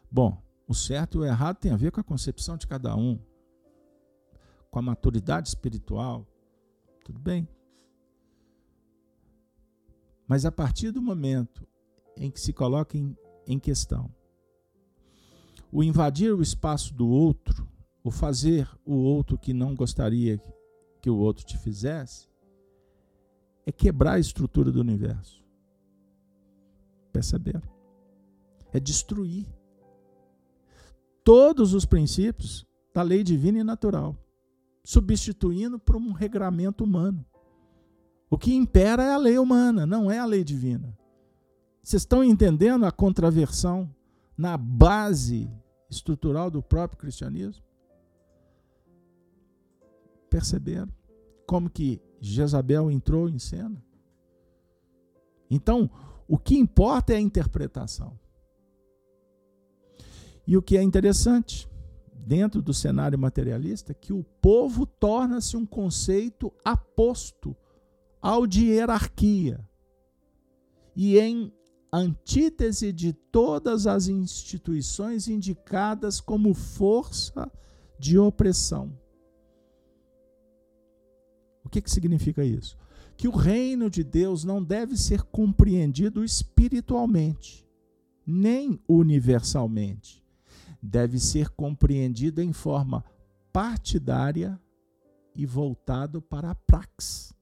Bom, 0.09 0.46
o 0.67 0.73
certo 0.73 1.17
e 1.17 1.21
o 1.21 1.25
errado 1.25 1.57
tem 1.57 1.71
a 1.71 1.77
ver 1.77 1.91
com 1.91 2.01
a 2.01 2.03
concepção 2.03 2.57
de 2.57 2.67
cada 2.67 2.95
um, 2.95 3.19
com 4.69 4.79
a 4.79 4.81
maturidade 4.81 5.47
espiritual. 5.47 6.27
Tudo 7.05 7.19
bem. 7.19 7.47
Mas 10.27 10.43
a 10.43 10.51
partir 10.51 10.91
do 10.91 11.01
momento 11.01 11.65
em 12.17 12.29
que 12.29 12.39
se 12.39 12.51
coloca 12.51 12.97
em, 12.97 13.15
em 13.47 13.57
questão 13.57 14.13
o 15.71 15.83
invadir 15.83 16.33
o 16.33 16.41
espaço 16.41 16.93
do 16.93 17.07
outro, 17.07 17.67
o 18.03 18.11
fazer 18.11 18.69
o 18.85 18.95
outro 18.95 19.37
que 19.37 19.53
não 19.53 19.75
gostaria 19.75 20.41
que 21.01 21.09
o 21.09 21.17
outro 21.17 21.45
te 21.45 21.57
fizesse, 21.57 22.27
é 23.65 23.71
quebrar 23.71 24.13
a 24.13 24.19
estrutura 24.19 24.71
do 24.71 24.79
universo. 24.79 25.43
Perceberam? 27.11 27.69
É 28.71 28.79
destruir 28.79 29.45
todos 31.27 31.73
os 31.73 31.85
princípios 31.85 32.65
da 32.93 33.01
lei 33.01 33.21
divina 33.21 33.59
e 33.59 33.63
natural, 33.63 34.15
substituindo 34.81 35.77
por 35.77 35.97
um 35.97 36.13
regramento 36.13 36.85
humano. 36.85 37.25
O 38.29 38.37
que 38.37 38.55
impera 38.55 39.03
é 39.03 39.11
a 39.11 39.17
lei 39.17 39.37
humana, 39.37 39.85
não 39.85 40.09
é 40.09 40.19
a 40.19 40.25
lei 40.25 40.41
divina. 40.41 40.97
Vocês 41.83 42.03
estão 42.03 42.23
entendendo 42.23 42.85
a 42.85 42.93
contraversão 42.93 43.93
na 44.37 44.55
base 44.55 45.51
estrutural 45.89 46.49
do 46.49 46.63
próprio 46.63 46.97
cristianismo? 46.97 47.61
Perceberam 50.29 50.93
como 51.45 51.69
que 51.69 52.01
Jezabel 52.21 52.89
entrou 52.89 53.27
em 53.27 53.37
cena? 53.37 53.83
Então, 55.51 55.89
o 56.25 56.37
que 56.37 56.57
importa 56.57 57.11
é 57.11 57.17
a 57.17 57.21
interpretação. 57.21 58.17
E 60.47 60.55
o 60.55 60.61
que 60.61 60.77
é 60.77 60.81
interessante, 60.81 61.69
dentro 62.13 62.61
do 62.61 62.73
cenário 62.73 63.19
materialista, 63.19 63.93
que 63.93 64.13
o 64.13 64.23
povo 64.23 64.85
torna-se 64.85 65.57
um 65.57 65.65
conceito 65.65 66.53
aposto 66.63 67.53
ao 68.21 68.47
de 68.47 68.67
hierarquia 68.67 69.59
e 70.95 71.19
em 71.19 71.53
antítese 71.91 72.93
de 72.93 73.11
todas 73.11 73.85
as 73.85 74.07
instituições 74.07 75.27
indicadas 75.27 76.21
como 76.21 76.53
força 76.53 77.51
de 77.99 78.17
opressão. 78.17 78.97
O 81.63 81.69
que, 81.69 81.81
que 81.81 81.91
significa 81.91 82.43
isso? 82.43 82.77
Que 83.17 83.27
o 83.27 83.31
reino 83.31 83.89
de 83.89 84.03
Deus 84.03 84.43
não 84.45 84.63
deve 84.63 84.95
ser 84.95 85.23
compreendido 85.23 86.23
espiritualmente, 86.23 87.67
nem 88.25 88.79
universalmente. 88.87 90.26
Deve 90.89 91.19
ser 91.19 91.49
compreendido 91.49 92.41
em 92.41 92.53
forma 92.53 93.03
partidária 93.51 94.57
e 95.35 95.45
voltado 95.45 96.21
para 96.21 96.51
a 96.51 96.55
praxe. 96.55 97.33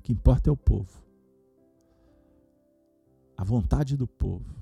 O 0.00 0.02
que 0.02 0.12
importa 0.12 0.50
é 0.50 0.52
o 0.52 0.56
povo. 0.56 1.00
A 3.36 3.44
vontade 3.44 3.96
do 3.96 4.08
povo 4.08 4.52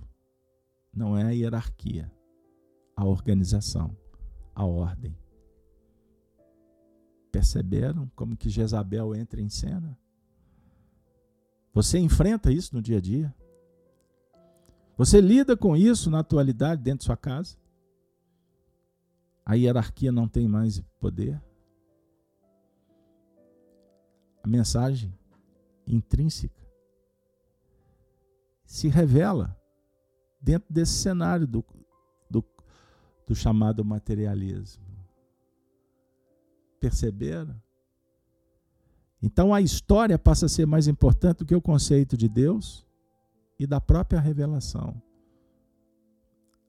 não 0.92 1.16
é 1.16 1.24
a 1.24 1.30
hierarquia, 1.30 2.12
a 2.94 3.06
organização, 3.06 3.96
a 4.54 4.66
ordem. 4.66 5.16
Perceberam 7.32 8.06
como 8.14 8.36
que 8.36 8.50
Jezabel 8.50 9.14
entra 9.14 9.40
em 9.40 9.48
cena? 9.48 9.98
Você 11.72 11.98
enfrenta 11.98 12.52
isso 12.52 12.74
no 12.74 12.82
dia 12.82 12.98
a 12.98 13.00
dia? 13.00 13.34
Você 14.96 15.20
lida 15.20 15.56
com 15.56 15.76
isso 15.76 16.10
na 16.10 16.20
atualidade 16.20 16.82
dentro 16.82 16.98
de 16.98 17.04
sua 17.04 17.16
casa? 17.16 17.56
A 19.44 19.54
hierarquia 19.54 20.12
não 20.12 20.28
tem 20.28 20.46
mais 20.46 20.80
poder? 21.00 21.42
A 24.42 24.46
mensagem 24.46 25.12
intrínseca 25.86 26.62
se 28.64 28.88
revela 28.88 29.58
dentro 30.40 30.72
desse 30.72 30.92
cenário 30.92 31.46
do, 31.46 31.64
do, 32.30 32.44
do 33.26 33.34
chamado 33.34 33.84
materialismo. 33.84 34.84
Perceberam? 36.78 37.60
Então 39.22 39.54
a 39.54 39.60
história 39.60 40.18
passa 40.18 40.46
a 40.46 40.48
ser 40.48 40.66
mais 40.66 40.86
importante 40.86 41.38
do 41.38 41.46
que 41.46 41.54
o 41.54 41.62
conceito 41.62 42.16
de 42.16 42.28
Deus 42.28 42.86
e 43.58 43.66
da 43.66 43.80
própria 43.80 44.20
revelação. 44.20 45.00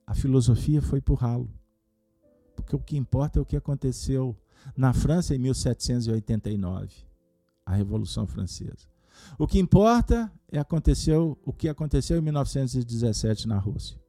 A 0.05 0.13
filosofia 0.13 0.81
foi 0.81 1.01
por 1.01 1.15
ralo. 1.15 1.49
Porque 2.55 2.75
o 2.75 2.79
que 2.79 2.95
importa 2.95 3.39
é 3.39 3.41
o 3.41 3.45
que 3.45 3.57
aconteceu 3.57 4.36
na 4.75 4.93
França 4.93 5.36
em 5.36 5.39
1789, 5.39 7.05
a 7.65 7.75
Revolução 7.75 8.25
Francesa. 8.25 8.88
O 9.38 9.47
que 9.47 9.59
importa 9.59 10.31
é 10.51 10.59
aconteceu, 10.59 11.38
o 11.43 11.53
que 11.53 11.67
aconteceu 11.67 12.17
em 12.17 12.21
1917 12.21 13.47
na 13.47 13.57
Rússia. 13.57 13.99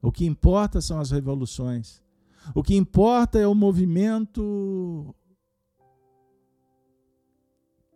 O 0.00 0.12
que 0.12 0.24
importa 0.26 0.80
são 0.80 1.00
as 1.00 1.10
revoluções. 1.10 2.02
O 2.54 2.62
que 2.62 2.76
importa 2.76 3.38
é 3.38 3.46
o 3.46 3.54
movimento 3.54 5.14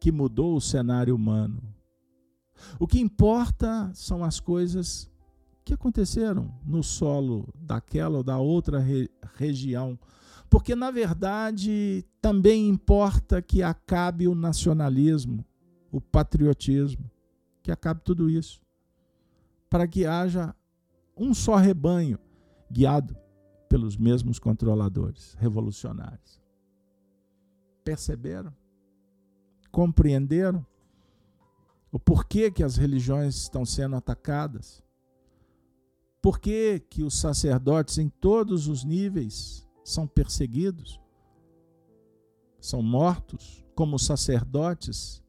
que 0.01 0.11
mudou 0.11 0.57
o 0.57 0.61
cenário 0.61 1.15
humano. 1.15 1.63
O 2.79 2.87
que 2.87 3.01
importa 3.01 3.91
são 3.95 4.25
as 4.25 4.41
coisas 4.41 5.11
que 5.65 5.75
aconteceram 5.75 6.53
no 6.65 6.83
solo 6.83 7.49
daquela 7.55 8.19
ou 8.19 8.23
da 8.23 8.39
outra 8.39 8.79
re 8.79 9.09
região. 9.37 9.99
Porque, 10.51 10.75
na 10.75 10.91
verdade, 10.91 12.05
também 12.21 12.69
importa 12.69 13.41
que 13.41 13.63
acabe 13.63 14.29
o 14.29 14.35
nacionalismo, 14.35 15.45
o 15.91 16.01
patriotismo, 16.01 17.11
que 17.63 17.71
acabe 17.71 18.03
tudo 18.05 18.29
isso, 18.29 18.61
para 19.71 19.87
que 19.87 20.05
haja 20.05 20.55
um 21.17 21.33
só 21.33 21.57
rebanho 21.57 22.19
guiado 22.71 23.17
pelos 23.69 23.97
mesmos 23.97 24.39
controladores 24.39 25.35
revolucionários. 25.39 26.41
Perceberam? 27.83 28.53
Compreenderam 29.71 30.67
o 31.93 32.01
porquê 32.01 32.51
que 32.51 32.65
as 32.65 32.77
religiões 32.77 33.37
estão 33.37 33.67
sendo 33.67 33.95
atacadas? 33.95 34.83
Por 36.23 36.41
que, 36.41 36.81
que 36.89 37.03
os 37.03 37.19
sacerdotes 37.19 37.99
em 37.99 38.09
todos 38.09 38.67
os 38.67 38.83
níveis 38.83 39.69
são 39.85 40.07
perseguidos? 40.07 40.99
São 42.59 42.83
mortos 42.83 43.63
como 43.75 43.99
sacerdotes 43.99 45.23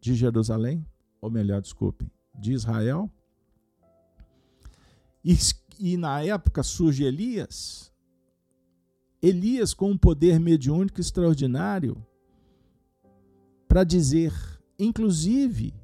de 0.00 0.14
Jerusalém, 0.14 0.86
ou 1.18 1.30
melhor, 1.30 1.62
desculpem, 1.62 2.10
de 2.34 2.52
Israel. 2.52 3.10
E, 5.24 5.34
e 5.78 5.96
na 5.96 6.22
época 6.22 6.62
surge 6.62 7.04
Elias, 7.04 7.90
Elias 9.22 9.72
com 9.72 9.90
um 9.90 9.96
poder 9.96 10.38
mediúnico 10.38 11.00
extraordinário 11.00 11.96
para 13.66 13.82
dizer, 13.82 14.34
inclusive 14.78 15.74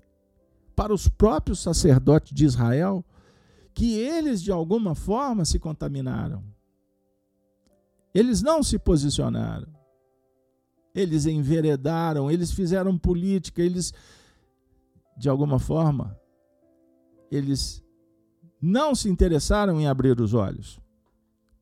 para 0.75 0.95
os 0.95 1.09
próprios 1.09 1.61
sacerdotes 1.61 2.35
de 2.35 2.45
Israel, 2.45 3.05
que 3.75 3.99
eles 3.99 4.43
de 4.43 4.51
alguma 4.51 4.95
forma 4.95 5.45
se 5.45 5.59
contaminaram. 5.59 6.43
Eles 8.15 8.43
não 8.43 8.63
se 8.63 8.79
posicionaram. 8.79 9.69
Eles 10.95 11.27
enveredaram, 11.27 12.31
eles 12.31 12.51
fizeram 12.51 12.99
política, 12.99 13.63
eles 13.63 13.93
de 15.17 15.29
alguma 15.29 15.59
forma, 15.59 16.19
eles 17.31 17.83
não 18.61 18.95
se 18.95 19.09
interessaram 19.09 19.81
em 19.81 19.87
abrir 19.87 20.21
os 20.21 20.35
olhos. 20.35 20.81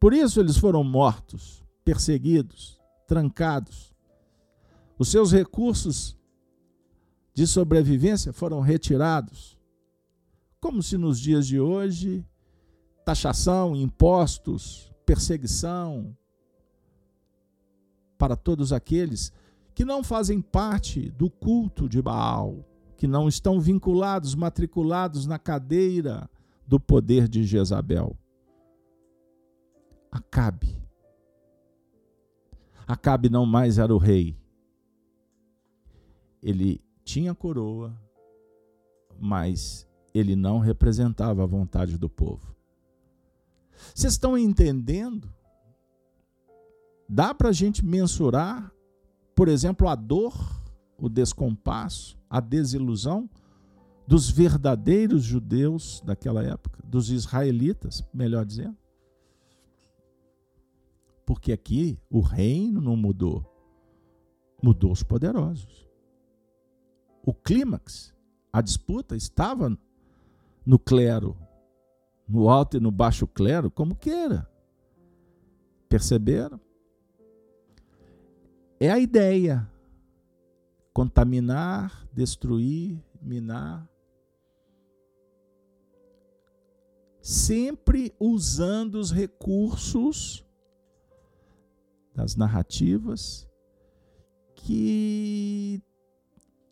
Por 0.00 0.14
isso 0.14 0.40
eles 0.40 0.56
foram 0.56 0.84
mortos, 0.84 1.64
perseguidos, 1.84 2.80
trancados. 3.06 3.92
Os 4.98 5.08
seus 5.08 5.32
recursos 5.32 6.17
de 7.38 7.46
sobrevivência 7.46 8.32
foram 8.32 8.58
retirados. 8.58 9.56
Como 10.60 10.82
se 10.82 10.98
nos 10.98 11.20
dias 11.20 11.46
de 11.46 11.60
hoje, 11.60 12.26
taxação, 13.04 13.76
impostos, 13.76 14.92
perseguição 15.06 16.16
para 18.18 18.34
todos 18.34 18.72
aqueles 18.72 19.32
que 19.72 19.84
não 19.84 20.02
fazem 20.02 20.40
parte 20.40 21.12
do 21.12 21.30
culto 21.30 21.88
de 21.88 22.02
Baal, 22.02 22.68
que 22.96 23.06
não 23.06 23.28
estão 23.28 23.60
vinculados, 23.60 24.34
matriculados 24.34 25.24
na 25.24 25.38
cadeira 25.38 26.28
do 26.66 26.80
poder 26.80 27.28
de 27.28 27.44
Jezabel. 27.44 28.18
Acabe. 30.10 30.82
Acabe 32.84 33.28
não 33.28 33.46
mais 33.46 33.78
era 33.78 33.94
o 33.94 33.98
rei. 33.98 34.36
Ele 36.42 36.82
tinha 37.08 37.34
coroa, 37.34 37.98
mas 39.18 39.88
ele 40.12 40.36
não 40.36 40.58
representava 40.58 41.42
a 41.42 41.46
vontade 41.46 41.96
do 41.96 42.06
povo. 42.06 42.54
Vocês 43.94 44.12
estão 44.12 44.36
entendendo? 44.36 45.32
Dá 47.08 47.32
para 47.32 47.48
a 47.48 47.52
gente 47.52 47.82
mensurar, 47.82 48.70
por 49.34 49.48
exemplo, 49.48 49.88
a 49.88 49.94
dor, 49.94 50.34
o 50.98 51.08
descompasso, 51.08 52.18
a 52.28 52.40
desilusão 52.40 53.30
dos 54.06 54.28
verdadeiros 54.28 55.22
judeus 55.22 56.02
daquela 56.04 56.42
época, 56.42 56.82
dos 56.84 57.08
israelitas, 57.10 58.06
melhor 58.12 58.44
dizendo. 58.44 58.76
Porque 61.24 61.52
aqui 61.52 61.98
o 62.10 62.20
reino 62.20 62.82
não 62.82 62.96
mudou, 62.96 63.50
mudou 64.62 64.92
os 64.92 65.02
poderosos. 65.02 65.87
O 67.28 67.34
clímax, 67.34 68.14
a 68.50 68.62
disputa 68.62 69.14
estava 69.14 69.78
no 70.64 70.78
clero, 70.78 71.36
no 72.26 72.48
alto 72.48 72.78
e 72.78 72.80
no 72.80 72.90
baixo 72.90 73.26
clero, 73.26 73.70
como 73.70 73.94
queira. 73.94 74.50
Perceberam? 75.90 76.58
É 78.80 78.90
a 78.90 78.98
ideia. 78.98 79.70
Contaminar, 80.94 82.08
destruir, 82.14 82.98
minar. 83.20 83.86
Sempre 87.20 88.14
usando 88.18 88.94
os 88.94 89.12
recursos 89.12 90.46
das 92.14 92.36
narrativas 92.36 93.46
que 94.54 95.82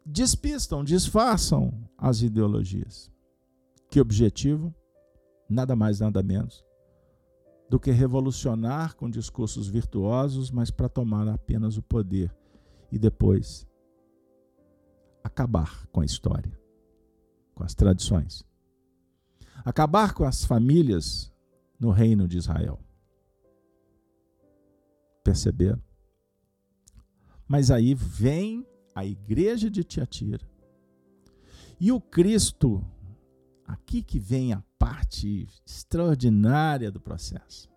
despistam, 0.07 0.85
disfarçam 0.85 1.73
as 1.99 2.23
ideologias. 2.23 3.11
Que 3.91 4.01
objetivo? 4.01 4.75
Nada 5.49 5.75
mais, 5.75 6.01
nada 6.01 6.23
menos 6.23 6.65
do 7.69 7.81
que 7.81 7.91
revolucionar 7.91 8.95
com 8.95 9.11
discursos 9.11 9.67
virtuosos, 9.67 10.53
mas 10.53 10.71
para 10.71 10.89
tomar 10.89 11.27
apenas 11.27 11.77
o 11.77 11.83
poder 11.83 12.33
e 12.93 12.99
depois 12.99 13.67
acabar 15.25 15.85
com 15.89 16.01
a 16.01 16.05
história, 16.05 16.57
com 17.57 17.65
as 17.65 17.75
tradições. 17.75 18.45
Acabar 19.65 20.15
com 20.15 20.23
as 20.23 20.45
famílias 20.45 21.33
no 21.81 21.91
reino 21.91 22.29
de 22.29 22.39
Israel 22.39 22.79
perceber. 25.27 25.77
Mas 27.49 27.69
aí 27.73 27.95
vem 27.95 28.65
a 28.97 29.05
igreja 29.05 29.69
de 29.69 29.85
Tiatira. 29.85 30.49
E 31.79 31.93
o 31.93 32.01
Cristo, 32.01 32.83
aqui 33.67 34.03
que 34.03 34.19
vem 34.19 34.55
a 34.55 34.63
parte 34.79 35.47
extraordinária 35.67 36.91
do 36.91 36.99
processo. 36.99 37.69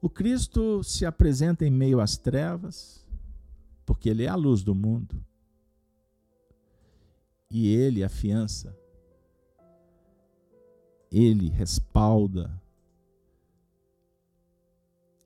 O 0.00 0.08
Cristo 0.08 0.82
se 0.82 1.04
apresenta 1.04 1.66
em 1.66 1.70
meio 1.70 2.00
às 2.00 2.16
trevas, 2.16 3.06
porque 3.84 4.08
ele 4.08 4.24
é 4.24 4.28
a 4.28 4.34
luz 4.34 4.62
do 4.62 4.74
mundo. 4.74 5.22
E 7.50 7.68
ele 7.68 8.02
afiança, 8.02 8.74
ele 11.12 11.50
respalda, 11.50 12.50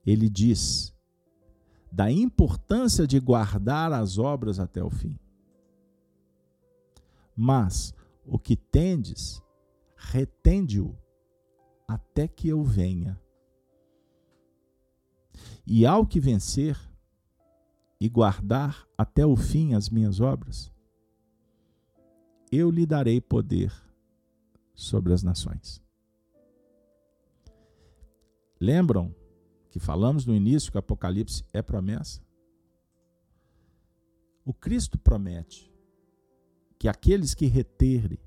ele 0.05 0.29
diz 0.29 0.94
da 1.95 2.11
importância 2.11 3.07
de 3.07 3.21
guardar 3.21 3.93
as 3.93 4.19
obras 4.19 4.59
até 4.59 4.83
o 4.83 4.91
fim. 4.91 5.17
Mas 7.37 7.95
o 8.27 8.37
que 8.37 8.57
tendes, 8.57 9.41
retende-o 9.97 10.99
até 11.87 12.27
que 12.27 12.49
eu 12.49 12.65
venha. 12.65 13.17
E 15.65 15.87
ao 15.87 16.05
que 16.05 16.19
vencer 16.19 16.77
e 18.01 18.09
guardar 18.09 18.89
até 18.99 19.25
o 19.25 19.37
fim 19.37 19.75
as 19.75 19.89
minhas 19.89 20.21
obras, 20.21 20.73
eu 22.51 22.73
lhe 22.73 22.85
darei 22.85 23.21
poder 23.21 23.73
sobre 24.75 25.13
as 25.13 25.23
nações. 25.23 25.81
Lembram 28.61 29.15
que 29.75 29.81
falamos 29.81 30.25
no 30.25 30.33
início 30.33 30.71
que 30.71 30.79
o 30.79 30.79
Apocalipse 30.79 31.45
é 31.53 31.61
promessa. 31.61 32.23
O 34.45 34.55
Cristo 34.55 34.97
promete 34.97 35.69
que 36.79 36.87
aqueles 36.87 37.35
que 37.35 37.47
reterem, 37.47 38.21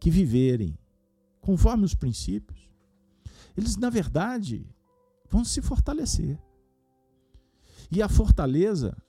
que 0.00 0.10
viverem 0.10 0.76
conforme 1.40 1.84
os 1.84 1.94
princípios, 1.94 2.68
eles, 3.56 3.76
na 3.76 3.88
verdade, 3.90 4.66
vão 5.28 5.44
se 5.44 5.62
fortalecer. 5.62 6.36
E 7.88 8.02
a 8.02 8.08
fortaleza 8.08 9.00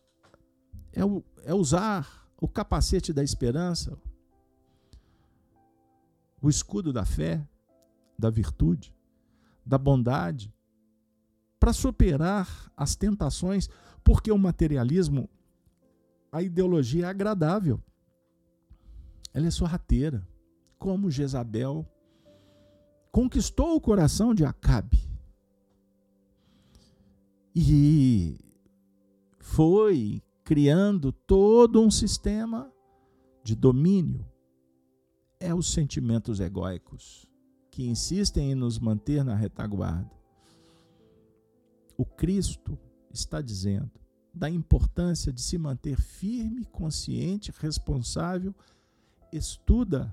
é, 0.93 1.03
o, 1.03 1.23
é 1.43 1.55
usar 1.55 2.31
o 2.39 2.47
capacete 2.47 3.11
da 3.11 3.23
esperança, 3.23 3.97
o 6.39 6.47
escudo 6.47 6.93
da 6.93 7.03
fé, 7.03 7.43
da 8.15 8.29
virtude, 8.29 8.93
da 9.65 9.79
bondade, 9.79 10.53
para 11.61 11.73
superar 11.73 12.73
as 12.75 12.95
tentações, 12.95 13.69
porque 14.03 14.31
o 14.31 14.37
materialismo, 14.37 15.29
a 16.31 16.41
ideologia 16.41 17.05
é 17.05 17.07
agradável. 17.07 17.79
Ela 19.31 19.45
é 19.45 19.51
sorrateira, 19.51 20.27
como 20.79 21.11
Jezabel 21.11 21.87
conquistou 23.11 23.75
o 23.75 23.79
coração 23.79 24.33
de 24.33 24.43
Acabe. 24.43 25.07
E 27.55 28.39
foi 29.37 30.23
criando 30.43 31.11
todo 31.11 31.79
um 31.79 31.91
sistema 31.91 32.73
de 33.43 33.55
domínio. 33.55 34.25
É 35.39 35.53
os 35.53 35.71
sentimentos 35.71 36.39
egóicos 36.39 37.27
que 37.69 37.87
insistem 37.87 38.51
em 38.51 38.55
nos 38.55 38.79
manter 38.79 39.23
na 39.23 39.35
retaguarda 39.35 40.20
o 42.01 42.05
Cristo 42.05 42.79
está 43.11 43.41
dizendo 43.41 43.91
da 44.33 44.49
importância 44.49 45.31
de 45.31 45.39
se 45.39 45.55
manter 45.55 46.01
firme, 46.01 46.65
consciente, 46.65 47.53
responsável, 47.59 48.55
estuda, 49.31 50.11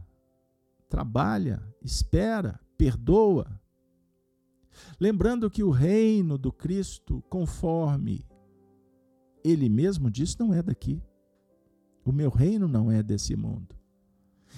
trabalha, 0.86 1.62
espera, 1.80 2.61
perdoa. 2.76 3.59
Lembrando 5.01 5.51
que 5.51 5.62
o 5.62 5.70
reino 5.70 6.36
do 6.36 6.53
Cristo, 6.53 7.22
conforme 7.30 8.26
ele 9.43 9.70
mesmo 9.70 10.11
disse, 10.11 10.39
não 10.39 10.53
é 10.53 10.62
daqui. 10.62 11.03
O 12.05 12.12
meu 12.12 12.28
reino 12.28 12.68
não 12.68 12.93
é 12.93 13.03
desse 13.03 13.34
mundo. 13.34 13.74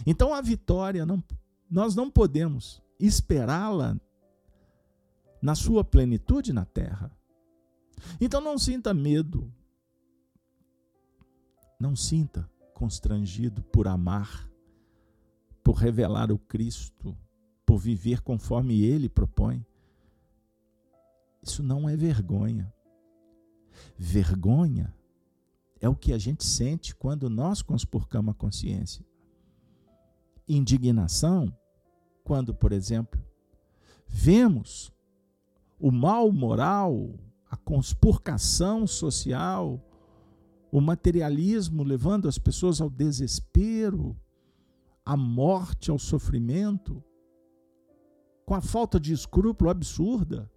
Então 0.04 0.34
a 0.34 0.40
vitória, 0.40 1.06
não, 1.06 1.22
nós 1.70 1.94
não 1.94 2.10
podemos 2.10 2.82
esperá-la 2.98 3.96
na 5.40 5.54
sua 5.54 5.84
plenitude 5.84 6.52
na 6.52 6.64
terra. 6.64 7.19
Então 8.20 8.40
não 8.40 8.58
sinta 8.58 8.92
medo. 8.94 9.52
Não 11.78 11.96
sinta 11.96 12.48
constrangido 12.74 13.62
por 13.62 13.88
amar, 13.88 14.50
por 15.62 15.76
revelar 15.76 16.30
o 16.30 16.38
Cristo, 16.38 17.16
por 17.64 17.78
viver 17.78 18.20
conforme 18.20 18.82
ele 18.82 19.08
propõe. 19.08 19.64
Isso 21.42 21.62
não 21.62 21.88
é 21.88 21.96
vergonha. 21.96 22.72
Vergonha 23.96 24.94
é 25.80 25.88
o 25.88 25.96
que 25.96 26.12
a 26.12 26.18
gente 26.18 26.44
sente 26.44 26.94
quando 26.94 27.30
nós 27.30 27.62
conspurcamos 27.62 28.32
a 28.32 28.34
consciência. 28.34 29.04
indignação 30.46 31.56
quando, 32.24 32.52
por 32.52 32.72
exemplo, 32.72 33.22
vemos 34.06 34.92
o 35.78 35.90
mal 35.92 36.30
moral, 36.32 37.14
a 37.50 37.56
conspurcação 37.56 38.86
social, 38.86 39.84
o 40.70 40.80
materialismo 40.80 41.82
levando 41.82 42.28
as 42.28 42.38
pessoas 42.38 42.80
ao 42.80 42.88
desespero, 42.88 44.16
à 45.04 45.16
morte, 45.16 45.90
ao 45.90 45.98
sofrimento, 45.98 47.02
com 48.46 48.54
a 48.54 48.60
falta 48.60 49.00
de 49.00 49.12
escrúpulo 49.12 49.68
absurda, 49.68 50.48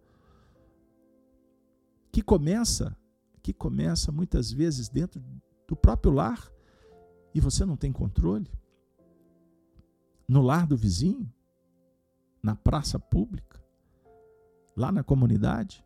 que 2.11 2.21
começa, 2.21 2.95
que 3.41 3.51
começa 3.51 4.11
muitas 4.11 4.51
vezes 4.51 4.87
dentro 4.87 5.19
do 5.67 5.75
próprio 5.75 6.13
lar 6.13 6.51
e 7.33 7.39
você 7.39 7.65
não 7.65 7.75
tem 7.75 7.91
controle. 7.91 8.51
No 10.27 10.43
lar 10.43 10.67
do 10.67 10.77
vizinho, 10.77 11.31
na 12.41 12.55
praça 12.55 12.99
pública, 12.99 13.59
lá 14.75 14.91
na 14.91 15.03
comunidade, 15.03 15.83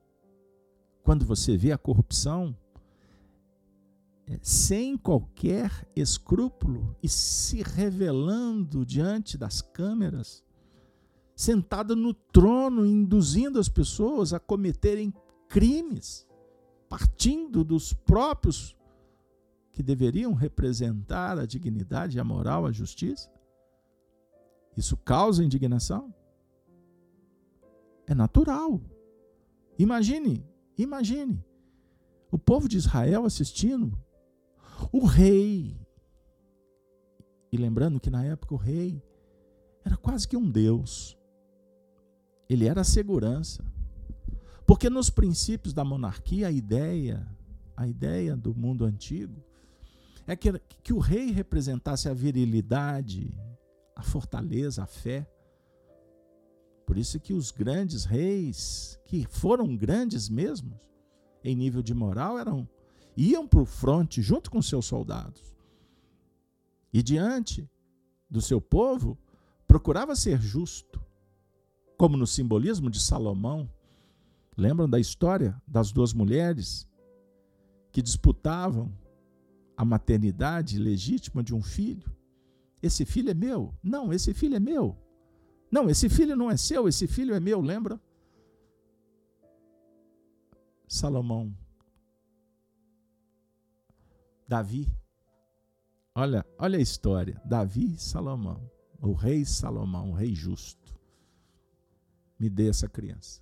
quando 1.08 1.24
você 1.24 1.56
vê 1.56 1.72
a 1.72 1.78
corrupção, 1.78 2.54
é, 4.26 4.38
sem 4.42 4.98
qualquer 4.98 5.72
escrúpulo 5.96 6.98
e 7.02 7.08
se 7.08 7.64
revelando 7.64 8.86
diante 8.86 9.38
das 9.38 9.62
câmeras, 9.62 10.44
sentada 11.34 11.96
no 11.96 12.14
trono, 12.14 12.86
induzindo 12.86 13.58
as 13.58 13.70
pessoas 13.70 14.34
a 14.34 14.40
cometerem 14.42 15.14
crimes, 15.48 16.28
partindo 16.90 17.64
dos 17.64 17.94
próprios 17.94 18.76
que 19.72 19.82
deveriam 19.82 20.34
representar 20.34 21.40
a 21.40 21.46
dignidade, 21.46 22.20
a 22.20 22.24
moral, 22.26 22.66
a 22.66 22.72
justiça? 22.74 23.32
Isso 24.76 24.98
causa 24.98 25.42
indignação? 25.42 26.14
É 28.06 28.14
natural. 28.14 28.82
Imagine, 29.80 30.46
imagine 30.78 31.44
o 32.32 32.38
povo 32.38 32.68
de 32.68 32.78
Israel 32.78 33.26
assistindo 33.26 33.98
o 34.92 35.06
rei. 35.06 35.80
E 37.52 37.58
lembrando 37.58 38.00
que 38.00 38.10
na 38.10 38.24
época 38.24 38.54
o 38.54 38.58
rei 38.58 39.02
era 39.84 39.96
quase 39.96 40.28
que 40.28 40.36
um 40.36 40.50
deus. 40.50 41.18
Ele 42.50 42.66
era 42.66 42.82
a 42.82 42.86
segurança. 42.86 43.64
Porque 44.66 44.90
nos 44.90 45.10
princípios 45.10 45.74
da 45.74 45.84
monarquia, 45.84 46.48
a 46.48 46.52
ideia, 46.52 47.26
a 47.76 47.88
ideia 47.88 48.36
do 48.36 48.54
mundo 48.54 48.84
antigo, 48.84 49.42
é 50.28 50.36
que, 50.36 50.52
que 50.84 50.92
o 50.92 51.00
rei 51.00 51.32
representasse 51.32 52.10
a 52.10 52.14
virilidade, 52.14 53.34
a 53.96 54.04
fortaleza, 54.04 54.84
a 54.84 54.86
fé. 54.86 55.26
Por 56.88 56.98
isso 56.98 57.20
que 57.20 57.34
os 57.34 57.52
grandes 57.52 58.06
reis, 58.06 58.98
que 59.04 59.28
foram 59.30 59.76
grandes 59.76 60.30
mesmo, 60.30 60.80
em 61.44 61.54
nível 61.54 61.84
de 61.84 61.94
moral, 61.94 62.40
eram 62.40 62.68
iam 63.18 63.46
para 63.46 63.60
o 63.60 63.66
fronte 63.66 64.22
junto 64.22 64.50
com 64.50 64.62
seus 64.62 64.86
soldados. 64.86 65.54
E 66.94 67.04
diante 67.04 67.70
do 68.30 68.42
seu 68.42 68.62
povo, 68.62 69.18
procurava 69.68 70.16
ser 70.16 70.40
justo, 70.40 71.04
como 71.98 72.16
no 72.16 72.26
simbolismo 72.26 72.90
de 72.90 73.02
Salomão. 73.02 73.70
Lembram 74.56 74.90
da 74.90 75.00
história 75.00 75.62
das 75.68 75.92
duas 75.92 76.14
mulheres 76.14 76.88
que 77.92 78.02
disputavam 78.02 78.98
a 79.76 79.84
maternidade 79.84 80.80
legítima 80.80 81.44
de 81.44 81.54
um 81.54 81.62
filho? 81.62 82.10
Esse 82.82 83.04
filho 83.04 83.30
é 83.30 83.34
meu. 83.34 83.74
Não, 83.84 84.14
esse 84.14 84.34
filho 84.34 84.56
é 84.56 84.60
meu. 84.60 84.98
Não, 85.72 85.90
esse 85.90 86.10
filho 86.10 86.36
não 86.36 86.50
é 86.50 86.58
seu, 86.58 86.88
esse 86.88 87.08
filho 87.08 87.34
é 87.34 87.40
meu, 87.40 87.62
lembra? 87.62 88.00
Salomão. 90.88 91.54
Davi. 94.48 94.90
Olha, 96.16 96.46
olha 96.58 96.80
a 96.80 96.82
história. 96.82 97.40
Davi 97.44 97.94
e 97.94 98.00
Salomão. 98.00 98.72
O 99.02 99.14
rei 99.14 99.46
Salomão, 99.46 100.12
o 100.12 100.14
rei 100.14 100.34
justo 100.34 100.98
me 102.40 102.50
dê 102.50 102.70
essa 102.70 102.88
criança. 102.88 103.42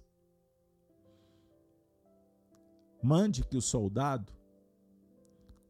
Mande 3.02 3.46
que 3.46 3.58
o 3.58 3.62
soldado 3.62 4.34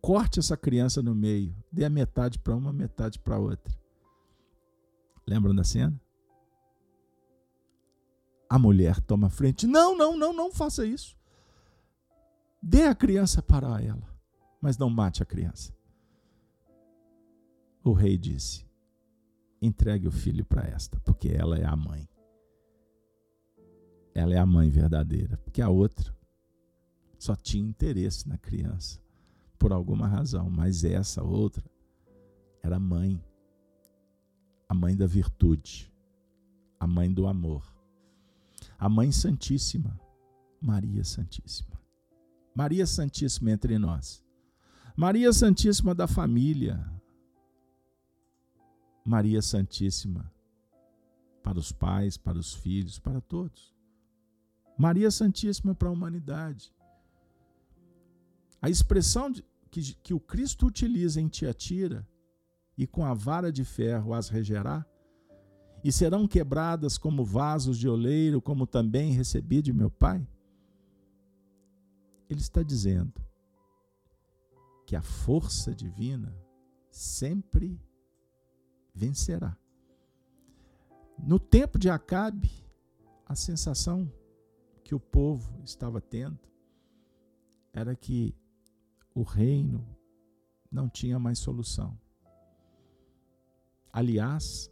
corte 0.02 0.40
essa 0.40 0.56
criança 0.56 1.02
no 1.02 1.16
meio, 1.16 1.56
dê 1.72 1.84
a 1.84 1.90
metade 1.90 2.38
para 2.40 2.56
uma, 2.56 2.72
metade 2.72 3.20
para 3.20 3.40
outra. 3.40 3.76
Lembram 5.28 5.54
da 5.54 5.64
cena? 5.64 6.00
A 8.56 8.60
mulher 8.60 9.02
toma 9.02 9.30
frente. 9.30 9.68
Não, 9.68 9.98
não, 9.98 10.18
não, 10.18 10.32
não 10.32 10.52
faça 10.52 10.86
isso. 10.86 11.18
Dê 12.62 12.84
a 12.84 12.96
criança 12.96 13.42
para 13.42 13.82
ela, 13.82 14.08
mas 14.62 14.78
não 14.78 14.90
mate 14.90 15.22
a 15.22 15.26
criança. 15.26 15.74
O 17.84 17.92
rei 17.92 18.18
disse: 18.18 18.66
entregue 19.62 20.08
o 20.08 20.12
filho 20.12 20.46
para 20.46 20.64
esta, 20.64 21.00
porque 21.02 21.28
ela 21.28 21.58
é 21.58 21.66
a 21.66 21.76
mãe 21.76 22.08
ela 24.16 24.34
é 24.34 24.38
a 24.38 24.46
mãe 24.46 24.70
verdadeira, 24.70 25.36
porque 25.38 25.62
a 25.62 25.70
outra 25.70 26.16
só 27.20 27.36
tinha 27.36 27.68
interesse 27.68 28.28
na 28.30 28.38
criança 28.38 28.98
por 29.60 29.74
alguma 29.74 30.08
razão, 30.08 30.50
mas 30.50 30.86
essa 30.86 31.22
outra 31.22 31.70
era 32.64 32.80
mãe, 32.80 33.22
a 34.70 34.74
mãe 34.74 34.96
da 34.96 35.06
virtude, 35.06 35.94
a 36.80 36.88
mãe 36.88 37.14
do 37.14 37.28
amor, 37.28 37.75
a 38.78 38.90
mãe 38.90 39.12
santíssima, 39.12 40.00
Maria 40.62 41.04
Santíssima. 41.04 41.80
Maria 42.54 42.86
Santíssima 42.86 43.52
entre 43.52 43.78
nós. 43.78 44.24
Maria 44.96 45.32
Santíssima 45.34 45.94
da 45.94 46.08
família. 46.08 46.84
Maria 49.06 49.42
Santíssima 49.42 50.34
para 51.44 51.60
os 51.60 51.72
pais, 51.72 52.18
para 52.18 52.40
os 52.40 52.56
filhos, 52.56 52.98
para 52.98 53.22
todos. 53.22 53.76
Maria 54.76 55.12
Santíssima 55.12 55.76
para 55.76 55.90
a 55.90 55.92
humanidade. 55.92 56.74
A 58.60 58.68
expressão 58.68 59.32
que, 59.70 59.94
que 60.02 60.14
o 60.14 60.20
Cristo 60.20 60.66
utiliza 60.66 61.22
em 61.22 61.28
Tiatira, 61.28 62.08
e 62.76 62.88
com 62.88 63.06
a 63.06 63.14
vara 63.14 63.52
de 63.52 63.64
ferro 63.64 64.14
as 64.14 64.28
regerá, 64.28 64.86
e 65.86 65.92
serão 65.92 66.28
quebradas 66.28 66.98
como 66.98 67.24
vasos 67.24 67.78
de 67.78 67.88
oleiro, 67.88 68.42
como 68.42 68.66
também 68.66 69.12
recebi 69.12 69.62
de 69.62 69.72
meu 69.72 69.92
Pai. 69.92 70.28
Ele 72.28 72.40
está 72.40 72.64
dizendo 72.64 73.14
que 74.84 74.96
a 74.96 75.04
força 75.04 75.76
divina 75.76 76.36
sempre 76.90 77.80
vencerá. 78.96 79.56
No 81.20 81.38
tempo 81.38 81.78
de 81.78 81.88
Acabe, 81.88 82.50
a 83.24 83.36
sensação 83.36 84.12
que 84.84 84.96
o 84.96 85.00
povo 85.00 85.62
estava 85.64 86.02
tendo 86.02 86.40
era 87.72 87.96
que 87.96 88.36
o 89.14 89.22
reino 89.22 89.88
não 90.72 90.90
tinha 90.90 91.20
mais 91.20 91.38
solução. 91.38 91.96
Aliás, 93.94 94.72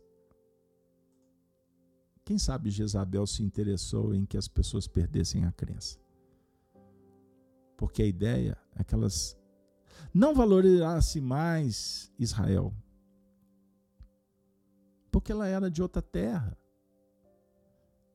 quem 2.26 2.38
sabe 2.38 2.70
Jezabel 2.70 3.28
se 3.28 3.44
interessou 3.44 4.14
em 4.14 4.26
que 4.26 4.38
as 4.38 4.48
pessoas 4.48 4.88
perdessem 4.88 5.44
a 5.46 5.52
crença. 5.52 6.00
Porque 7.76 8.02
a 8.02 8.06
ideia 8.06 8.58
é 8.76 8.84
que 8.84 8.96
elas 8.96 9.38
não 10.14 10.34
valorizassem 10.34 11.22
mais 11.22 12.12
Israel. 12.18 12.74
Porque 15.12 15.32
ela 15.32 15.48
era 15.48 15.70
de 15.70 15.82
outra 15.82 16.02
terra. 16.02 16.58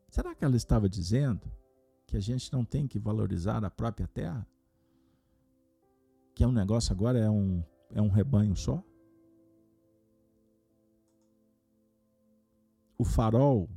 Será 0.09 0.35
que 0.35 0.45
ela 0.45 0.57
estava 0.57 0.89
dizendo 0.89 1.51
que 2.07 2.17
a 2.17 2.21
gente 2.21 2.51
não 2.51 2.65
tem 2.65 2.89
que 2.89 2.99
valorizar 2.99 3.63
a 3.63 3.71
própria 3.71 4.09
terra? 4.09 4.47
Que 6.35 6.43
é 6.43 6.47
um 6.47 6.53
negócio 6.53 6.93
agora, 6.93 7.19
é 7.19 7.29
um, 7.29 7.63
é 7.91 8.01
um 8.01 8.09
rebanho 8.09 8.57
só? 8.57 8.83
O 12.97 13.05
farol 13.05 13.69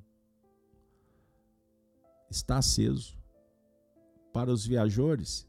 está 2.31 2.57
aceso 2.57 3.17
para 4.33 4.51
os 4.51 4.65
viajores 4.65 5.47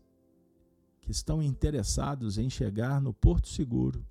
que 1.01 1.11
estão 1.11 1.43
interessados 1.43 2.39
em 2.39 2.51
chegar 2.51 3.01
no 3.01 3.13
Porto 3.13 3.49
Seguro. 3.49 4.07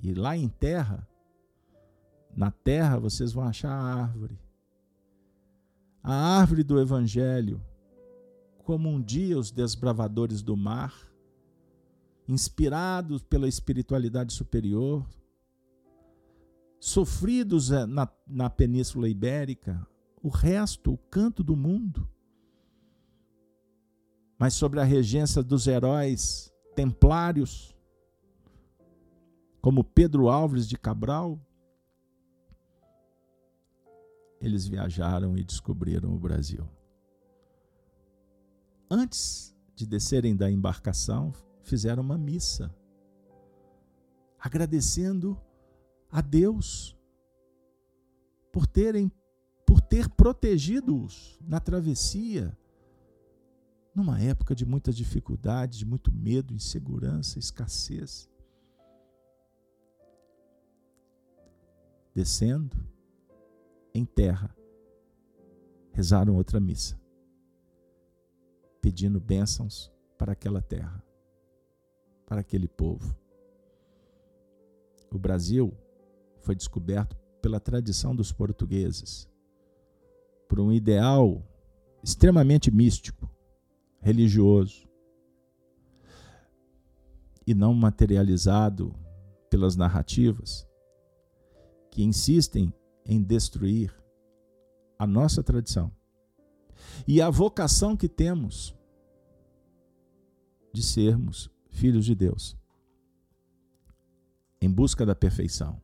E 0.00 0.14
lá 0.14 0.36
em 0.36 0.48
terra, 0.48 1.08
na 2.36 2.50
terra, 2.50 2.98
vocês 2.98 3.32
vão 3.32 3.44
achar 3.44 3.72
a 3.72 3.94
árvore 4.02 4.38
a 6.06 6.12
árvore 6.12 6.62
do 6.62 6.78
Evangelho, 6.78 7.64
como 8.58 8.90
um 8.90 9.00
dia 9.00 9.38
os 9.38 9.50
desbravadores 9.50 10.42
do 10.42 10.54
mar, 10.54 10.94
inspirados 12.28 13.22
pela 13.22 13.48
espiritualidade 13.48 14.34
superior, 14.34 15.08
sofridos 16.78 17.70
eh, 17.70 17.86
na, 17.86 18.06
na 18.26 18.50
Península 18.50 19.08
Ibérica, 19.08 19.86
o 20.24 20.30
resto, 20.30 20.94
o 20.94 20.96
canto 20.96 21.44
do 21.44 21.54
mundo. 21.54 22.08
Mas 24.38 24.54
sobre 24.54 24.80
a 24.80 24.82
regência 24.82 25.42
dos 25.42 25.66
heróis 25.66 26.50
templários, 26.74 27.76
como 29.60 29.84
Pedro 29.84 30.30
Álvares 30.30 30.66
de 30.66 30.78
Cabral, 30.78 31.38
eles 34.40 34.66
viajaram 34.66 35.36
e 35.36 35.44
descobriram 35.44 36.14
o 36.14 36.18
Brasil. 36.18 36.66
Antes 38.90 39.54
de 39.76 39.86
descerem 39.86 40.34
da 40.34 40.50
embarcação, 40.50 41.34
fizeram 41.62 42.02
uma 42.02 42.16
missa, 42.16 42.74
agradecendo 44.38 45.38
a 46.10 46.22
Deus 46.22 46.96
por 48.50 48.66
terem 48.66 49.12
por 49.74 49.80
ter 49.80 50.08
protegido-os 50.08 51.36
na 51.44 51.58
travessia, 51.58 52.56
numa 53.92 54.20
época 54.20 54.54
de 54.54 54.64
muita 54.64 54.92
dificuldade, 54.92 55.78
de 55.78 55.84
muito 55.84 56.12
medo, 56.12 56.54
insegurança, 56.54 57.40
escassez. 57.40 58.30
Descendo 62.14 62.76
em 63.92 64.04
terra, 64.04 64.56
rezaram 65.90 66.36
outra 66.36 66.60
missa, 66.60 66.96
pedindo 68.80 69.18
bênçãos 69.18 69.92
para 70.16 70.34
aquela 70.34 70.62
terra, 70.62 71.04
para 72.24 72.42
aquele 72.42 72.68
povo. 72.68 73.12
O 75.10 75.18
Brasil 75.18 75.76
foi 76.42 76.54
descoberto 76.54 77.16
pela 77.42 77.58
tradição 77.58 78.14
dos 78.14 78.30
portugueses, 78.30 79.28
por 80.54 80.60
um 80.60 80.72
ideal 80.72 81.44
extremamente 82.00 82.70
místico, 82.70 83.28
religioso, 84.00 84.88
e 87.44 87.52
não 87.52 87.74
materializado 87.74 88.94
pelas 89.50 89.74
narrativas 89.74 90.64
que 91.90 92.04
insistem 92.04 92.72
em 93.04 93.20
destruir 93.20 93.92
a 94.96 95.08
nossa 95.08 95.42
tradição 95.42 95.90
e 97.04 97.20
a 97.20 97.28
vocação 97.28 97.96
que 97.96 98.08
temos 98.08 98.76
de 100.72 100.84
sermos 100.84 101.50
filhos 101.68 102.04
de 102.04 102.14
Deus 102.14 102.56
em 104.60 104.70
busca 104.70 105.04
da 105.04 105.16
perfeição 105.16 105.82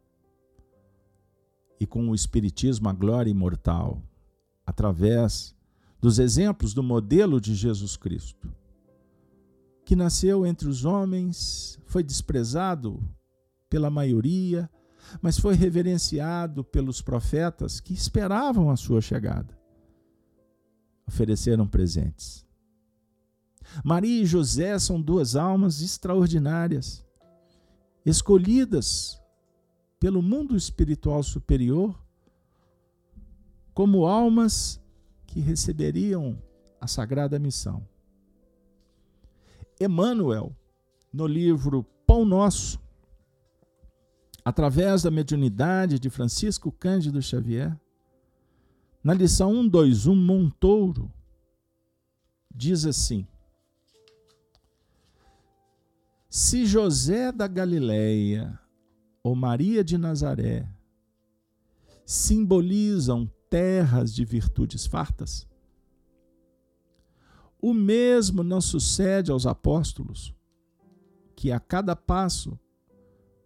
e 1.80 1.84
com 1.84 2.08
o 2.08 2.14
Espiritismo 2.14 2.88
a 2.88 2.92
glória 2.92 3.30
imortal, 3.32 4.00
através 4.70 5.52
dos 6.00 6.20
exemplos 6.20 6.72
do 6.72 6.80
modelo 6.80 7.40
de 7.40 7.56
Jesus 7.56 7.96
Cristo, 7.96 8.48
que 9.84 9.96
nasceu 9.96 10.46
entre 10.46 10.68
os 10.68 10.84
homens, 10.84 11.76
foi 11.86 12.04
desprezado 12.04 13.02
pela 13.68 13.90
maioria, 13.90 14.70
mas 15.20 15.40
foi 15.40 15.56
reverenciado 15.56 16.62
pelos 16.62 17.02
profetas 17.02 17.80
que 17.80 17.92
esperavam 17.92 18.70
a 18.70 18.76
sua 18.76 19.00
chegada. 19.00 19.58
Ofereceram 21.04 21.66
presentes. 21.66 22.46
Maria 23.84 24.22
e 24.22 24.26
José 24.26 24.78
são 24.78 25.02
duas 25.02 25.34
almas 25.34 25.82
extraordinárias, 25.82 27.04
escolhidas 28.06 29.20
pelo 29.98 30.22
mundo 30.22 30.56
espiritual 30.56 31.24
superior 31.24 32.00
como 33.80 34.06
almas 34.06 34.78
que 35.26 35.40
receberiam 35.40 36.36
a 36.78 36.86
sagrada 36.86 37.38
missão. 37.38 37.82
Emmanuel, 39.80 40.54
no 41.10 41.26
livro 41.26 41.82
Pão 42.06 42.26
Nosso, 42.26 42.78
através 44.44 45.02
da 45.02 45.10
mediunidade 45.10 45.98
de 45.98 46.10
Francisco 46.10 46.70
Cândido 46.70 47.22
Xavier, 47.22 47.74
na 49.02 49.14
lição 49.14 49.50
121 49.50 50.14
Montouro, 50.14 51.10
diz 52.54 52.84
assim: 52.84 53.26
Se 56.28 56.66
José 56.66 57.32
da 57.32 57.48
Galileia 57.48 58.60
ou 59.22 59.34
Maria 59.34 59.82
de 59.82 59.96
Nazaré 59.96 60.68
simbolizam 62.04 63.26
terras 63.50 64.14
de 64.14 64.24
virtudes 64.24 64.86
fartas, 64.86 65.46
o 67.60 67.74
mesmo 67.74 68.42
não 68.42 68.60
sucede 68.60 69.30
aos 69.30 69.44
apóstolos, 69.44 70.34
que 71.36 71.52
a 71.52 71.60
cada 71.60 71.94
passo 71.94 72.58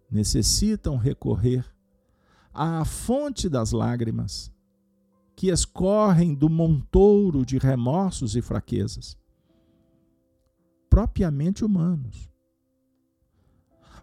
necessitam 0.09 0.95
recorrer 0.95 1.65
à 2.53 2.85
fonte 2.85 3.49
das 3.49 3.73
lágrimas 3.73 4.53
que 5.35 5.49
escorrem 5.49 6.33
do 6.33 6.49
montouro 6.49 7.45
de 7.45 7.57
remorsos 7.57 8.37
e 8.37 8.41
fraquezas, 8.41 9.17
propriamente 10.89 11.65
humanos 11.65 12.29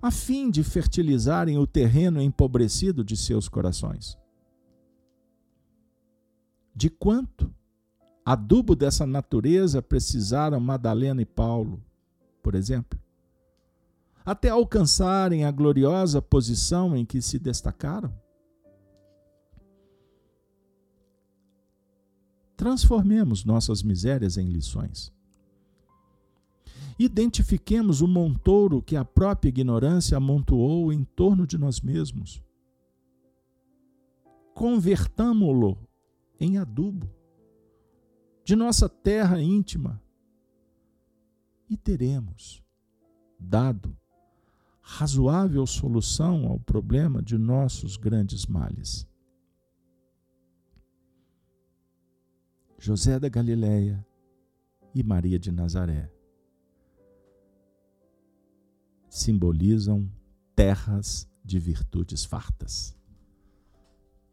a 0.02 0.10
fim 0.10 0.50
de 0.50 0.64
fertilizarem 0.64 1.56
o 1.58 1.66
terreno 1.66 2.20
empobrecido 2.20 3.04
de 3.04 3.16
seus 3.16 3.48
corações. 3.48 4.18
De 6.74 6.88
quanto 6.88 7.52
adubo 8.24 8.74
dessa 8.74 9.06
natureza 9.06 9.82
precisaram 9.82 10.58
Madalena 10.58 11.20
e 11.20 11.26
Paulo, 11.26 11.82
por 12.42 12.54
exemplo, 12.54 12.98
até 14.24 14.48
alcançarem 14.48 15.44
a 15.44 15.50
gloriosa 15.50 16.22
posição 16.22 16.96
em 16.96 17.04
que 17.04 17.20
se 17.20 17.38
destacaram? 17.38 18.12
Transformemos 22.56 23.44
nossas 23.44 23.82
misérias 23.82 24.36
em 24.36 24.48
lições. 24.48 25.12
Identifiquemos 26.98 28.00
o 28.00 28.06
montouro 28.06 28.80
que 28.80 28.94
a 28.94 29.04
própria 29.04 29.48
ignorância 29.48 30.16
amontoou 30.16 30.92
em 30.92 31.02
torno 31.02 31.46
de 31.46 31.58
nós 31.58 31.80
mesmos. 31.80 32.40
Convertamo-lo 34.54 35.76
em 36.42 36.58
adubo 36.58 37.08
de 38.44 38.56
nossa 38.56 38.88
terra 38.88 39.40
íntima 39.40 40.02
e 41.70 41.76
teremos 41.76 42.60
dado 43.38 43.96
razoável 44.80 45.64
solução 45.64 46.48
ao 46.48 46.58
problema 46.58 47.22
de 47.22 47.38
nossos 47.38 47.96
grandes 47.96 48.44
males. 48.46 49.06
José 52.76 53.20
da 53.20 53.28
Galileia 53.28 54.04
e 54.92 55.04
Maria 55.04 55.38
de 55.38 55.52
Nazaré 55.52 56.12
simbolizam 59.08 60.10
terras 60.56 61.30
de 61.44 61.60
virtudes 61.60 62.24
fartas. 62.24 62.96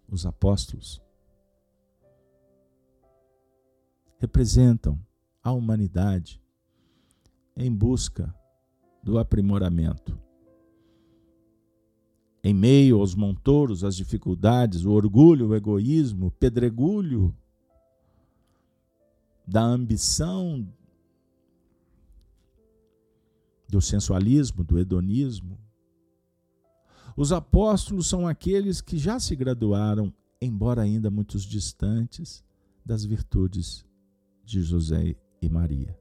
Os 0.07 0.25
apóstolos 0.25 0.99
representam 4.19 4.99
a 5.41 5.51
humanidade 5.51 6.41
em 7.55 7.73
busca 7.73 8.33
do 9.01 9.17
aprimoramento. 9.17 10.19
Em 12.43 12.53
meio 12.53 12.99
aos 12.99 13.15
montouros, 13.15 13.83
às 13.83 13.95
dificuldades, 13.95 14.85
o 14.85 14.91
orgulho, 14.91 15.47
o 15.47 15.55
egoísmo, 15.55 16.27
o 16.27 16.31
pedregulho 16.31 17.35
da 19.47 19.63
ambição, 19.63 20.67
do 23.67 23.81
sensualismo, 23.81 24.63
do 24.63 24.77
hedonismo. 24.79 25.57
Os 27.15 27.31
apóstolos 27.31 28.07
são 28.07 28.27
aqueles 28.27 28.79
que 28.79 28.97
já 28.97 29.19
se 29.19 29.35
graduaram, 29.35 30.13
embora 30.41 30.81
ainda 30.81 31.09
muitos 31.09 31.43
distantes, 31.43 32.43
das 32.85 33.03
virtudes 33.03 33.85
de 34.49 34.61
José 34.61 35.15
e 35.41 35.49
Maria. 35.49 35.97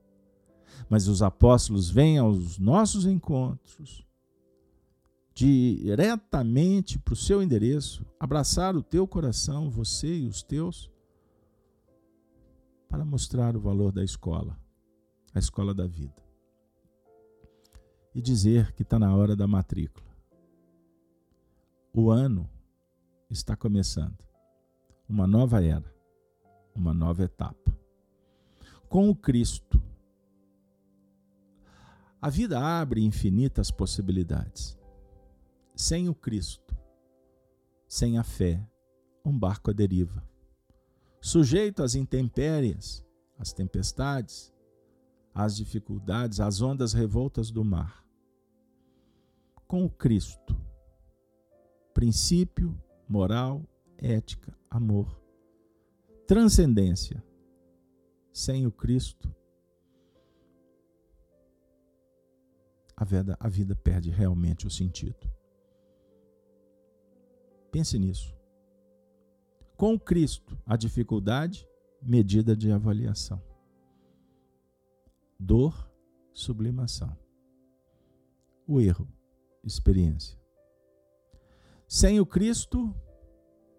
Mas 0.89 1.09
os 1.09 1.23
apóstolos 1.23 1.91
vêm 1.91 2.19
aos 2.19 2.59
nossos 2.59 3.05
encontros 3.07 4.07
diretamente 5.35 6.99
para 6.99 7.15
o 7.15 7.17
seu 7.17 7.43
endereço, 7.43 8.05
abraçar 8.19 8.75
o 8.77 8.83
teu 8.83 9.07
coração, 9.07 9.71
você 9.71 10.19
e 10.19 10.27
os 10.27 10.43
teus, 10.43 10.91
para 12.89 13.05
mostrar 13.05 13.57
o 13.57 13.61
valor 13.61 13.93
da 13.93 14.03
escola, 14.03 14.59
a 15.33 15.39
escola 15.39 15.73
da 15.73 15.87
vida 15.87 16.29
e 18.19 18.21
dizer 18.21 18.73
que 18.73 18.83
está 18.83 18.99
na 18.99 19.15
hora 19.15 19.37
da 19.37 19.47
matrícula. 19.47 20.09
O 21.95 22.11
ano 22.11 22.51
está 23.31 23.55
começando. 23.55 24.19
Uma 25.09 25.25
nova 25.25 25.63
era, 25.63 25.95
uma 26.75 26.93
nova 26.93 27.23
etapa. 27.23 27.78
Com 28.89 29.11
o 29.11 29.15
Cristo, 29.15 29.79
a 32.23 32.31
vida 32.31 32.59
abre 32.59 33.05
infinitas 33.05 33.71
possibilidades. 33.71 34.79
Sem 35.77 36.09
o 36.09 36.15
Cristo, 36.15 36.75
sem 37.87 38.17
a 38.17 38.25
fé, 38.25 38.67
um 39.23 39.39
barco 39.39 39.71
à 39.71 39.75
deriva. 39.75 40.27
Sujeito 41.21 41.83
às 41.83 41.95
intempéries, 41.95 43.05
às 43.39 43.53
tempestades, 43.53 44.53
às 45.35 45.55
dificuldades, 45.55 46.41
às 46.41 46.63
ondas 46.63 46.95
revoltas 46.95 47.51
do 47.51 47.63
mar. 47.63 48.03
Com 49.67 49.85
o 49.85 49.91
Cristo, 49.91 50.59
princípio, 51.93 52.75
moral, 53.07 53.63
ética, 53.99 54.57
amor, 54.71 55.21
transcendência. 56.27 57.28
Sem 58.39 58.69
o 58.69 58.71
Cristo, 58.71 59.35
a 62.97 63.05
vida, 63.05 63.37
a 63.41 63.49
vida 63.49 63.75
perde 63.75 64.11
realmente 64.11 64.65
o 64.65 64.71
sentido. 64.71 65.29
Pense 67.73 67.99
nisso. 67.99 68.33
Com 69.77 69.99
Cristo, 69.99 70.57
a 70.65 70.77
dificuldade, 70.77 71.69
medida 72.01 72.55
de 72.55 72.71
avaliação. 72.71 73.43
Dor, 75.37 75.91
sublimação. 76.33 77.19
O 78.69 78.81
erro, 78.81 79.09
experiência. 79.65 80.39
Sem 81.89 82.21
o 82.21 82.25
Cristo, 82.25 82.95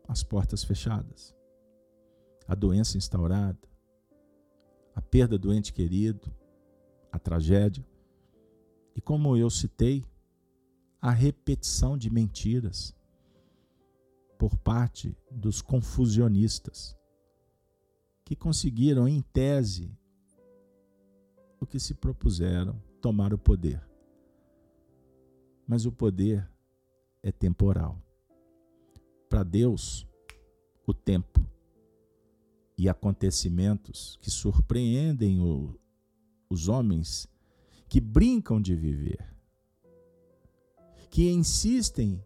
as 0.06 0.22
portas 0.22 0.66
fechadas, 0.66 1.34
a 2.46 2.54
doença 2.54 2.98
instaurada, 2.98 3.69
a 5.00 5.02
perda 5.02 5.38
do 5.38 5.54
ente 5.54 5.72
querido, 5.72 6.30
a 7.10 7.18
tragédia. 7.18 7.88
E 8.94 9.00
como 9.00 9.38
eu 9.38 9.50
citei, 9.50 10.04
a 11.02 11.10
repetição 11.10 11.98
de 11.98 12.10
mentiras 12.10 12.94
por 14.38 14.58
parte 14.58 15.18
dos 15.32 15.62
confusionistas, 15.62 16.98
que 18.26 18.36
conseguiram, 18.36 19.08
em 19.08 19.22
tese, 19.22 19.90
o 21.62 21.66
que 21.66 21.80
se 21.80 21.94
propuseram, 21.94 22.78
tomar 23.02 23.34
o 23.34 23.38
poder. 23.38 23.82
Mas 25.66 25.86
o 25.86 25.94
poder 25.94 26.46
é 27.24 27.32
temporal. 27.32 27.98
Para 29.30 29.44
Deus, 29.44 30.06
o 30.86 30.94
tempo 30.94 31.40
e 32.80 32.88
acontecimentos 32.88 34.18
que 34.22 34.32
surpreendem 34.32 35.42
o, 35.42 35.78
os 36.50 36.70
homens 36.70 37.28
que 37.90 38.00
brincam 38.00 38.62
de 38.62 38.74
viver, 38.74 39.36
que 41.10 41.30
insistem 41.30 42.24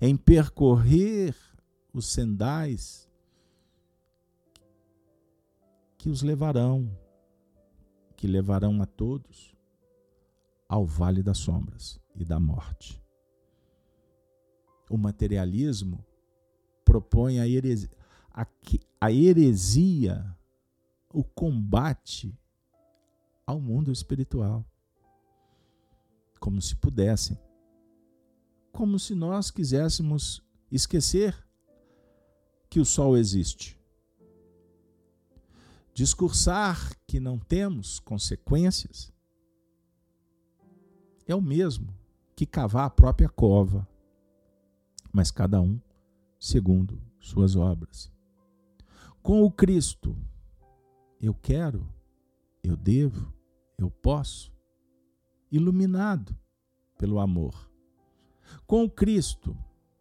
em 0.00 0.16
percorrer 0.16 1.36
os 1.92 2.08
sendais 2.08 3.08
que 5.98 6.08
os 6.08 6.20
levarão, 6.20 6.90
que 8.16 8.26
levarão 8.26 8.82
a 8.82 8.86
todos 8.86 9.54
ao 10.68 10.84
vale 10.84 11.22
das 11.22 11.38
sombras 11.38 12.00
e 12.16 12.24
da 12.24 12.40
morte. 12.40 13.00
O 14.90 14.98
materialismo 14.98 16.04
propõe 16.84 17.38
a 17.38 17.48
heresia, 17.48 18.03
a, 18.34 18.46
a 19.00 19.12
heresia 19.12 20.36
o 21.10 21.22
combate 21.22 22.36
ao 23.46 23.60
mundo 23.60 23.92
espiritual, 23.92 24.66
como 26.40 26.60
se 26.60 26.74
pudessem 26.74 27.38
como 28.74 28.98
se 28.98 29.14
nós 29.14 29.52
quiséssemos 29.52 30.42
esquecer 30.68 31.46
que 32.68 32.80
o 32.80 32.84
sol 32.84 33.16
existe. 33.16 33.80
Discursar 35.94 36.92
que 37.06 37.20
não 37.20 37.38
temos 37.38 38.00
consequências 38.00 39.12
é 41.24 41.34
o 41.36 41.40
mesmo 41.40 41.94
que 42.34 42.44
cavar 42.44 42.86
a 42.86 42.90
própria 42.90 43.28
cova, 43.28 43.88
mas 45.12 45.30
cada 45.30 45.60
um 45.60 45.80
segundo 46.36 47.00
suas 47.20 47.54
obras. 47.54 48.12
Com 49.24 49.42
o 49.42 49.50
Cristo, 49.50 50.16
eu 51.20 51.34
quero, 51.34 51.92
eu 52.62 52.76
devo, 52.76 53.32
eu 53.76 53.90
posso, 53.90 54.52
iluminado 55.50 56.38
pelo 56.96 57.18
amor 57.18 57.74
com 58.66 58.88
Cristo, 58.88 59.56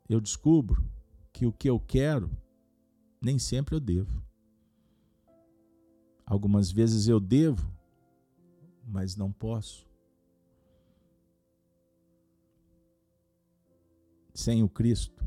eu 0.07 0.19
descubro 0.19 0.89
que 1.31 1.45
o 1.45 1.51
que 1.51 1.69
eu 1.69 1.79
quero, 1.79 2.29
nem 3.21 3.37
sempre 3.39 3.75
eu 3.75 3.79
devo. 3.79 4.23
Algumas 6.25 6.71
vezes 6.71 7.07
eu 7.07 7.19
devo, 7.19 7.71
mas 8.85 9.15
não 9.15 9.31
posso. 9.31 9.87
Sem 14.33 14.63
o 14.63 14.69
Cristo, 14.69 15.25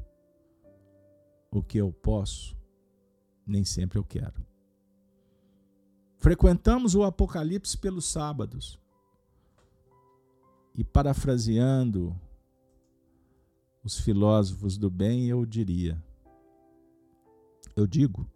o 1.50 1.62
que 1.62 1.78
eu 1.78 1.92
posso, 1.92 2.55
nem 3.46 3.64
sempre 3.64 3.98
eu 3.98 4.04
quero. 4.04 4.44
Frequentamos 6.16 6.94
o 6.94 7.04
Apocalipse 7.04 7.78
pelos 7.78 8.06
sábados. 8.06 8.80
E 10.74 10.82
parafraseando 10.82 12.18
os 13.82 13.98
filósofos 13.98 14.76
do 14.76 14.90
bem, 14.90 15.26
eu 15.26 15.46
diria. 15.46 16.02
Eu 17.76 17.86
digo. 17.86 18.28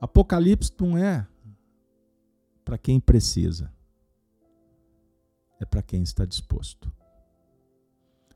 Apocalipse 0.00 0.72
não 0.78 0.96
é 0.96 1.26
para 2.64 2.76
quem 2.76 3.00
precisa, 3.00 3.72
é 5.58 5.64
para 5.64 5.82
quem 5.82 6.02
está 6.02 6.24
disposto. 6.24 6.92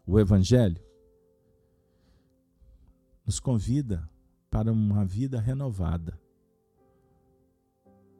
O 0.06 0.18
Evangelho 0.18 0.82
nos 3.24 3.38
convida 3.38 4.08
para 4.50 4.72
uma 4.72 5.04
vida 5.04 5.40
renovada, 5.40 6.20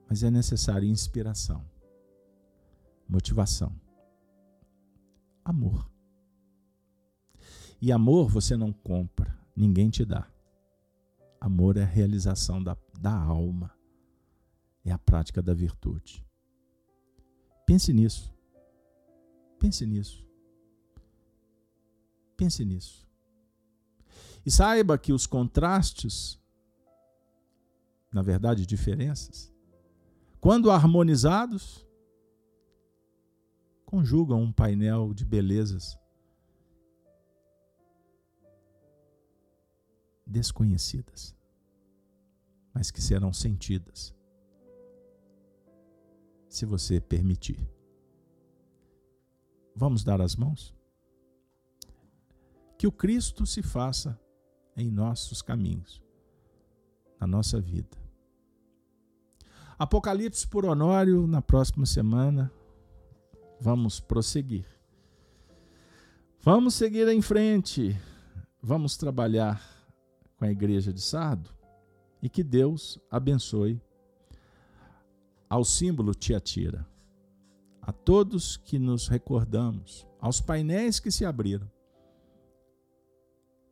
mas 0.09 0.23
é 0.23 0.31
necessário 0.31 0.89
inspiração, 0.89 1.65
motivação, 3.09 3.75
amor. 5.45 5.91
E 7.83 7.91
amor 7.91 8.29
você 8.29 8.57
não 8.57 8.73
compra, 8.73 9.37
ninguém 9.57 9.91
te 9.91 10.05
dá. 10.05 10.31
Amor 11.41 11.77
é 11.77 11.83
a 11.83 11.87
realização 11.87 12.63
da, 12.63 12.77
da 13.01 13.13
alma, 13.13 13.75
é 14.85 14.93
a 14.93 14.99
prática 14.99 15.43
da 15.43 15.55
virtude. 15.55 16.25
Pense 17.67 17.93
nisso. 17.93 18.33
Pense 19.59 19.87
nisso. 19.87 20.27
Pense 22.37 22.65
nisso. 22.65 23.10
E 24.45 24.51
saiba 24.51 24.97
que 24.97 25.13
os 25.13 25.27
contrastes, 25.27 26.41
na 28.13 28.23
verdade, 28.23 28.65
diferenças, 28.65 29.53
quando 30.41 30.71
harmonizados, 30.71 31.87
conjugam 33.85 34.41
um 34.43 34.53
painel 34.53 35.13
de 35.13 35.25
belezas 35.25 35.99
desconhecidas, 40.25 41.37
mas 42.73 42.91
que 42.91 43.03
serão 43.03 43.33
sentidas, 43.33 44.15
se 46.49 46.65
você 46.65 47.01
permitir. 47.01 47.69
Vamos 49.75 50.03
dar 50.03 50.21
as 50.21 50.37
mãos? 50.37 50.75
Que 52.79 52.87
o 52.87 52.93
Cristo 52.93 53.45
se 53.45 53.63
faça 53.63 54.19
em 54.77 54.91
nossos 54.91 55.43
caminhos, 55.43 56.03
na 57.21 57.27
nossa 57.27 57.61
vida. 57.61 57.97
Apocalipse 59.79 60.47
por 60.47 60.65
Honório, 60.65 61.27
na 61.27 61.41
próxima 61.41 61.87
semana, 61.87 62.53
vamos 63.61 63.99
prosseguir. 63.99 64.67
Vamos 66.43 66.75
seguir 66.75 67.09
em 67.09 67.21
frente, 67.21 67.99
vamos 68.63 68.97
trabalhar 68.97 69.63
com 70.37 70.45
a 70.45 70.51
igreja 70.51 70.93
de 70.93 71.01
Sardo 71.01 71.51
e 72.23 72.29
que 72.29 72.43
Deus 72.43 72.99
abençoe 73.11 73.81
ao 75.49 75.65
símbolo 75.65 76.15
Tiatira, 76.15 76.87
a 77.83 77.93
todos 77.93 78.57
que 78.57 78.79
nos 78.79 79.09
recordamos, 79.09 80.07
aos 80.21 80.41
painéis 80.41 81.01
que 81.01 81.11
se 81.11 81.25
abriram, 81.25 81.69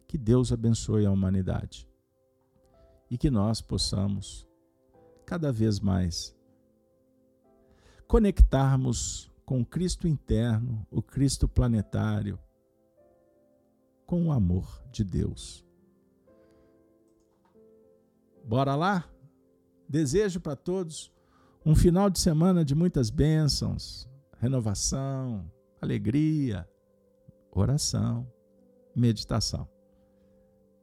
Que 0.08 0.18
Deus 0.18 0.50
abençoe 0.50 1.04
a 1.04 1.10
humanidade 1.10 1.86
e 3.10 3.18
que 3.18 3.30
nós 3.30 3.60
possamos 3.60 4.48
cada 5.24 5.52
vez 5.52 5.78
mais 5.78 6.34
conectarmos 8.06 9.30
com 9.44 9.60
o 9.60 9.66
Cristo 9.66 10.08
interno, 10.08 10.86
o 10.90 11.02
Cristo 11.02 11.46
planetário, 11.46 12.38
com 14.06 14.26
o 14.26 14.32
amor 14.32 14.82
de 14.90 15.04
Deus. 15.04 15.62
Bora 18.44 18.74
lá? 18.74 19.06
Desejo 19.86 20.40
para 20.40 20.56
todos 20.56 21.12
um 21.64 21.74
final 21.74 22.08
de 22.08 22.18
semana 22.18 22.64
de 22.64 22.74
muitas 22.74 23.10
bênçãos, 23.10 24.08
renovação, 24.38 25.50
alegria, 25.82 26.66
oração, 27.50 28.26
meditação. 28.94 29.68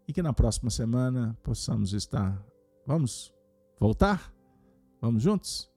E 0.07 0.13
que 0.13 0.21
na 0.21 0.33
próxima 0.33 0.69
semana 0.69 1.37
possamos 1.43 1.93
estar. 1.93 2.43
Vamos 2.85 3.33
voltar? 3.79 4.33
Vamos 5.01 5.23
juntos? 5.23 5.71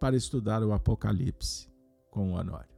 Para 0.00 0.16
estudar 0.16 0.62
o 0.62 0.72
Apocalipse 0.72 1.70
com 2.10 2.32
o 2.32 2.34
Honório. 2.34 2.72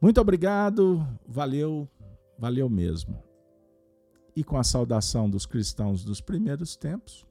Muito 0.00 0.20
obrigado, 0.20 1.06
valeu, 1.26 1.88
valeu 2.38 2.68
mesmo. 2.68 3.22
E 4.34 4.42
com 4.42 4.56
a 4.56 4.64
saudação 4.64 5.28
dos 5.28 5.46
cristãos 5.46 6.04
dos 6.04 6.20
primeiros 6.20 6.74
tempos, 6.74 7.26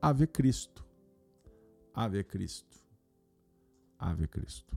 Ave 0.00 0.26
Cristo, 0.26 0.84
Ave 1.94 2.22
Cristo, 2.22 2.84
Ave 3.98 4.28
Cristo. 4.28 4.76